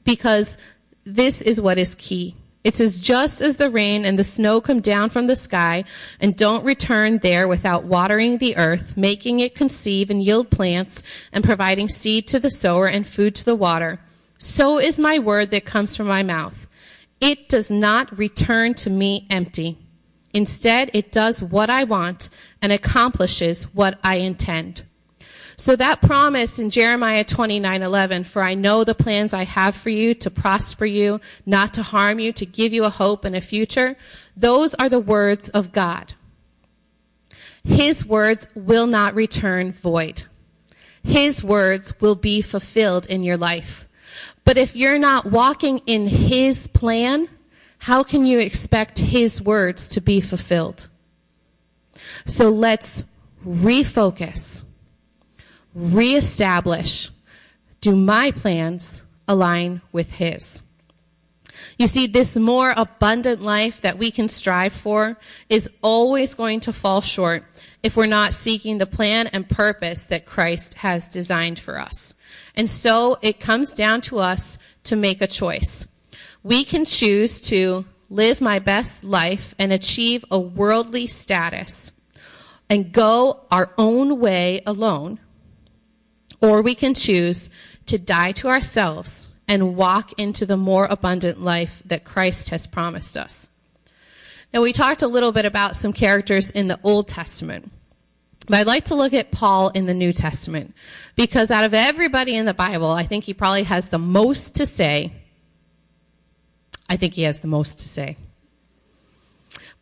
because 0.04 0.58
this 1.04 1.40
is 1.40 1.60
what 1.60 1.78
is 1.78 1.94
key. 1.94 2.34
It 2.64 2.76
says, 2.76 3.00
just 3.00 3.40
as 3.40 3.56
the 3.56 3.70
rain 3.70 4.04
and 4.04 4.16
the 4.18 4.24
snow 4.24 4.60
come 4.60 4.80
down 4.80 5.08
from 5.10 5.26
the 5.26 5.34
sky 5.34 5.84
and 6.20 6.36
don't 6.36 6.64
return 6.64 7.18
there 7.18 7.48
without 7.48 7.84
watering 7.84 8.38
the 8.38 8.56
earth, 8.56 8.96
making 8.96 9.40
it 9.40 9.56
conceive 9.56 10.10
and 10.10 10.22
yield 10.22 10.50
plants 10.50 11.02
and 11.32 11.42
providing 11.42 11.88
seed 11.88 12.28
to 12.28 12.38
the 12.38 12.50
sower 12.50 12.86
and 12.86 13.06
food 13.06 13.34
to 13.36 13.44
the 13.44 13.56
water, 13.56 14.00
so 14.38 14.78
is 14.78 14.98
my 14.98 15.18
word 15.18 15.50
that 15.50 15.64
comes 15.64 15.96
from 15.96 16.06
my 16.06 16.22
mouth. 16.22 16.68
It 17.22 17.48
does 17.48 17.70
not 17.70 18.18
return 18.18 18.74
to 18.74 18.90
me 18.90 19.26
empty 19.30 19.78
Instead, 20.32 20.90
it 20.94 21.12
does 21.12 21.42
what 21.42 21.68
I 21.68 21.84
want 21.84 22.30
and 22.60 22.72
accomplishes 22.72 23.64
what 23.74 23.98
I 24.02 24.16
intend. 24.16 24.82
So 25.56 25.76
that 25.76 26.00
promise 26.00 26.58
in 26.58 26.70
Jeremiah 26.70 27.24
29:11, 27.24 28.24
for 28.24 28.42
I 28.42 28.54
know 28.54 28.82
the 28.82 28.94
plans 28.94 29.34
I 29.34 29.44
have 29.44 29.76
for 29.76 29.90
you 29.90 30.14
to 30.14 30.30
prosper 30.30 30.86
you, 30.86 31.20
not 31.44 31.74
to 31.74 31.82
harm 31.82 32.18
you, 32.18 32.32
to 32.32 32.46
give 32.46 32.72
you 32.72 32.84
a 32.84 32.90
hope 32.90 33.24
and 33.24 33.36
a 33.36 33.40
future, 33.40 33.96
those 34.36 34.74
are 34.76 34.88
the 34.88 34.98
words 34.98 35.50
of 35.50 35.72
God. 35.72 36.14
His 37.62 38.04
words 38.04 38.48
will 38.54 38.86
not 38.86 39.14
return 39.14 39.70
void. 39.70 40.24
His 41.04 41.44
words 41.44 42.00
will 42.00 42.16
be 42.16 42.40
fulfilled 42.40 43.06
in 43.06 43.22
your 43.22 43.36
life. 43.36 43.86
But 44.44 44.58
if 44.58 44.74
you're 44.76 44.98
not 44.98 45.26
walking 45.26 45.78
in 45.86 46.06
his 46.06 46.66
plan, 46.66 47.28
how 47.78 48.02
can 48.02 48.26
you 48.26 48.38
expect 48.38 48.98
his 48.98 49.40
words 49.42 49.88
to 49.90 50.00
be 50.00 50.20
fulfilled? 50.20 50.88
So 52.26 52.48
let's 52.48 53.04
refocus, 53.46 54.64
reestablish. 55.74 57.10
Do 57.80 57.96
my 57.96 58.30
plans 58.30 59.02
align 59.26 59.80
with 59.90 60.12
his? 60.12 60.62
You 61.78 61.86
see, 61.86 62.06
this 62.06 62.36
more 62.36 62.72
abundant 62.76 63.42
life 63.42 63.80
that 63.80 63.98
we 63.98 64.10
can 64.10 64.28
strive 64.28 64.72
for 64.72 65.18
is 65.48 65.70
always 65.82 66.34
going 66.34 66.60
to 66.60 66.72
fall 66.72 67.00
short 67.00 67.44
if 67.82 67.96
we're 67.96 68.06
not 68.06 68.32
seeking 68.32 68.78
the 68.78 68.86
plan 68.86 69.26
and 69.28 69.48
purpose 69.48 70.06
that 70.06 70.26
Christ 70.26 70.74
has 70.74 71.08
designed 71.08 71.58
for 71.58 71.78
us. 71.78 72.14
And 72.54 72.68
so 72.68 73.18
it 73.22 73.40
comes 73.40 73.72
down 73.72 74.00
to 74.02 74.18
us 74.18 74.58
to 74.84 74.96
make 74.96 75.20
a 75.20 75.26
choice 75.26 75.86
we 76.42 76.64
can 76.64 76.84
choose 76.84 77.40
to 77.40 77.84
live 78.10 78.40
my 78.40 78.58
best 78.58 79.04
life 79.04 79.54
and 79.58 79.72
achieve 79.72 80.24
a 80.30 80.38
worldly 80.38 81.06
status 81.06 81.92
and 82.68 82.92
go 82.92 83.40
our 83.50 83.72
own 83.78 84.18
way 84.18 84.60
alone, 84.66 85.20
or 86.40 86.62
we 86.62 86.74
can 86.74 86.94
choose 86.94 87.50
to 87.86 87.98
die 87.98 88.32
to 88.32 88.48
ourselves 88.48 89.31
and 89.48 89.76
walk 89.76 90.18
into 90.18 90.46
the 90.46 90.56
more 90.56 90.86
abundant 90.86 91.40
life 91.40 91.82
that 91.86 92.04
Christ 92.04 92.50
has 92.50 92.66
promised 92.66 93.16
us. 93.16 93.48
Now, 94.52 94.62
we 94.62 94.72
talked 94.72 95.02
a 95.02 95.08
little 95.08 95.32
bit 95.32 95.44
about 95.44 95.76
some 95.76 95.92
characters 95.92 96.50
in 96.50 96.68
the 96.68 96.78
Old 96.82 97.08
Testament. 97.08 97.70
But 98.48 98.58
I'd 98.58 98.66
like 98.66 98.86
to 98.86 98.94
look 98.94 99.14
at 99.14 99.30
Paul 99.30 99.70
in 99.70 99.86
the 99.86 99.94
New 99.94 100.12
Testament 100.12 100.74
because 101.16 101.50
out 101.50 101.64
of 101.64 101.74
everybody 101.74 102.34
in 102.34 102.44
the 102.44 102.54
Bible, 102.54 102.90
I 102.90 103.04
think 103.04 103.24
he 103.24 103.34
probably 103.34 103.62
has 103.62 103.88
the 103.88 103.98
most 103.98 104.56
to 104.56 104.66
say 104.66 105.12
I 106.92 106.96
think 106.98 107.14
he 107.14 107.22
has 107.22 107.40
the 107.40 107.48
most 107.48 107.80
to 107.80 107.88
say. 107.88 108.18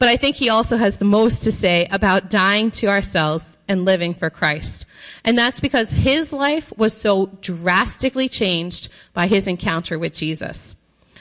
But 0.01 0.09
I 0.09 0.17
think 0.17 0.35
he 0.35 0.49
also 0.49 0.79
has 0.79 0.97
the 0.97 1.05
most 1.05 1.45
to 1.45 1.53
say 1.53 1.87
about 1.91 2.31
dying 2.31 2.71
to 2.73 2.87
ourselves 2.87 3.59
and 3.69 3.85
living 3.85 4.15
for 4.15 4.31
Christ. 4.31 4.87
And 5.27 5.37
that's 5.37 5.61
because 5.61 5.93
his 5.93 6.33
life 6.33 6.73
was 6.79 6.99
so 6.99 7.27
drastically 7.43 8.27
changed 8.27 8.89
by 9.13 9.27
his 9.27 9.47
encounter 9.47 9.99
with 9.99 10.15
Jesus. 10.15 10.75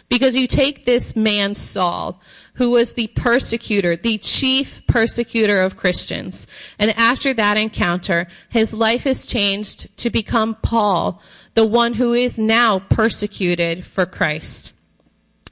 Because 0.07 0.33
you 0.33 0.47
take 0.47 0.85
this 0.85 1.13
man, 1.13 1.55
Saul, 1.55 2.21
who 2.53 2.71
was 2.71 2.93
the 2.93 3.07
persecutor, 3.07 3.97
the 3.97 4.17
chief 4.17 4.81
persecutor 4.87 5.61
of 5.61 5.75
Christians. 5.75 6.47
And 6.79 6.91
after 6.97 7.33
that 7.33 7.57
encounter, 7.57 8.27
his 8.47 8.73
life 8.73 9.05
is 9.05 9.27
changed 9.27 9.95
to 9.97 10.09
become 10.09 10.55
Paul, 10.63 11.21
the 11.53 11.67
one 11.67 11.95
who 11.95 12.13
is 12.13 12.39
now 12.39 12.79
persecuted 12.79 13.85
for 13.85 14.05
Christ. 14.05 14.71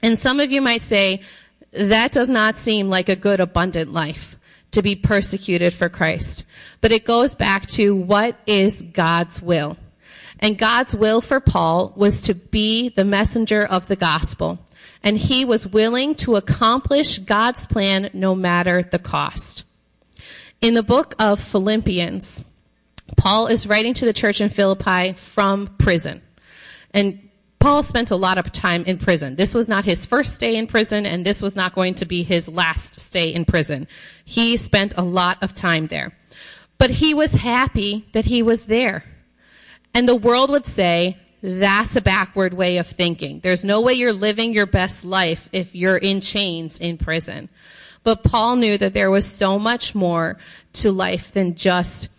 And 0.02 0.18
some 0.18 0.40
of 0.40 0.50
you 0.50 0.62
might 0.62 0.82
say, 0.82 1.20
that 1.72 2.12
does 2.12 2.28
not 2.28 2.56
seem 2.56 2.88
like 2.88 3.08
a 3.08 3.16
good, 3.16 3.40
abundant 3.40 3.92
life 3.92 4.36
to 4.70 4.82
be 4.82 4.94
persecuted 4.94 5.72
for 5.74 5.88
Christ. 5.88 6.44
But 6.80 6.92
it 6.92 7.04
goes 7.04 7.34
back 7.34 7.66
to 7.68 7.94
what 7.94 8.36
is 8.46 8.82
God's 8.82 9.40
will. 9.42 9.76
And 10.40 10.58
God's 10.58 10.94
will 10.94 11.20
for 11.20 11.40
Paul 11.40 11.92
was 11.96 12.22
to 12.22 12.34
be 12.34 12.90
the 12.90 13.04
messenger 13.04 13.64
of 13.64 13.86
the 13.86 13.96
gospel. 13.96 14.58
And 15.02 15.18
he 15.18 15.44
was 15.44 15.68
willing 15.68 16.14
to 16.16 16.36
accomplish 16.36 17.18
God's 17.18 17.66
plan 17.66 18.10
no 18.12 18.34
matter 18.34 18.82
the 18.82 18.98
cost. 18.98 19.64
In 20.60 20.74
the 20.74 20.82
book 20.82 21.14
of 21.18 21.40
Philippians, 21.40 22.44
Paul 23.16 23.46
is 23.46 23.66
writing 23.66 23.94
to 23.94 24.04
the 24.04 24.12
church 24.12 24.40
in 24.40 24.48
Philippi 24.48 25.12
from 25.12 25.68
prison. 25.78 26.20
And 26.92 27.27
Paul 27.60 27.82
spent 27.82 28.10
a 28.10 28.16
lot 28.16 28.38
of 28.38 28.52
time 28.52 28.84
in 28.84 28.98
prison. 28.98 29.34
This 29.34 29.54
was 29.54 29.68
not 29.68 29.84
his 29.84 30.06
first 30.06 30.34
stay 30.34 30.56
in 30.56 30.66
prison, 30.66 31.04
and 31.04 31.26
this 31.26 31.42
was 31.42 31.56
not 31.56 31.74
going 31.74 31.94
to 31.94 32.06
be 32.06 32.22
his 32.22 32.48
last 32.48 33.00
stay 33.00 33.34
in 33.34 33.44
prison. 33.44 33.88
He 34.24 34.56
spent 34.56 34.94
a 34.96 35.02
lot 35.02 35.42
of 35.42 35.54
time 35.54 35.86
there. 35.86 36.12
But 36.78 36.90
he 36.90 37.14
was 37.14 37.32
happy 37.32 38.08
that 38.12 38.26
he 38.26 38.42
was 38.42 38.66
there. 38.66 39.04
And 39.92 40.08
the 40.08 40.16
world 40.16 40.50
would 40.50 40.66
say, 40.66 41.16
that's 41.42 41.96
a 41.96 42.00
backward 42.00 42.54
way 42.54 42.78
of 42.78 42.86
thinking. 42.86 43.40
There's 43.40 43.64
no 43.64 43.80
way 43.80 43.94
you're 43.94 44.12
living 44.12 44.52
your 44.52 44.66
best 44.66 45.04
life 45.04 45.48
if 45.52 45.74
you're 45.74 45.96
in 45.96 46.20
chains 46.20 46.78
in 46.78 46.98
prison. 46.98 47.48
But 48.04 48.22
Paul 48.22 48.56
knew 48.56 48.78
that 48.78 48.94
there 48.94 49.10
was 49.10 49.26
so 49.26 49.58
much 49.58 49.94
more 49.94 50.38
to 50.74 50.92
life 50.92 51.32
than 51.32 51.54
just 51.54 52.10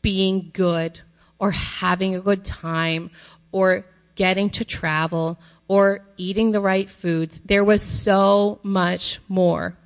being 0.00 0.50
good 0.52 1.00
or 1.38 1.50
having 1.50 2.14
a 2.14 2.20
good 2.20 2.44
time 2.44 3.10
or 3.50 3.84
getting 4.14 4.50
to 4.50 4.64
travel 4.64 5.38
or 5.68 6.04
eating 6.16 6.52
the 6.52 6.60
right 6.60 6.88
foods. 6.88 7.40
There 7.40 7.64
was 7.64 7.82
so 7.82 8.58
much 8.62 9.20
more. 9.28 9.76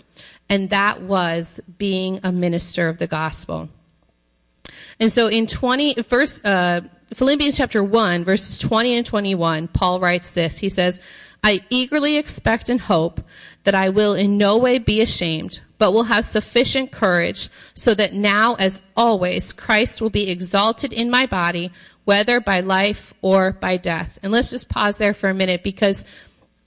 And 0.49 0.71
that 0.71 1.03
was 1.03 1.61
being 1.79 2.21
a 2.23 2.33
minister 2.33 2.89
of 2.89 2.99
the 2.99 3.07
gospel. 3.07 3.69
And 5.01 5.11
so 5.11 5.27
in 5.27 5.47
20, 5.47 6.03
first, 6.03 6.45
uh, 6.47 6.83
Philippians 7.15 7.57
chapter 7.57 7.83
1, 7.83 8.25
verses 8.25 8.59
20 8.59 8.97
and 8.97 9.07
21, 9.07 9.69
Paul 9.69 10.01
writes 10.01 10.33
this. 10.33 10.59
He 10.59 10.69
says, 10.69 11.01
I 11.45 11.65
eagerly 11.71 12.17
expect 12.17 12.69
and 12.69 12.81
hope 12.81 13.21
that 13.65 13.75
I 13.75 13.91
will 13.91 14.15
in 14.15 14.39
no 14.39 14.57
way 14.59 14.79
be 14.79 15.01
ashamed, 15.01 15.63
but 15.79 15.93
will 15.93 16.05
have 16.05 16.25
sufficient 16.25 16.91
courage 16.91 17.49
so 17.75 17.95
that 17.95 18.15
now, 18.15 18.55
as 18.55 18.83
always, 18.97 19.53
Christ 19.53 20.01
will 20.01 20.11
be 20.11 20.31
exalted 20.31 20.93
in 20.93 21.11
my 21.11 21.27
body, 21.27 21.71
whether 22.05 22.41
by 22.41 22.61
life 22.61 23.13
or 23.21 23.53
by 23.53 23.77
death. 23.77 24.19
And 24.23 24.33
let's 24.33 24.51
just 24.51 24.69
pause 24.69 24.97
there 24.97 25.15
for 25.15 25.29
a 25.29 25.35
minute 25.35 25.63
because 25.63 26.05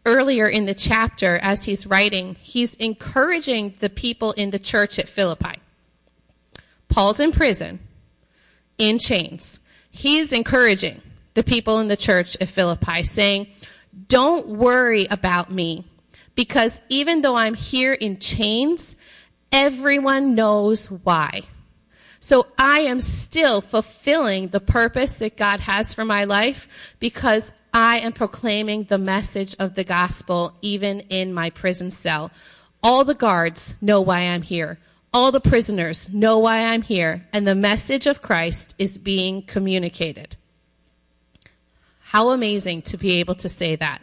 earlier 0.05 0.47
in 0.47 0.65
the 0.65 0.73
chapter, 0.73 1.37
as 1.37 1.65
he's 1.65 1.87
writing, 1.87 2.35
he's 2.39 2.75
encouraging 2.75 3.75
the 3.79 3.89
people 3.89 4.31
in 4.33 4.51
the 4.51 4.59
church 4.59 4.99
at 4.99 5.09
Philippi. 5.09 5.59
Paul's 6.87 7.19
in 7.19 7.31
prison, 7.31 7.79
in 8.77 8.99
chains. 8.99 9.59
He's 9.91 10.31
encouraging 10.31 11.01
the 11.33 11.43
people 11.43 11.79
in 11.79 11.87
the 11.87 11.97
church 11.97 12.35
at 12.41 12.49
Philippi, 12.49 13.03
saying, 13.03 13.47
Don't 14.07 14.47
worry 14.47 15.05
about 15.05 15.51
me, 15.51 15.85
because 16.39 16.79
even 16.87 17.19
though 17.19 17.35
I'm 17.35 17.53
here 17.53 17.91
in 17.91 18.17
chains, 18.17 18.95
everyone 19.51 20.35
knows 20.35 20.89
why. 20.89 21.41
So 22.21 22.47
I 22.57 22.79
am 22.79 23.01
still 23.01 23.59
fulfilling 23.59 24.47
the 24.47 24.61
purpose 24.61 25.15
that 25.15 25.35
God 25.35 25.59
has 25.59 25.93
for 25.93 26.05
my 26.05 26.23
life 26.23 26.95
because 27.01 27.53
I 27.73 27.99
am 27.99 28.13
proclaiming 28.13 28.85
the 28.85 28.97
message 28.97 29.53
of 29.59 29.75
the 29.75 29.83
gospel 29.83 30.55
even 30.61 31.01
in 31.09 31.33
my 31.33 31.49
prison 31.49 31.91
cell. 31.91 32.31
All 32.81 33.03
the 33.03 33.15
guards 33.15 33.75
know 33.81 33.99
why 33.99 34.21
I'm 34.21 34.43
here. 34.43 34.79
All 35.13 35.33
the 35.33 35.41
prisoners 35.41 36.09
know 36.09 36.39
why 36.39 36.63
I'm 36.67 36.83
here, 36.83 37.27
and 37.33 37.45
the 37.45 37.53
message 37.53 38.07
of 38.07 38.21
Christ 38.21 38.75
is 38.79 38.97
being 38.97 39.41
communicated. 39.41 40.37
How 41.99 42.29
amazing 42.29 42.83
to 42.83 42.95
be 42.95 43.19
able 43.19 43.35
to 43.35 43.49
say 43.49 43.75
that. 43.75 44.01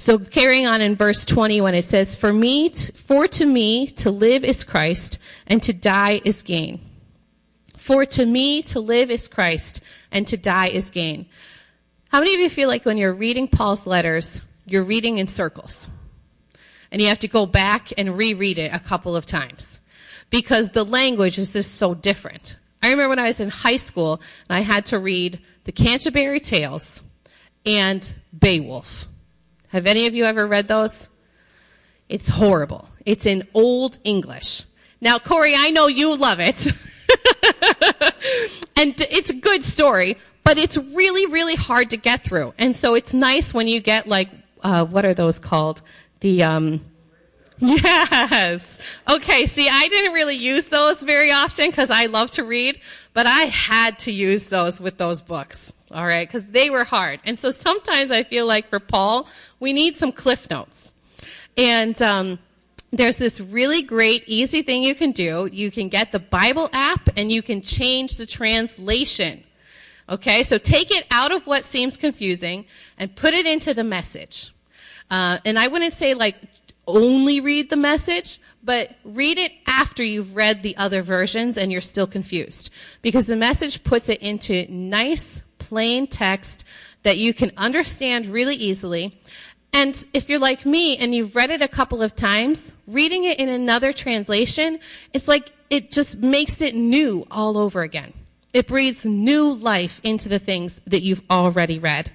So 0.00 0.18
carrying 0.18 0.66
on 0.66 0.80
in 0.80 0.96
verse 0.96 1.26
21, 1.26 1.74
it 1.74 1.84
says, 1.84 2.16
For 2.16 2.32
me, 2.32 2.70
for 2.70 3.28
to 3.28 3.44
me 3.44 3.86
to 3.88 4.10
live 4.10 4.44
is 4.44 4.64
Christ, 4.64 5.18
and 5.46 5.62
to 5.62 5.74
die 5.74 6.22
is 6.24 6.40
gain. 6.40 6.80
For 7.76 8.06
to 8.06 8.24
me 8.24 8.62
to 8.62 8.80
live 8.80 9.10
is 9.10 9.28
Christ, 9.28 9.82
and 10.10 10.26
to 10.28 10.38
die 10.38 10.68
is 10.68 10.88
gain. 10.88 11.26
How 12.08 12.20
many 12.20 12.32
of 12.32 12.40
you 12.40 12.48
feel 12.48 12.66
like 12.66 12.86
when 12.86 12.96
you're 12.96 13.12
reading 13.12 13.46
Paul's 13.46 13.86
letters, 13.86 14.40
you're 14.64 14.84
reading 14.84 15.18
in 15.18 15.26
circles? 15.26 15.90
And 16.90 17.02
you 17.02 17.08
have 17.08 17.18
to 17.18 17.28
go 17.28 17.44
back 17.44 17.92
and 17.98 18.16
reread 18.16 18.56
it 18.56 18.72
a 18.72 18.80
couple 18.80 19.14
of 19.14 19.26
times 19.26 19.80
because 20.30 20.70
the 20.70 20.82
language 20.82 21.36
is 21.36 21.52
just 21.52 21.74
so 21.74 21.94
different. 21.94 22.56
I 22.82 22.90
remember 22.90 23.10
when 23.10 23.18
I 23.18 23.26
was 23.26 23.38
in 23.38 23.50
high 23.50 23.76
school 23.76 24.14
and 24.48 24.56
I 24.56 24.60
had 24.60 24.86
to 24.86 24.98
read 24.98 25.40
the 25.64 25.72
Canterbury 25.72 26.40
Tales 26.40 27.02
and 27.66 28.14
Beowulf. 28.36 29.09
Have 29.70 29.86
any 29.86 30.06
of 30.06 30.14
you 30.14 30.24
ever 30.24 30.46
read 30.46 30.68
those? 30.68 31.08
It's 32.08 32.28
horrible. 32.28 32.88
It's 33.06 33.24
in 33.26 33.46
Old 33.54 33.98
English. 34.02 34.64
Now, 35.00 35.18
Corey, 35.18 35.54
I 35.56 35.70
know 35.70 35.86
you 35.86 36.16
love 36.16 36.40
it. 36.40 36.66
and 38.76 38.94
it's 39.10 39.30
a 39.30 39.36
good 39.36 39.62
story, 39.62 40.16
but 40.44 40.58
it's 40.58 40.76
really, 40.76 41.26
really 41.26 41.54
hard 41.54 41.90
to 41.90 41.96
get 41.96 42.24
through. 42.24 42.52
And 42.58 42.74
so 42.74 42.94
it's 42.94 43.14
nice 43.14 43.54
when 43.54 43.68
you 43.68 43.80
get 43.80 44.08
like, 44.08 44.28
uh, 44.62 44.84
what 44.84 45.04
are 45.04 45.14
those 45.14 45.38
called? 45.38 45.82
The, 46.18 46.42
um, 46.42 46.80
Yes. 47.60 48.78
Okay. 49.08 49.46
See, 49.46 49.68
I 49.68 49.88
didn't 49.88 50.12
really 50.12 50.36
use 50.36 50.68
those 50.68 51.02
very 51.02 51.30
often 51.30 51.70
because 51.70 51.90
I 51.90 52.06
love 52.06 52.30
to 52.32 52.44
read, 52.44 52.80
but 53.12 53.26
I 53.26 53.42
had 53.42 53.98
to 54.00 54.12
use 54.12 54.48
those 54.48 54.80
with 54.80 54.98
those 54.98 55.22
books. 55.22 55.72
All 55.90 56.06
right. 56.06 56.26
Because 56.26 56.48
they 56.48 56.70
were 56.70 56.84
hard. 56.84 57.20
And 57.24 57.38
so 57.38 57.50
sometimes 57.50 58.10
I 58.10 58.22
feel 58.22 58.46
like 58.46 58.66
for 58.66 58.80
Paul, 58.80 59.28
we 59.58 59.72
need 59.72 59.94
some 59.94 60.12
cliff 60.12 60.48
notes. 60.50 60.92
And, 61.56 62.00
um, 62.00 62.38
there's 62.92 63.18
this 63.18 63.40
really 63.40 63.82
great, 63.82 64.24
easy 64.26 64.62
thing 64.62 64.82
you 64.82 64.94
can 64.94 65.12
do. 65.12 65.48
You 65.52 65.70
can 65.70 65.88
get 65.88 66.10
the 66.10 66.18
Bible 66.18 66.68
app 66.72 67.08
and 67.16 67.30
you 67.30 67.40
can 67.40 67.60
change 67.60 68.16
the 68.16 68.26
translation. 68.26 69.44
Okay, 70.08 70.42
so 70.42 70.58
take 70.58 70.90
it 70.90 71.06
out 71.10 71.30
of 71.30 71.46
what 71.46 71.64
seems 71.64 71.96
confusing 71.96 72.64
and 72.98 73.14
put 73.14 73.32
it 73.32 73.46
into 73.46 73.74
the 73.74 73.84
message. 73.84 74.52
Uh, 75.08 75.38
and 75.44 75.56
I 75.56 75.68
wouldn't 75.68 75.92
say 75.92 76.14
like 76.14 76.36
only 76.86 77.40
read 77.40 77.70
the 77.70 77.76
message, 77.76 78.40
but 78.62 78.90
read 79.04 79.38
it 79.38 79.52
after 79.66 80.02
you've 80.02 80.36
read 80.36 80.62
the 80.62 80.76
other 80.76 81.02
versions 81.02 81.56
and 81.56 81.70
you're 81.70 81.80
still 81.80 82.06
confused. 82.06 82.70
Because 83.02 83.26
the 83.26 83.36
message 83.36 83.84
puts 83.84 84.08
it 84.08 84.20
into 84.20 84.66
nice, 84.70 85.42
plain 85.58 86.06
text 86.06 86.66
that 87.02 87.16
you 87.16 87.32
can 87.32 87.52
understand 87.56 88.26
really 88.26 88.56
easily. 88.56 89.18
And 89.72 90.06
if 90.12 90.28
you're 90.28 90.40
like 90.40 90.66
me 90.66 90.96
and 90.96 91.14
you've 91.14 91.36
read 91.36 91.50
it 91.50 91.62
a 91.62 91.68
couple 91.68 92.02
of 92.02 92.16
times, 92.16 92.74
reading 92.86 93.24
it 93.24 93.38
in 93.38 93.48
another 93.48 93.92
translation, 93.92 94.80
it's 95.12 95.28
like 95.28 95.52
it 95.70 95.90
just 95.90 96.18
makes 96.18 96.60
it 96.60 96.74
new 96.74 97.26
all 97.30 97.56
over 97.56 97.82
again. 97.82 98.12
It 98.52 98.66
breathes 98.66 99.06
new 99.06 99.52
life 99.52 100.00
into 100.02 100.28
the 100.28 100.40
things 100.40 100.80
that 100.86 101.02
you've 101.02 101.22
already 101.30 101.78
read. 101.78 102.10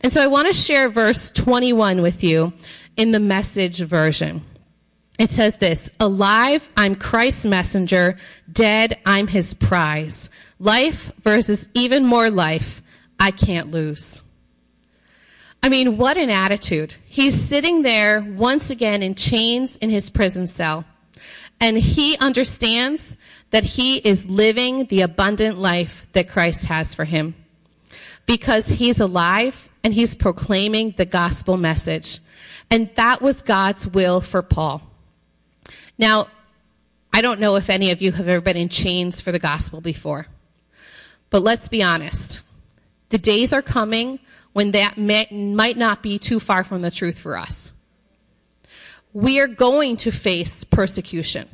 And 0.00 0.12
so 0.12 0.22
I 0.22 0.28
want 0.28 0.46
to 0.46 0.54
share 0.54 0.88
verse 0.88 1.32
21 1.32 2.00
with 2.00 2.22
you 2.22 2.52
in 2.96 3.10
the 3.10 3.20
message 3.20 3.80
version. 3.80 4.42
It 5.18 5.30
says 5.30 5.56
this, 5.56 5.90
alive, 6.00 6.70
I'm 6.76 6.94
Christ's 6.94 7.44
messenger. 7.44 8.16
Dead, 8.50 8.98
I'm 9.04 9.26
his 9.26 9.54
prize. 9.54 10.30
Life 10.58 11.12
versus 11.20 11.68
even 11.74 12.06
more 12.06 12.30
life, 12.30 12.82
I 13.18 13.30
can't 13.30 13.70
lose. 13.70 14.22
I 15.62 15.68
mean, 15.68 15.98
what 15.98 16.16
an 16.16 16.30
attitude. 16.30 16.94
He's 17.04 17.38
sitting 17.38 17.82
there 17.82 18.22
once 18.22 18.70
again 18.70 19.02
in 19.02 19.14
chains 19.14 19.76
in 19.76 19.90
his 19.90 20.08
prison 20.08 20.46
cell. 20.46 20.84
And 21.60 21.76
he 21.76 22.16
understands 22.16 23.16
that 23.50 23.64
he 23.64 23.96
is 23.96 24.24
living 24.26 24.86
the 24.86 25.02
abundant 25.02 25.58
life 25.58 26.10
that 26.12 26.28
Christ 26.28 26.66
has 26.66 26.94
for 26.94 27.04
him. 27.04 27.34
Because 28.24 28.68
he's 28.68 29.00
alive 29.00 29.69
and 29.82 29.94
he's 29.94 30.14
proclaiming 30.14 30.94
the 30.96 31.06
gospel 31.06 31.56
message. 31.56 32.20
And 32.70 32.90
that 32.94 33.22
was 33.22 33.42
God's 33.42 33.86
will 33.86 34.20
for 34.20 34.42
Paul. 34.42 34.82
Now, 35.98 36.28
I 37.12 37.22
don't 37.22 37.40
know 37.40 37.56
if 37.56 37.70
any 37.70 37.90
of 37.90 38.00
you 38.00 38.12
have 38.12 38.28
ever 38.28 38.40
been 38.40 38.56
in 38.56 38.68
chains 38.68 39.20
for 39.20 39.32
the 39.32 39.38
gospel 39.38 39.80
before. 39.80 40.26
But 41.30 41.42
let's 41.42 41.68
be 41.68 41.82
honest. 41.82 42.42
The 43.08 43.18
days 43.18 43.52
are 43.52 43.62
coming 43.62 44.20
when 44.52 44.72
that 44.72 44.98
may, 44.98 45.26
might 45.30 45.76
not 45.76 46.02
be 46.02 46.18
too 46.18 46.40
far 46.40 46.64
from 46.64 46.82
the 46.82 46.90
truth 46.90 47.18
for 47.18 47.36
us. 47.36 47.72
We 49.12 49.40
are 49.40 49.48
going 49.48 49.96
to 49.98 50.12
face 50.12 50.64
persecution. 50.64 51.48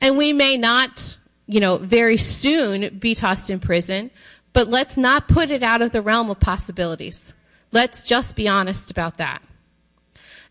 And 0.00 0.18
we 0.18 0.32
may 0.32 0.56
not, 0.56 1.16
you 1.46 1.60
know, 1.60 1.78
very 1.78 2.18
soon 2.18 2.98
be 2.98 3.14
tossed 3.14 3.50
in 3.50 3.60
prison, 3.60 4.10
but 4.58 4.66
let's 4.66 4.96
not 4.96 5.28
put 5.28 5.52
it 5.52 5.62
out 5.62 5.82
of 5.82 5.92
the 5.92 6.02
realm 6.02 6.28
of 6.30 6.40
possibilities. 6.40 7.32
Let's 7.70 8.02
just 8.02 8.34
be 8.34 8.48
honest 8.48 8.90
about 8.90 9.18
that. 9.18 9.40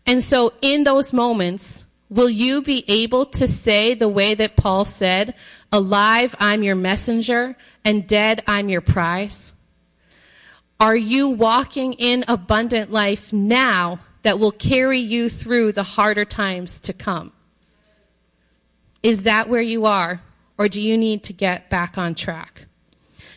And 0.06 0.22
so 0.22 0.54
in 0.62 0.84
those 0.84 1.12
moments, 1.12 1.84
will 2.08 2.30
you 2.30 2.62
be 2.62 2.86
able 2.88 3.26
to 3.26 3.46
say 3.46 3.92
the 3.92 4.08
way 4.08 4.32
that 4.34 4.56
Paul 4.56 4.86
said, 4.86 5.34
alive, 5.70 6.34
I'm 6.40 6.62
your 6.62 6.74
messenger, 6.74 7.54
and 7.84 8.08
dead, 8.08 8.42
I'm 8.46 8.70
your 8.70 8.80
prize? 8.80 9.52
Are 10.80 10.96
you 10.96 11.28
walking 11.28 11.92
in 11.92 12.24
abundant 12.28 12.90
life 12.90 13.30
now 13.30 13.98
that 14.22 14.38
will 14.38 14.52
carry 14.52 15.00
you 15.00 15.28
through 15.28 15.72
the 15.72 15.82
harder 15.82 16.24
times 16.24 16.80
to 16.80 16.94
come? 16.94 17.30
Is 19.02 19.24
that 19.24 19.50
where 19.50 19.60
you 19.60 19.84
are? 19.84 20.22
Or 20.56 20.66
do 20.66 20.80
you 20.80 20.96
need 20.96 21.24
to 21.24 21.34
get 21.34 21.68
back 21.68 21.98
on 21.98 22.14
track? 22.14 22.67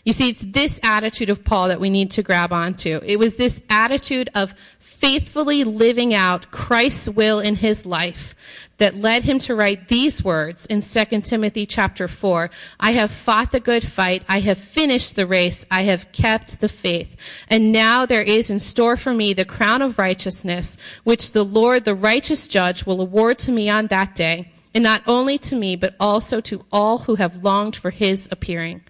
You 0.03 0.13
see, 0.13 0.29
it's 0.29 0.41
this 0.41 0.79
attitude 0.81 1.29
of 1.29 1.43
Paul 1.43 1.67
that 1.67 1.79
we 1.79 1.89
need 1.89 2.11
to 2.11 2.23
grab 2.23 2.51
onto. 2.51 2.99
It 3.03 3.17
was 3.17 3.35
this 3.35 3.63
attitude 3.69 4.29
of 4.33 4.55
faithfully 4.79 5.63
living 5.63 6.13
out 6.13 6.49
Christ's 6.49 7.09
will 7.09 7.39
in 7.39 7.55
his 7.55 7.85
life 7.85 8.35
that 8.77 8.95
led 8.95 9.23
him 9.23 9.37
to 9.37 9.55
write 9.55 9.89
these 9.89 10.23
words 10.23 10.65
in 10.65 10.81
2 10.81 11.21
Timothy 11.21 11.67
chapter 11.67 12.07
4. 12.07 12.49
I 12.79 12.93
have 12.93 13.11
fought 13.11 13.51
the 13.51 13.59
good 13.59 13.83
fight. 13.83 14.23
I 14.27 14.39
have 14.39 14.57
finished 14.57 15.15
the 15.15 15.27
race. 15.27 15.67
I 15.69 15.83
have 15.83 16.11
kept 16.11 16.61
the 16.61 16.67
faith. 16.67 17.15
And 17.47 17.71
now 17.71 18.07
there 18.07 18.23
is 18.23 18.49
in 18.49 18.59
store 18.59 18.97
for 18.97 19.13
me 19.13 19.33
the 19.33 19.45
crown 19.45 19.83
of 19.83 19.99
righteousness, 19.99 20.77
which 21.03 21.31
the 21.31 21.45
Lord, 21.45 21.85
the 21.85 21.93
righteous 21.93 22.47
judge, 22.47 22.87
will 22.87 23.01
award 23.01 23.37
to 23.39 23.51
me 23.51 23.69
on 23.69 23.87
that 23.87 24.15
day. 24.15 24.51
And 24.73 24.83
not 24.83 25.03
only 25.05 25.37
to 25.39 25.55
me, 25.55 25.75
but 25.75 25.95
also 25.99 26.41
to 26.41 26.65
all 26.71 26.99
who 26.99 27.15
have 27.15 27.43
longed 27.43 27.75
for 27.75 27.91
his 27.91 28.27
appearing. 28.31 28.81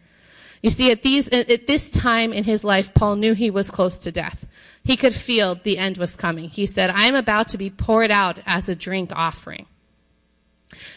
You 0.61 0.69
see, 0.69 0.91
at, 0.91 1.01
these, 1.01 1.27
at 1.29 1.65
this 1.65 1.89
time 1.89 2.33
in 2.33 2.43
his 2.43 2.63
life, 2.63 2.93
Paul 2.93 3.15
knew 3.15 3.33
he 3.33 3.49
was 3.49 3.71
close 3.71 3.97
to 3.99 4.11
death. 4.11 4.45
He 4.83 4.95
could 4.95 5.13
feel 5.13 5.55
the 5.55 5.77
end 5.77 5.97
was 5.97 6.15
coming. 6.15 6.49
He 6.49 6.65
said, 6.65 6.89
I 6.91 7.05
am 7.05 7.15
about 7.15 7.47
to 7.49 7.57
be 7.57 7.69
poured 7.69 8.11
out 8.11 8.39
as 8.45 8.69
a 8.69 8.75
drink 8.75 9.11
offering. 9.15 9.65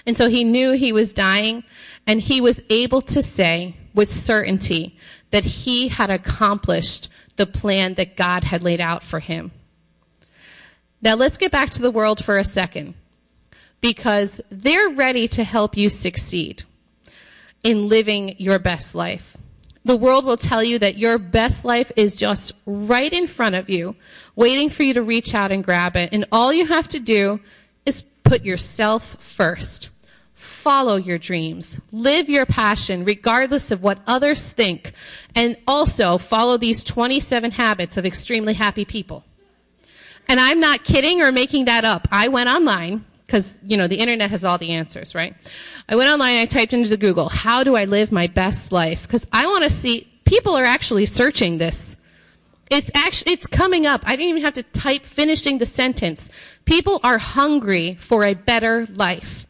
And 0.07 0.17
so 0.17 0.29
he 0.29 0.45
knew 0.45 0.73
he 0.73 0.93
was 0.93 1.15
dying, 1.15 1.65
and 2.07 2.21
he 2.21 2.41
was 2.41 2.63
able 2.69 3.01
to 3.03 3.23
say 3.23 3.75
with 3.95 4.09
certainty 4.09 4.97
that 5.31 5.45
he 5.45 5.89
had 5.89 6.11
accomplished 6.11 7.09
the 7.37 7.47
plan 7.47 7.95
that 7.95 8.17
God 8.17 8.45
had 8.45 8.63
laid 8.63 8.81
out 8.81 9.03
for 9.03 9.19
him. 9.19 9.51
Now 11.03 11.15
let's 11.15 11.39
get 11.39 11.51
back 11.51 11.71
to 11.71 11.83
the 11.83 11.91
world 11.91 12.23
for 12.23 12.39
a 12.39 12.45
second, 12.45 12.95
because 13.81 14.41
they're 14.51 14.91
ready 14.91 15.27
to 15.29 15.43
help 15.43 15.77
you 15.77 15.89
succeed 15.89 16.63
in 17.63 17.89
living 17.89 18.37
your 18.39 18.59
best 18.59 18.95
life. 18.95 19.37
The 19.85 19.97
world 19.97 20.25
will 20.25 20.39
tell 20.39 20.65
you 20.65 20.79
that 20.79 20.97
your 20.97 21.19
best 21.19 21.65
life 21.65 21.93
is 21.95 22.17
just 22.17 22.53
right 22.65 23.13
in 23.13 23.27
front 23.27 23.55
of 23.55 23.69
you, 23.69 23.97
waiting 24.35 24.71
for 24.71 24.83
you 24.83 24.95
to 24.95 25.03
reach 25.03 25.35
out 25.35 25.53
and 25.53 25.63
grab 25.63 25.95
it. 25.95 26.11
And 26.13 26.25
all 26.33 26.53
you 26.55 26.67
have 26.67 26.89
to 26.89 27.01
do 27.01 27.41
is 27.85 28.03
put 28.23 28.45
yourself 28.45 29.23
first. 29.23 29.91
Follow 30.33 30.97
your 30.97 31.19
dreams. 31.19 31.81
Live 31.93 32.31
your 32.31 32.47
passion 32.47 33.05
regardless 33.05 33.71
of 33.71 33.83
what 33.83 33.99
others 34.07 34.53
think. 34.53 34.93
And 35.35 35.57
also 35.69 36.17
follow 36.17 36.57
these 36.57 36.83
27 36.83 37.53
habits 37.53 37.99
of 37.99 38.07
extremely 38.07 38.55
happy 38.55 38.87
people. 38.87 39.25
And 40.29 40.41
I'm 40.41 40.61
not 40.61 40.85
kidding 40.85 41.21
or 41.21 41.31
making 41.31 41.67
that 41.67 41.85
up. 41.85 42.09
I 42.11 42.29
went 42.29 42.49
online 42.49 43.05
because, 43.27 43.59
you 43.67 43.77
know, 43.77 43.89
the 43.89 43.97
internet 43.97 44.31
has 44.31 44.45
all 44.45 44.59
the 44.59 44.71
answers, 44.73 45.15
right? 45.15 45.35
I 45.89 45.97
went 45.97 46.11
online, 46.11 46.39
I 46.39 46.47
typed 46.47 46.73
into 46.73 46.97
Google, 46.97 47.29
how 47.29 47.65
do 47.65 47.77
I 47.77 47.85
live 47.85 48.13
my 48.13 48.27
best 48.27 48.73
life? 48.73 49.07
Because 49.07 49.27
I 49.33 49.47
want 49.47 49.65
to 49.65 49.71
see, 49.71 50.09
people 50.25 50.55
are 50.55 50.65
actually 50.65 51.07
searching 51.07 51.59
this. 51.59 51.97
It's 52.71 52.91
actually, 52.95 53.33
it's 53.33 53.47
coming 53.47 53.87
up. 53.87 54.03
I 54.07 54.17
didn't 54.17 54.31
even 54.31 54.43
have 54.43 54.55
to 54.55 54.63
type 54.63 55.05
finishing 55.05 55.59
the 55.59 55.67
sentence. 55.67 56.31
People 56.65 57.01
are 57.03 57.19
hungry 57.19 57.95
for 57.95 58.25
a 58.25 58.35
better 58.35 58.87
life. 58.95 59.47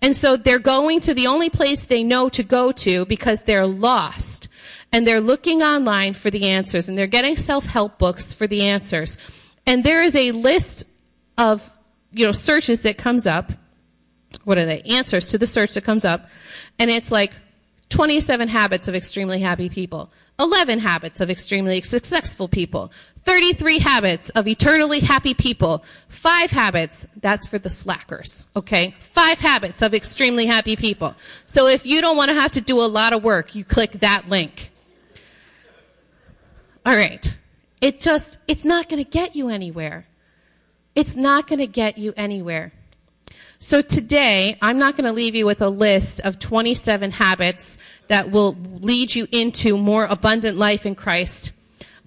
And 0.00 0.14
so 0.14 0.36
they're 0.36 0.58
going 0.58 1.00
to 1.00 1.14
the 1.14 1.26
only 1.26 1.50
place 1.50 1.86
they 1.86 2.04
know 2.04 2.28
to 2.30 2.42
go 2.42 2.70
to 2.72 3.04
because 3.06 3.42
they're 3.42 3.66
lost. 3.66 4.48
And 4.92 5.06
they're 5.06 5.20
looking 5.20 5.62
online 5.62 6.14
for 6.14 6.30
the 6.30 6.48
answers 6.48 6.88
and 6.88 6.96
they're 6.96 7.06
getting 7.06 7.36
self-help 7.36 7.98
books 7.98 8.32
for 8.32 8.46
the 8.46 8.62
answers. 8.62 9.18
And 9.66 9.82
there 9.82 10.02
is 10.02 10.14
a 10.14 10.32
list 10.32 10.88
of, 11.36 11.75
you 12.16 12.26
know, 12.26 12.32
searches 12.32 12.80
that 12.80 12.96
comes 12.96 13.26
up. 13.26 13.52
What 14.44 14.58
are 14.58 14.64
they? 14.64 14.80
Answers 14.82 15.28
to 15.28 15.38
the 15.38 15.46
search 15.46 15.74
that 15.74 15.84
comes 15.84 16.04
up. 16.04 16.28
And 16.78 16.90
it's 16.90 17.12
like 17.12 17.32
27 17.90 18.48
habits 18.48 18.88
of 18.88 18.94
extremely 18.94 19.40
happy 19.40 19.68
people. 19.68 20.10
11 20.40 20.80
habits 20.80 21.20
of 21.20 21.30
extremely 21.30 21.80
successful 21.82 22.48
people. 22.48 22.90
33 23.24 23.78
habits 23.78 24.30
of 24.30 24.48
eternally 24.48 25.00
happy 25.00 25.34
people. 25.34 25.84
Five 26.08 26.50
habits, 26.50 27.06
that's 27.20 27.46
for 27.46 27.58
the 27.58 27.70
slackers, 27.70 28.46
okay? 28.56 28.94
Five 28.98 29.38
habits 29.38 29.82
of 29.82 29.94
extremely 29.94 30.46
happy 30.46 30.74
people. 30.74 31.14
So 31.44 31.66
if 31.66 31.86
you 31.86 32.00
don't 32.00 32.16
want 32.16 32.30
to 32.30 32.34
have 32.34 32.52
to 32.52 32.60
do 32.60 32.80
a 32.80 32.86
lot 32.86 33.12
of 33.12 33.22
work, 33.22 33.54
you 33.54 33.64
click 33.64 33.92
that 33.92 34.28
link. 34.28 34.70
All 36.84 36.96
right. 36.96 37.38
It 37.80 37.98
just, 37.98 38.38
it's 38.48 38.64
not 38.64 38.88
going 38.88 39.02
to 39.04 39.10
get 39.10 39.36
you 39.36 39.48
anywhere. 39.48 40.06
It's 40.96 41.14
not 41.14 41.46
going 41.46 41.58
to 41.58 41.66
get 41.66 41.98
you 41.98 42.14
anywhere. 42.16 42.72
So 43.58 43.82
today, 43.82 44.56
I'm 44.60 44.78
not 44.78 44.96
going 44.96 45.04
to 45.04 45.12
leave 45.12 45.34
you 45.34 45.46
with 45.46 45.62
a 45.62 45.68
list 45.68 46.20
of 46.20 46.38
27 46.38 47.10
habits 47.10 47.78
that 48.08 48.30
will 48.30 48.56
lead 48.80 49.14
you 49.14 49.28
into 49.30 49.76
more 49.76 50.06
abundant 50.06 50.56
life 50.56 50.86
in 50.86 50.94
Christ. 50.94 51.52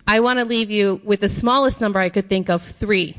I 0.08 0.20
want 0.22 0.40
to 0.40 0.46
leave 0.46 0.72
you 0.72 1.02
with 1.04 1.22
the 1.22 1.30
smallest 1.30 1.82
number 1.82 2.00
I 2.00 2.10
could 2.10 2.28
think 2.28 2.50
of, 2.50 2.64
three. 2.64 3.16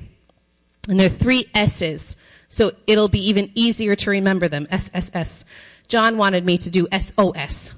And 0.89 0.99
they're 0.99 1.09
three 1.09 1.47
S's. 1.55 2.17
So 2.49 2.73
it'll 2.89 3.09
be 3.09 3.29
even 3.29 3.53
easier 3.55 3.95
to 3.95 4.11
remember 4.11 4.49
them. 4.49 4.67
S, 4.71 4.91
S, 4.93 5.11
S. 5.15 5.45
John 5.87 6.19
wanted 6.19 6.45
me 6.45 6.59
to 6.59 6.71
do 6.71 6.89
S, 6.91 7.13
O, 7.17 7.31
S. 7.31 7.73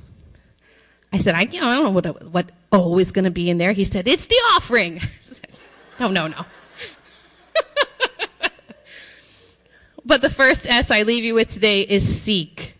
I 1.12 1.18
said, 1.18 1.34
I, 1.34 1.42
you 1.42 1.60
know, 1.60 1.68
I 1.68 1.74
don't 1.76 1.84
know 1.84 1.90
what, 1.90 2.26
what 2.32 2.50
O 2.72 2.98
is 2.98 3.12
going 3.12 3.26
to 3.26 3.30
be 3.30 3.50
in 3.50 3.58
there. 3.58 3.72
He 3.72 3.84
said, 3.84 4.08
it's 4.08 4.26
the 4.26 4.36
offering. 4.56 5.00
Said, 5.20 5.48
no, 6.00 6.08
no, 6.08 6.28
no. 6.28 6.46
But 10.04 10.20
the 10.20 10.30
first 10.30 10.68
S 10.68 10.90
I 10.90 11.02
leave 11.02 11.24
you 11.24 11.34
with 11.34 11.48
today 11.48 11.82
is 11.82 12.04
seek. 12.04 12.74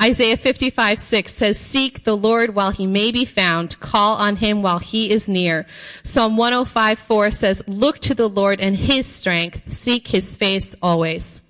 Isaiah 0.00 0.36
55, 0.36 0.96
6 0.96 1.34
says, 1.34 1.58
Seek 1.58 2.04
the 2.04 2.16
Lord 2.16 2.54
while 2.54 2.70
he 2.70 2.86
may 2.86 3.10
be 3.10 3.24
found. 3.24 3.78
Call 3.80 4.14
on 4.14 4.36
him 4.36 4.62
while 4.62 4.78
he 4.78 5.10
is 5.10 5.28
near. 5.28 5.66
Psalm 6.04 6.36
105, 6.36 6.98
4 7.00 7.30
says, 7.32 7.64
Look 7.66 7.98
to 8.00 8.14
the 8.14 8.28
Lord 8.28 8.60
and 8.60 8.76
his 8.76 9.06
strength. 9.06 9.72
Seek 9.72 10.06
his 10.06 10.36
face 10.36 10.76
always. 10.80 11.42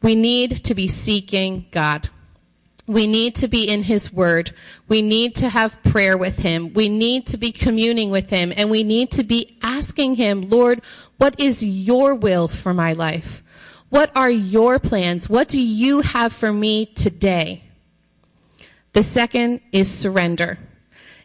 We 0.00 0.14
need 0.14 0.64
to 0.64 0.74
be 0.74 0.88
seeking 0.88 1.66
God. 1.70 2.08
We 2.88 3.06
need 3.06 3.34
to 3.36 3.48
be 3.48 3.68
in 3.68 3.82
his 3.82 4.10
word. 4.12 4.50
We 4.88 5.02
need 5.02 5.36
to 5.36 5.50
have 5.50 5.82
prayer 5.82 6.16
with 6.16 6.38
him. 6.38 6.72
We 6.72 6.88
need 6.88 7.26
to 7.26 7.36
be 7.36 7.52
communing 7.52 8.10
with 8.10 8.30
him. 8.30 8.50
And 8.56 8.70
we 8.70 8.82
need 8.82 9.10
to 9.12 9.22
be 9.22 9.58
asking 9.62 10.16
him, 10.16 10.48
Lord, 10.48 10.80
what 11.18 11.38
is 11.38 11.62
your 11.62 12.14
will 12.14 12.48
for 12.48 12.72
my 12.72 12.94
life? 12.94 13.42
What 13.90 14.10
are 14.16 14.30
your 14.30 14.78
plans? 14.78 15.28
What 15.28 15.48
do 15.48 15.60
you 15.60 16.00
have 16.00 16.32
for 16.32 16.50
me 16.50 16.86
today? 16.86 17.62
The 18.94 19.02
second 19.02 19.60
is 19.70 19.90
surrender. 19.90 20.58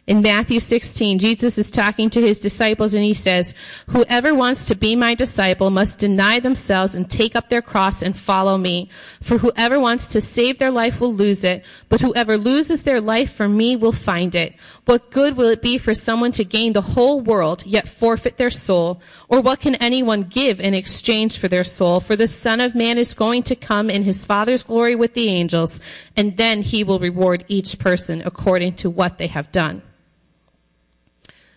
In 0.06 0.20
Matthew 0.20 0.60
16, 0.60 1.18
Jesus 1.18 1.56
is 1.56 1.70
talking 1.70 2.10
to 2.10 2.20
his 2.20 2.38
disciples 2.38 2.92
and 2.92 3.02
he 3.02 3.14
says, 3.14 3.54
Whoever 3.88 4.34
wants 4.34 4.68
to 4.68 4.74
be 4.74 4.94
my 4.94 5.14
disciple 5.14 5.70
must 5.70 5.98
deny 5.98 6.40
themselves 6.40 6.94
and 6.94 7.08
take 7.08 7.34
up 7.34 7.48
their 7.48 7.62
cross 7.62 8.02
and 8.02 8.14
follow 8.14 8.58
me. 8.58 8.90
For 9.22 9.38
whoever 9.38 9.80
wants 9.80 10.08
to 10.08 10.20
save 10.20 10.58
their 10.58 10.70
life 10.70 11.00
will 11.00 11.14
lose 11.14 11.42
it, 11.42 11.64
but 11.88 12.02
whoever 12.02 12.36
loses 12.36 12.82
their 12.82 13.00
life 13.00 13.32
for 13.32 13.48
me 13.48 13.76
will 13.76 13.92
find 13.92 14.34
it. 14.34 14.54
What 14.84 15.10
good 15.10 15.38
will 15.38 15.48
it 15.48 15.62
be 15.62 15.78
for 15.78 15.94
someone 15.94 16.32
to 16.32 16.44
gain 16.44 16.74
the 16.74 16.82
whole 16.82 17.22
world 17.22 17.64
yet 17.64 17.88
forfeit 17.88 18.36
their 18.36 18.50
soul? 18.50 19.00
Or 19.30 19.40
what 19.40 19.60
can 19.60 19.74
anyone 19.76 20.24
give 20.24 20.60
in 20.60 20.74
exchange 20.74 21.38
for 21.38 21.48
their 21.48 21.64
soul? 21.64 22.00
For 22.00 22.14
the 22.14 22.28
Son 22.28 22.60
of 22.60 22.74
Man 22.74 22.98
is 22.98 23.14
going 23.14 23.42
to 23.44 23.56
come 23.56 23.88
in 23.88 24.02
his 24.02 24.26
Father's 24.26 24.64
glory 24.64 24.96
with 24.96 25.14
the 25.14 25.30
angels, 25.30 25.80
and 26.14 26.36
then 26.36 26.60
he 26.60 26.84
will 26.84 26.98
reward 26.98 27.46
each 27.48 27.78
person 27.78 28.22
according 28.26 28.74
to 28.74 28.90
what 28.90 29.16
they 29.16 29.28
have 29.28 29.50
done 29.50 29.80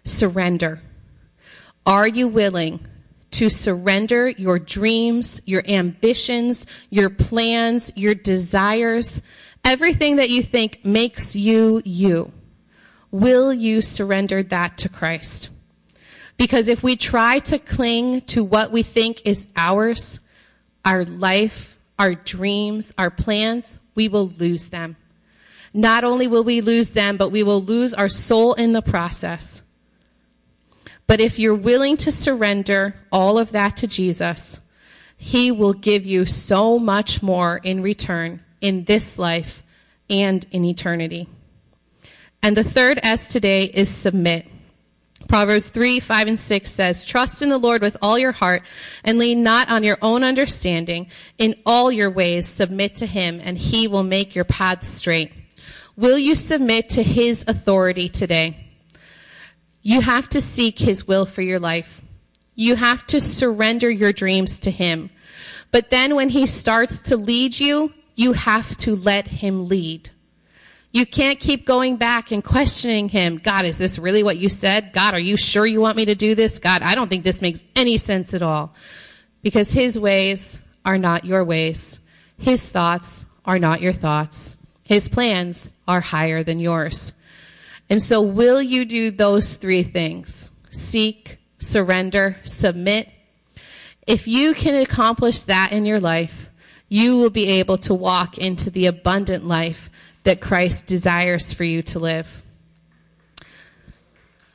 surrender. 0.08 0.80
Are 1.86 2.08
you 2.08 2.28
willing 2.28 2.80
to 3.32 3.49
surrender 3.49 4.30
your 4.30 4.60
dreams, 4.60 5.41
your 5.45 5.64
ambitions, 5.68 6.66
your 6.89 7.10
plans, 7.10 7.91
your 7.95 8.16
desires, 8.16 9.22
everything 9.64 10.16
that 10.18 10.30
you 10.30 10.41
think 10.41 10.84
makes 10.84 11.36
you 11.36 11.82
you? 11.86 12.32
Will 13.12 13.53
you 13.53 13.82
surrender 13.82 14.43
that 14.43 14.78
to 14.80 14.89
Christ? 14.89 15.49
Because 16.38 16.68
if 16.68 16.84
we 16.84 16.95
try 16.95 17.39
to 17.39 17.58
cling 17.58 18.22
to 18.22 18.43
what 18.43 18.72
we 18.72 18.84
think 18.84 19.26
is 19.26 19.47
ours, 19.55 20.22
our 20.86 21.03
life, 21.03 21.78
our 21.97 22.14
dreams, 22.14 22.93
our 22.97 23.10
plans, 23.10 23.80
we 23.95 24.08
will 24.08 24.28
lose 24.28 24.70
them. 24.70 24.95
Not 25.74 26.03
only 26.03 26.28
will 26.28 26.43
we 26.43 26.62
lose 26.62 26.91
them, 26.91 27.18
but 27.18 27.32
we 27.32 27.43
will 27.43 27.62
lose 27.62 27.93
our 27.93 28.10
soul 28.10 28.53
in 28.53 28.72
the 28.72 28.82
process. 28.82 29.62
But 31.08 31.22
if 31.22 31.39
you're 31.39 31.55
willing 31.55 31.95
to 31.97 32.12
surrender 32.12 32.93
all 33.12 33.39
of 33.39 33.53
that 33.53 33.78
to 33.78 33.88
Jesus, 33.88 34.60
He 35.18 35.51
will 35.51 35.74
give 35.74 36.05
you 36.05 36.26
so 36.26 36.78
much 36.78 37.24
more 37.24 37.58
in 37.64 37.82
return 37.82 38.43
in 38.60 38.84
this 38.84 39.18
life 39.18 39.64
and 40.10 40.45
in 40.51 40.66
eternity. 40.66 41.28
And 42.43 42.55
the 42.55 42.64
third 42.64 42.99
S 43.01 43.30
today 43.30 43.64
is 43.64 43.89
submit. 43.89 44.47
Proverbs 45.28 45.70
3, 45.70 45.99
5, 45.99 46.28
and 46.28 46.39
6 46.39 46.72
says, 46.72 47.05
Trust 47.05 47.41
in 47.41 47.49
the 47.49 47.58
Lord 47.58 47.82
with 47.82 47.97
all 48.01 48.18
your 48.18 48.32
heart 48.32 48.64
and 49.03 49.18
lean 49.18 49.43
not 49.43 49.70
on 49.70 49.84
your 49.84 49.97
own 50.01 50.24
understanding. 50.24 51.08
In 51.38 51.55
all 51.66 51.91
your 51.91 52.10
ways 52.10 52.47
submit 52.47 52.95
to 52.97 53.05
Him 53.05 53.41
and 53.43 53.58
He 53.58 53.88
will 53.88 54.03
make 54.03 54.36
your 54.36 54.45
paths 54.45 54.88
straight. 54.88 55.32
Will 55.95 56.18
you 56.18 56.36
submit 56.36 56.89
to 56.89 57.03
His 57.03 57.43
authority 57.47 58.08
today? 58.08 58.66
You 59.88 60.01
have 60.01 60.27
to 60.29 60.41
seek 60.41 60.79
His 60.79 61.07
will 61.07 61.25
for 61.25 61.41
your 61.41 61.59
life. 61.59 62.01
You 62.55 62.75
have 62.75 63.07
to 63.07 63.21
surrender 63.21 63.89
your 63.89 64.11
dreams 64.11 64.59
to 64.59 64.69
Him. 64.69 65.09
But 65.71 65.91
then 65.91 66.15
when 66.15 66.27
He 66.27 66.45
starts 66.45 67.03
to 67.03 67.15
lead 67.15 67.57
you, 67.57 67.93
you 68.13 68.33
have 68.33 68.75
to 68.79 68.97
let 68.97 69.29
Him 69.29 69.69
lead. 69.69 70.09
You 70.91 71.05
can't 71.05 71.39
keep 71.39 71.65
going 71.65 71.95
back 71.95 72.31
and 72.33 72.43
questioning 72.43 73.07
Him. 73.07 73.38
God, 73.38 73.63
is 73.63 73.77
this 73.77 73.97
really 73.97 74.23
what 74.23 74.35
you 74.35 74.49
said? 74.49 74.91
God, 74.91 75.13
are 75.13 75.21
you 75.21 75.38
sure 75.38 75.65
you 75.65 75.79
want 75.79 75.95
me 75.95 76.03
to 76.03 76.15
do 76.15 76.35
this? 76.35 76.59
God, 76.59 76.81
I 76.81 76.93
don't 76.93 77.07
think 77.07 77.23
this 77.23 77.41
makes 77.41 77.63
any 77.73 77.95
sense 77.95 78.33
at 78.33 78.43
all. 78.43 78.73
Because 79.41 79.71
His 79.71 79.97
ways 79.97 80.59
are 80.83 80.97
not 80.97 81.23
your 81.23 81.45
ways. 81.45 82.01
His 82.38 82.73
thoughts 82.73 83.23
are 83.45 83.57
not 83.57 83.79
your 83.79 83.93
thoughts. 83.93 84.57
His 84.83 85.07
plans 85.07 85.69
are 85.88 86.01
higher 86.01 86.43
than 86.43 86.59
yours. 86.59 87.13
And 87.89 88.01
so, 88.01 88.21
will 88.21 88.61
you 88.61 88.85
do 88.85 89.11
those 89.11 89.55
three 89.55 89.83
things? 89.83 90.51
Seek, 90.69 91.38
surrender, 91.57 92.38
submit. 92.43 93.09
If 94.05 94.27
you 94.27 94.53
can 94.53 94.81
accomplish 94.81 95.43
that 95.43 95.71
in 95.71 95.85
your 95.85 95.99
life, 95.99 96.49
you 96.89 97.17
will 97.17 97.29
be 97.29 97.59
able 97.59 97.77
to 97.79 97.93
walk 97.93 98.38
into 98.38 98.69
the 98.69 98.85
abundant 98.85 99.45
life 99.45 99.89
that 100.23 100.41
Christ 100.41 100.85
desires 100.85 101.53
for 101.53 101.63
you 101.63 101.81
to 101.83 101.99
live. 101.99 102.43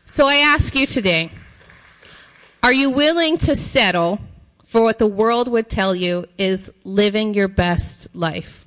So 0.05 0.27
I 0.27 0.37
ask 0.37 0.75
you 0.75 0.87
today 0.87 1.31
are 2.63 2.73
you 2.73 2.91
willing 2.91 3.39
to 3.39 3.57
settle 3.57 4.21
for 4.65 4.83
what 4.83 4.99
the 4.99 5.07
world 5.07 5.51
would 5.51 5.69
tell 5.69 5.95
you 5.95 6.27
is 6.39 6.73
living 6.85 7.35
your 7.35 7.49
best 7.49 8.15
life? 8.15 8.62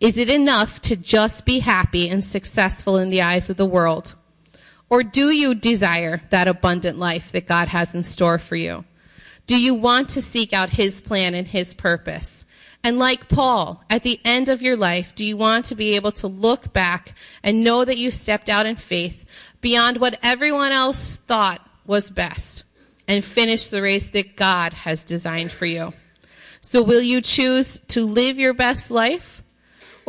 Is 0.00 0.16
it 0.16 0.30
enough 0.30 0.80
to 0.82 0.96
just 0.96 1.44
be 1.44 1.58
happy 1.58 2.08
and 2.08 2.24
successful 2.24 2.96
in 2.96 3.10
the 3.10 3.20
eyes 3.20 3.50
of 3.50 3.58
the 3.58 3.66
world? 3.66 4.14
Or 4.88 5.02
do 5.02 5.28
you 5.30 5.54
desire 5.54 6.22
that 6.30 6.48
abundant 6.48 6.98
life 6.98 7.30
that 7.32 7.46
God 7.46 7.68
has 7.68 7.94
in 7.94 8.02
store 8.02 8.38
for 8.38 8.56
you? 8.56 8.84
Do 9.46 9.60
you 9.60 9.74
want 9.74 10.08
to 10.10 10.22
seek 10.22 10.54
out 10.54 10.70
His 10.70 11.02
plan 11.02 11.34
and 11.34 11.46
His 11.46 11.74
purpose? 11.74 12.46
And 12.82 12.98
like 12.98 13.28
Paul, 13.28 13.84
at 13.90 14.02
the 14.02 14.20
end 14.24 14.48
of 14.48 14.62
your 14.62 14.76
life, 14.76 15.14
do 15.14 15.24
you 15.24 15.36
want 15.36 15.66
to 15.66 15.74
be 15.74 15.96
able 15.96 16.12
to 16.12 16.26
look 16.26 16.72
back 16.72 17.14
and 17.42 17.62
know 17.62 17.84
that 17.84 17.98
you 17.98 18.10
stepped 18.10 18.48
out 18.48 18.64
in 18.64 18.76
faith 18.76 19.26
beyond 19.60 19.98
what 19.98 20.18
everyone 20.22 20.72
else 20.72 21.16
thought 21.16 21.60
was 21.84 22.10
best 22.10 22.64
and 23.06 23.22
finish 23.22 23.66
the 23.66 23.82
race 23.82 24.10
that 24.12 24.34
God 24.34 24.72
has 24.72 25.04
designed 25.04 25.52
for 25.52 25.66
you? 25.66 25.92
So 26.62 26.82
will 26.82 27.02
you 27.02 27.20
choose 27.20 27.78
to 27.88 28.06
live 28.06 28.38
your 28.38 28.54
best 28.54 28.90
life 28.90 29.42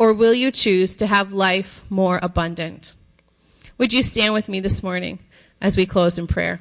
or 0.02 0.12
will 0.12 0.34
you 0.34 0.50
choose 0.50 0.96
to 0.96 1.06
have 1.06 1.32
life 1.32 1.88
more 1.88 2.18
abundant? 2.24 2.96
Would 3.78 3.92
you 3.92 4.02
stand 4.02 4.34
with 4.34 4.48
me 4.48 4.58
this 4.58 4.82
morning 4.82 5.20
as 5.60 5.76
we 5.76 5.86
close 5.86 6.18
in 6.18 6.26
prayer? 6.26 6.60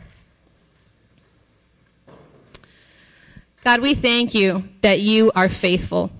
God, 3.63 3.81
we 3.81 3.95
thank 3.95 4.35
you 4.35 4.65
that 4.81 4.99
you 4.99 5.31
are 5.33 5.49
faithful. 5.49 6.11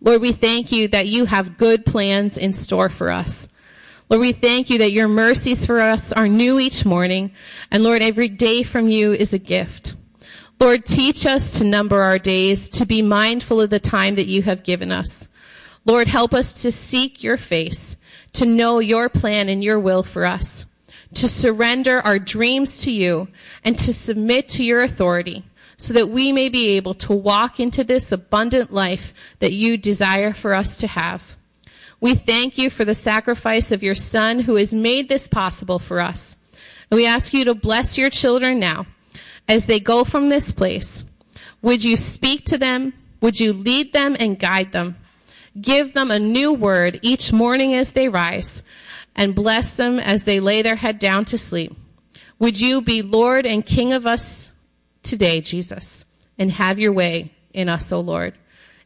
Lord, 0.00 0.20
we 0.20 0.32
thank 0.32 0.72
you 0.72 0.88
that 0.88 1.06
you 1.06 1.26
have 1.26 1.56
good 1.56 1.86
plans 1.86 2.36
in 2.36 2.52
store 2.52 2.88
for 2.88 3.12
us. 3.12 3.48
Lord, 4.10 4.22
we 4.22 4.32
thank 4.32 4.68
you 4.68 4.78
that 4.78 4.90
your 4.90 5.06
mercies 5.06 5.64
for 5.64 5.80
us 5.80 6.12
are 6.12 6.26
new 6.26 6.58
each 6.58 6.84
morning. 6.84 7.30
And 7.70 7.84
Lord, 7.84 8.02
every 8.02 8.28
day 8.28 8.64
from 8.64 8.88
you 8.88 9.12
is 9.12 9.32
a 9.32 9.38
gift. 9.38 9.94
Lord, 10.58 10.84
teach 10.84 11.26
us 11.26 11.58
to 11.58 11.64
number 11.64 12.02
our 12.02 12.18
days, 12.18 12.68
to 12.70 12.84
be 12.84 13.02
mindful 13.02 13.60
of 13.60 13.70
the 13.70 13.78
time 13.78 14.16
that 14.16 14.26
you 14.26 14.42
have 14.42 14.64
given 14.64 14.90
us. 14.90 15.28
Lord, 15.86 16.08
help 16.08 16.34
us 16.34 16.62
to 16.62 16.70
seek 16.70 17.22
your 17.22 17.36
face, 17.36 17.96
to 18.34 18.44
know 18.44 18.80
your 18.80 19.08
plan 19.08 19.48
and 19.48 19.62
your 19.62 19.78
will 19.78 20.02
for 20.02 20.26
us, 20.26 20.66
to 21.14 21.28
surrender 21.28 22.00
our 22.00 22.18
dreams 22.18 22.82
to 22.82 22.90
you, 22.90 23.28
and 23.64 23.78
to 23.78 23.92
submit 23.92 24.48
to 24.50 24.64
your 24.64 24.82
authority 24.82 25.44
so 25.76 25.94
that 25.94 26.08
we 26.08 26.32
may 26.32 26.48
be 26.48 26.70
able 26.70 26.94
to 26.94 27.12
walk 27.12 27.60
into 27.60 27.84
this 27.84 28.10
abundant 28.10 28.72
life 28.72 29.14
that 29.38 29.52
you 29.52 29.76
desire 29.76 30.32
for 30.32 30.54
us 30.54 30.78
to 30.78 30.88
have. 30.88 31.36
We 32.00 32.14
thank 32.14 32.58
you 32.58 32.68
for 32.68 32.84
the 32.84 32.94
sacrifice 32.94 33.72
of 33.72 33.82
your 33.82 33.94
Son 33.94 34.40
who 34.40 34.56
has 34.56 34.74
made 34.74 35.08
this 35.08 35.28
possible 35.28 35.78
for 35.78 36.00
us. 36.00 36.36
And 36.90 36.98
we 36.98 37.06
ask 37.06 37.32
you 37.32 37.44
to 37.44 37.54
bless 37.54 37.96
your 37.96 38.10
children 38.10 38.58
now 38.58 38.86
as 39.48 39.66
they 39.66 39.80
go 39.80 40.04
from 40.04 40.28
this 40.28 40.50
place. 40.50 41.04
Would 41.62 41.84
you 41.84 41.96
speak 41.96 42.44
to 42.46 42.58
them? 42.58 42.92
Would 43.20 43.40
you 43.40 43.52
lead 43.52 43.92
them 43.92 44.16
and 44.18 44.38
guide 44.38 44.72
them? 44.72 44.96
Give 45.60 45.92
them 45.92 46.10
a 46.10 46.18
new 46.18 46.52
word 46.52 46.98
each 47.02 47.32
morning 47.32 47.74
as 47.74 47.92
they 47.92 48.08
rise, 48.08 48.62
and 49.14 49.34
bless 49.34 49.70
them 49.70 49.98
as 49.98 50.24
they 50.24 50.40
lay 50.40 50.62
their 50.62 50.76
head 50.76 50.98
down 50.98 51.24
to 51.26 51.38
sleep. 51.38 51.74
Would 52.38 52.60
you 52.60 52.82
be 52.82 53.02
Lord 53.02 53.46
and 53.46 53.64
King 53.64 53.92
of 53.92 54.06
us 54.06 54.52
today, 55.02 55.40
Jesus, 55.40 56.04
and 56.38 56.50
have 56.50 56.78
your 56.78 56.92
way 56.92 57.32
in 57.54 57.68
us, 57.68 57.90
O 57.92 58.00
Lord. 58.00 58.34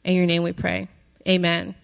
In 0.05 0.15
your 0.15 0.27
name 0.27 0.43
we 0.43 0.53
pray. 0.53 0.89
Amen. 1.29 1.75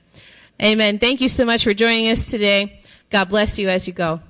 Amen. 0.62 0.99
Thank 0.99 1.20
you 1.20 1.28
so 1.28 1.45
much 1.45 1.64
for 1.64 1.74
joining 1.74 2.09
us 2.09 2.30
today. 2.30 2.80
God 3.11 3.28
bless 3.28 3.59
you 3.59 3.68
as 3.68 3.87
you 3.87 3.93
go. 3.93 4.20